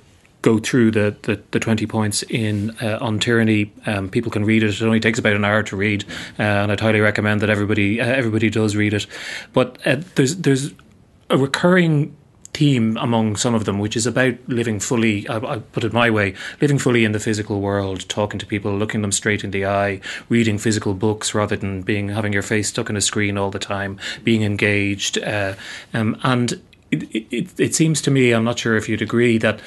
go 0.42 0.58
through 0.58 0.90
the, 0.90 1.14
the, 1.22 1.40
the 1.50 1.60
20 1.60 1.86
points 1.86 2.22
in 2.24 2.70
uh, 2.82 2.98
on 3.00 3.18
tyranny. 3.18 3.72
Um, 3.86 4.08
people 4.08 4.30
can 4.30 4.44
read 4.44 4.62
it. 4.62 4.68
It 4.68 4.82
only 4.82 5.00
takes 5.00 5.18
about 5.18 5.34
an 5.34 5.44
hour 5.44 5.62
to 5.64 5.76
read, 5.76 6.04
uh, 6.38 6.42
and 6.42 6.72
I'd 6.72 6.80
highly 6.80 7.00
recommend 7.00 7.40
that 7.42 7.50
everybody 7.50 8.00
uh, 8.00 8.06
everybody 8.06 8.50
does 8.50 8.76
read 8.76 8.94
it. 8.94 9.06
But 9.52 9.78
uh, 9.86 9.96
there's 10.14 10.36
there's 10.36 10.72
a 11.28 11.36
recurring 11.36 12.16
theme 12.52 12.96
among 12.96 13.36
some 13.36 13.54
of 13.54 13.64
them, 13.64 13.78
which 13.78 13.96
is 13.96 14.06
about 14.06 14.34
living 14.48 14.80
fully, 14.80 15.26
I, 15.28 15.36
I, 15.38 15.58
put 15.58 15.84
it 15.84 15.92
my 15.92 16.10
way, 16.10 16.34
living 16.60 16.78
fully 16.78 17.04
in 17.04 17.12
the 17.12 17.20
physical 17.20 17.60
world, 17.60 18.08
talking 18.08 18.40
to 18.40 18.46
people, 18.46 18.76
looking 18.76 19.02
them 19.02 19.12
straight 19.12 19.44
in 19.44 19.52
the 19.52 19.66
eye, 19.66 20.00
reading 20.28 20.58
physical 20.58 20.94
books 20.94 21.32
rather 21.32 21.56
than 21.56 21.82
being 21.82 22.08
having 22.08 22.32
your 22.32 22.42
face 22.42 22.68
stuck 22.68 22.90
in 22.90 22.96
a 22.96 23.00
screen 23.00 23.38
all 23.38 23.50
the 23.50 23.58
time, 23.58 23.98
being 24.24 24.42
engaged. 24.42 25.18
Uh, 25.18 25.54
um, 25.94 26.18
and 26.24 26.60
it, 26.90 27.04
it, 27.32 27.60
it 27.60 27.74
seems 27.74 28.02
to 28.02 28.10
me, 28.10 28.32
I'm 28.32 28.44
not 28.44 28.58
sure 28.58 28.76
if 28.76 28.88
you'd 28.88 29.02
agree, 29.02 29.38
that 29.38 29.60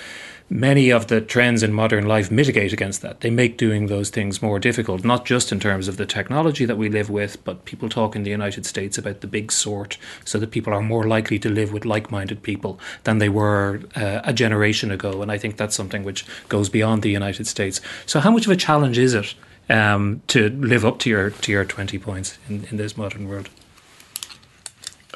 many 0.50 0.90
of 0.92 1.08
the 1.08 1.22
trends 1.22 1.64
in 1.64 1.74
modern 1.74 2.06
life 2.06 2.30
mitigate 2.30 2.74
against 2.74 3.02
that. 3.02 3.22
They 3.22 3.30
make 3.30 3.58
doing 3.58 3.88
those 3.88 4.10
things 4.10 4.42
more 4.42 4.60
difficult, 4.60 5.04
not 5.04 5.26
just 5.26 5.52
in 5.52 5.60
terms 5.60 5.88
of 5.88 5.98
the 5.98 6.06
technology 6.06 6.66
that 6.66 6.78
we 6.78 6.90
live 6.90 7.10
with, 7.10 7.44
but 7.44 7.66
people 7.66 7.90
talk 7.90 8.16
in 8.16 8.24
the 8.24 8.30
United 8.30 8.66
States 8.66 8.98
about 8.98 9.22
the 9.22 9.28
big 9.28 9.52
sort, 9.52 9.98
so 10.26 10.38
that 10.40 10.52
people 10.52 10.74
are 10.74 10.82
more 10.82 11.08
likely 11.08 11.40
to 11.40 11.50
live 11.50 11.72
with 11.72 11.86
like 11.86 12.12
minded 12.12 12.44
people 12.44 12.80
than 13.04 13.18
they 13.18 13.30
were 13.30 13.82
uh, 13.96 14.22
a 14.24 14.34
generation 14.34 14.92
ago. 14.92 15.22
And 15.22 15.32
I 15.32 15.38
think 15.38 15.58
that's 15.58 15.76
something 15.76 16.04
which 16.04 16.26
goes 16.50 16.70
beyond 16.70 17.02
the 17.02 17.10
United 17.10 17.48
States. 17.48 17.82
So, 18.06 18.20
how 18.20 18.32
much 18.32 18.46
of 18.46 18.52
a 18.52 18.58
challenge 18.58 18.98
is 18.98 19.14
it? 19.14 19.34
Um, 19.70 20.22
to 20.28 20.50
live 20.50 20.86
up 20.86 21.00
to 21.00 21.10
your 21.10 21.30
to 21.30 21.52
your 21.52 21.64
twenty 21.64 21.98
points 21.98 22.38
in, 22.50 22.66
in 22.70 22.76
this 22.76 22.98
modern 22.98 23.30
world. 23.30 23.50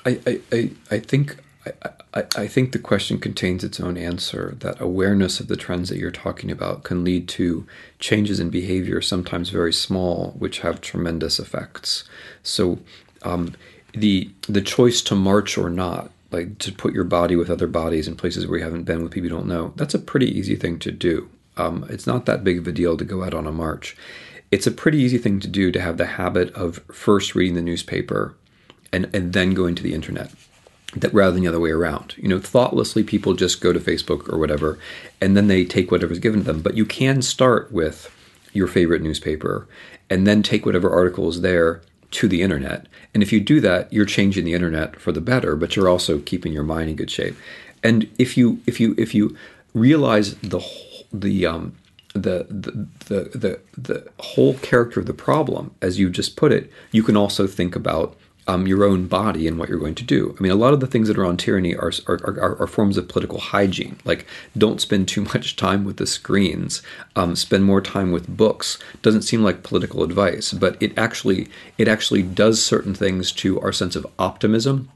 I, 0.06 0.40
I, 0.54 0.72
I 0.90 1.00
think 1.00 1.36
I, 1.66 1.90
I, 2.36 2.48
think 2.48 2.72
the 2.72 2.80
question 2.80 3.20
contains 3.20 3.64
its 3.64 3.80
own 3.80 3.98
answer 3.98 4.56
that 4.60 4.80
awareness 4.82 5.40
of 5.40 5.48
the 5.48 5.58
trends 5.58 5.90
that 5.90 5.98
you're 5.98 6.12
talking 6.12 6.52
about 6.52 6.84
can 6.84 7.04
lead 7.04 7.28
to 7.30 7.68
changes 8.00 8.40
in 8.40 8.50
behavior, 8.50 9.02
sometimes 9.02 9.50
very 9.50 9.74
small, 9.74 10.32
which 10.38 10.60
have 10.60 10.82
tremendous 10.82 11.40
effects. 11.40 12.04
So, 12.44 12.80
um, 13.24 13.56
the 13.94 14.30
the 14.48 14.62
choice 14.62 15.02
to 15.04 15.16
march 15.16 15.58
or 15.58 15.70
not, 15.70 16.12
like 16.32 16.58
to 16.60 16.72
put 16.72 16.94
your 16.94 17.04
body 17.04 17.36
with 17.36 17.50
other 17.50 17.68
bodies 17.68 18.08
in 18.08 18.16
places 18.16 18.48
where 18.48 18.60
you 18.60 18.64
haven't 18.64 18.84
been 18.84 19.04
with 19.04 19.12
people 19.12 19.30
you 19.30 19.36
don't 19.36 19.48
know, 19.48 19.74
that's 19.76 19.94
a 19.94 20.00
pretty 20.00 20.28
easy 20.28 20.56
thing 20.56 20.80
to 20.80 20.92
do. 20.92 21.30
Um, 21.58 21.86
it's 21.90 22.08
not 22.08 22.26
that 22.26 22.44
big 22.44 22.60
of 22.60 22.68
a 22.68 22.72
deal 22.72 22.98
to 22.98 23.06
go 23.06 23.24
out 23.24 23.34
on 23.34 23.48
a 23.48 23.52
march. 23.52 23.98
It's 24.52 24.68
a 24.68 24.72
pretty 24.72 25.00
easy 25.00 25.18
thing 25.18 25.40
to 25.42 25.48
do 25.48 25.72
to 25.72 25.82
have 25.82 25.98
the 25.98 26.06
habit 26.06 26.54
of 26.54 26.78
first 26.92 27.36
reading 27.36 27.56
the 27.56 27.62
newspaper 27.62 28.36
and, 28.94 29.10
and 29.14 29.34
then 29.34 29.54
going 29.54 29.76
to 29.76 29.84
the 29.84 29.94
internet 29.94 30.32
that 30.96 31.14
rather 31.14 31.34
than 31.34 31.42
the 31.42 31.50
other 31.50 31.60
way 31.60 31.72
around. 31.72 32.16
You 32.18 32.30
know, 32.30 32.40
thoughtlessly 32.40 33.04
people 33.04 33.34
just 33.34 33.62
go 33.62 33.74
to 33.74 33.80
Facebook 33.80 34.32
or 34.32 34.38
whatever, 34.38 34.80
and 35.20 35.36
then 35.36 35.48
they 35.48 35.66
take 35.66 35.92
whatever's 35.92 36.20
given 36.20 36.42
to 36.42 36.46
them. 36.46 36.62
But 36.62 36.76
you 36.76 36.86
can 36.86 37.22
start 37.22 37.72
with 37.72 38.14
your 38.54 38.68
favorite 38.68 39.02
newspaper 39.02 39.68
and 40.10 40.26
then 40.26 40.42
take 40.42 40.66
whatever 40.66 40.90
article 40.90 41.30
is 41.30 41.42
there 41.42 41.82
to 42.12 42.28
the 42.28 42.42
internet. 42.42 42.88
And 43.14 43.22
if 43.22 43.34
you 43.34 43.40
do 43.40 43.60
that, 43.62 43.92
you're 43.92 44.06
changing 44.06 44.46
the 44.46 44.54
internet 44.54 45.00
for 45.00 45.12
the 45.12 45.22
better, 45.22 45.56
but 45.56 45.76
you're 45.76 45.90
also 45.90 46.20
keeping 46.20 46.54
your 46.54 46.64
mind 46.64 46.90
in 46.90 46.96
good 46.96 47.12
shape. 47.12 47.36
And 47.84 48.10
if 48.18 48.38
you 48.38 48.62
if 48.66 48.80
you 48.80 48.96
if 48.98 49.14
you 49.14 49.36
realize 49.74 50.36
the 50.36 50.62
the 51.12 51.46
um 51.46 51.76
the, 52.14 52.48
the 52.50 52.88
the 53.06 53.38
the 53.38 53.60
the 53.78 54.12
whole 54.20 54.56
character 54.56 55.00
of 55.00 55.06
the 55.06 55.14
problem, 55.14 55.76
as 55.82 56.00
you 56.00 56.10
just 56.10 56.36
put 56.36 56.52
it, 56.52 56.72
you 56.92 57.04
can 57.04 57.18
also 57.18 57.46
think 57.46 57.76
about 57.76 58.16
um, 58.48 58.66
your 58.66 58.84
own 58.84 59.08
body 59.08 59.48
and 59.48 59.60
what 59.60 59.70
you're 59.70 59.80
going 59.80 59.96
to 59.96 60.04
do. 60.04 60.36
I 60.38 60.42
mean, 60.42 60.52
a 60.52 60.56
lot 60.56 60.74
of 60.74 60.80
the 60.80 60.88
things 60.88 61.08
that 61.08 61.18
are 61.18 61.26
on 61.26 61.38
tyranny 61.38 61.76
are, 61.76 61.92
are, 62.08 62.20
are, 62.26 62.62
are 62.62 62.68
forms 62.68 62.98
of 62.98 63.08
political 63.08 63.40
hygiene. 63.40 63.98
Like, 64.06 64.26
don't 64.58 64.82
spend 64.82 65.08
too 65.08 65.22
much 65.34 65.56
time 65.56 65.84
with 65.84 65.98
the 65.98 66.08
screens. 66.08 66.82
Um, 67.16 67.36
spend 67.36 67.66
more 67.66 67.82
time 67.82 68.12
with 68.12 68.28
books. 68.28 68.80
Doesn't 69.02 69.24
seem 69.24 69.44
like 69.44 69.64
political 69.64 70.04
advice, 70.04 70.54
but 70.54 70.82
it 70.82 70.98
actually 70.98 71.50
it 71.78 71.88
actually 71.88 72.24
does 72.24 72.64
certain 72.64 72.94
things 72.94 73.32
to 73.34 73.60
our 73.62 73.72
sense 73.72 73.96
of 73.96 74.08
optimism. 74.18 74.90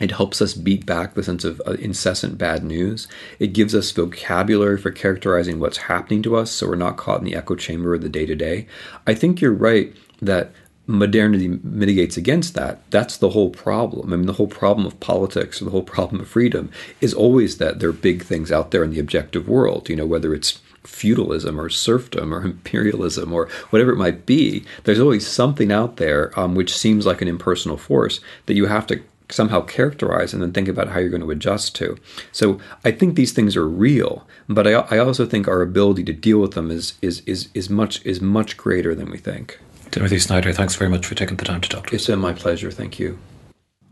It 0.00 0.10
helps 0.10 0.42
us 0.42 0.54
beat 0.54 0.84
back 0.84 1.14
the 1.14 1.22
sense 1.22 1.44
of 1.44 1.62
uh, 1.66 1.72
incessant 1.74 2.36
bad 2.36 2.64
news. 2.64 3.06
It 3.38 3.52
gives 3.52 3.76
us 3.76 3.92
vocabulary 3.92 4.76
for 4.76 4.90
characterizing 4.90 5.60
what's 5.60 5.76
happening 5.76 6.20
to 6.22 6.34
us, 6.34 6.50
so 6.50 6.66
we're 6.66 6.74
not 6.74 6.96
caught 6.96 7.20
in 7.20 7.24
the 7.24 7.36
echo 7.36 7.54
chamber 7.54 7.94
of 7.94 8.02
the 8.02 8.08
day 8.08 8.26
to 8.26 8.34
day. 8.34 8.66
I 9.06 9.14
think 9.14 9.40
you're 9.40 9.52
right 9.52 9.94
that 10.20 10.52
modernity 10.86 11.48
mitigates 11.62 12.16
against 12.16 12.54
that, 12.54 12.88
that's 12.90 13.16
the 13.16 13.30
whole 13.30 13.50
problem. 13.50 14.12
I 14.12 14.16
mean, 14.16 14.26
the 14.26 14.34
whole 14.34 14.46
problem 14.46 14.86
of 14.86 15.00
politics 15.00 15.60
or 15.60 15.64
the 15.64 15.70
whole 15.70 15.82
problem 15.82 16.20
of 16.20 16.28
freedom 16.28 16.70
is 17.00 17.14
always 17.14 17.58
that 17.58 17.80
there 17.80 17.88
are 17.88 17.92
big 17.92 18.22
things 18.22 18.52
out 18.52 18.70
there 18.70 18.84
in 18.84 18.90
the 18.90 19.00
objective 19.00 19.48
world, 19.48 19.88
you 19.88 19.96
know, 19.96 20.06
whether 20.06 20.34
it's 20.34 20.60
feudalism 20.82 21.58
or 21.58 21.70
serfdom 21.70 22.32
or 22.32 22.42
imperialism 22.44 23.32
or 23.32 23.48
whatever 23.70 23.92
it 23.92 23.96
might 23.96 24.26
be, 24.26 24.64
there's 24.84 25.00
always 25.00 25.26
something 25.26 25.72
out 25.72 25.96
there 25.96 26.38
um, 26.38 26.54
which 26.54 26.76
seems 26.76 27.06
like 27.06 27.22
an 27.22 27.28
impersonal 27.28 27.76
force 27.76 28.20
that 28.46 28.54
you 28.54 28.66
have 28.66 28.86
to 28.86 29.02
somehow 29.30 29.62
characterize 29.62 30.34
and 30.34 30.42
then 30.42 30.52
think 30.52 30.68
about 30.68 30.88
how 30.88 30.98
you're 30.98 31.08
going 31.08 31.22
to 31.22 31.30
adjust 31.30 31.74
to. 31.74 31.96
So 32.30 32.60
I 32.84 32.90
think 32.90 33.14
these 33.14 33.32
things 33.32 33.56
are 33.56 33.66
real, 33.66 34.26
but 34.48 34.66
I, 34.66 34.72
I 34.72 34.98
also 34.98 35.24
think 35.24 35.48
our 35.48 35.62
ability 35.62 36.04
to 36.04 36.12
deal 36.12 36.38
with 36.38 36.52
them 36.52 36.70
is, 36.70 36.94
is, 37.00 37.22
is, 37.24 37.48
is, 37.54 37.70
much, 37.70 38.04
is 38.04 38.20
much 38.20 38.58
greater 38.58 38.94
than 38.94 39.10
we 39.10 39.16
think. 39.18 39.58
Timothy 39.94 40.18
Snyder, 40.18 40.52
thanks 40.52 40.74
very 40.74 40.90
much 40.90 41.06
for 41.06 41.14
taking 41.14 41.36
the 41.36 41.44
time 41.44 41.60
to 41.60 41.68
talk 41.68 41.86
to 41.86 41.90
us. 41.90 42.00
It's 42.00 42.06
been 42.08 42.18
my 42.18 42.32
pleasure. 42.32 42.68
Thank 42.72 42.98
you. 42.98 43.16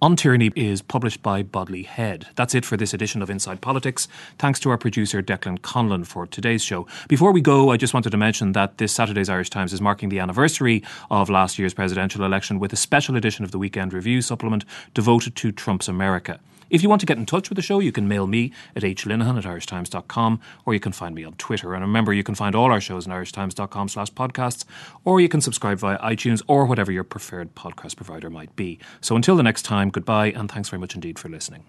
On 0.01 0.17
Tyranny 0.17 0.51
is 0.57 0.83
published 0.83 1.23
by 1.23 1.45
Bodley 1.45 1.85
Head. 1.85 2.27
That's 2.35 2.57
it 2.57 2.65
for 2.65 2.77
this 2.77 2.93
edition 2.93 3.23
of 3.23 3.31
Inside 3.31 3.61
Politics. 3.61 4.09
Thanks 4.37 4.59
to 4.59 4.71
our 4.71 4.79
producer 4.79 5.23
Declan 5.23 5.61
Conlon 5.61 6.05
for 6.05 6.27
today's 6.27 6.65
show. 6.65 6.89
Before 7.07 7.31
we 7.31 7.41
go, 7.41 7.71
I 7.71 7.77
just 7.77 7.95
wanted 7.95 8.11
to 8.11 8.17
mention 8.17 8.51
that 8.51 8.79
this 8.79 8.93
Saturday's 8.93 9.29
Irish 9.29 9.51
Times 9.51 9.73
is 9.73 9.81
marking 9.81 10.09
the 10.09 10.19
anniversary 10.19 10.83
of 11.09 11.31
last 11.31 11.57
year's 11.57 11.73
presidential 11.73 12.25
election 12.25 12.59
with 12.59 12.73
a 12.73 12.77
special 12.77 13.15
edition 13.15 13.45
of 13.45 13.53
the 13.53 13.59
Weekend 13.61 13.93
Review 13.93 14.23
supplement 14.23 14.65
devoted 14.95 15.37
to 15.37 15.53
Trump's 15.53 15.87
America. 15.87 16.41
If 16.73 16.83
you 16.83 16.89
want 16.89 17.01
to 17.01 17.07
get 17.07 17.19
in 17.19 17.27
touch 17.27 17.51
with 17.51 17.57
the 17.57 17.63
show, 17.63 17.81
you 17.81 17.93
can 17.93 18.09
mail 18.09 18.27
me 18.27 18.51
at 18.75 18.83
hlinehan 18.83 19.37
at 19.37 19.45
irishtimes.com 19.45 20.41
or 20.65 20.73
you 20.73 20.81
can 20.81 20.93
find 20.93 21.15
me 21.15 21.23
on 21.23 21.35
Twitter. 21.35 21.75
And 21.75 21.83
remember, 21.83 22.15
you 22.15 22.23
can 22.23 22.35
find 22.35 22.55
all 22.55 22.73
our 22.73 22.81
shows 22.81 23.07
on 23.07 23.13
irishtimes.com 23.13 23.91
slash 23.91 24.11
podcasts 24.15 24.65
or 25.05 25.21
you 25.21 25.29
can 25.29 25.43
subscribe 25.43 25.79
via 25.79 25.99
iTunes 25.99 26.41
or 26.47 26.65
whatever 26.65 26.91
your 26.91 27.05
preferred 27.05 27.55
podcast 27.55 27.97
provider 27.97 28.31
might 28.31 28.57
be. 28.57 28.79
So 29.03 29.17
until 29.17 29.37
the 29.37 29.43
next 29.43 29.63
time, 29.63 29.91
goodbye 29.91 30.33
and 30.33 30.51
thanks 30.51 30.71
very 30.71 30.81
much 30.81 30.95
indeed 30.95 31.19
for 31.19 31.29
listening. 31.29 31.67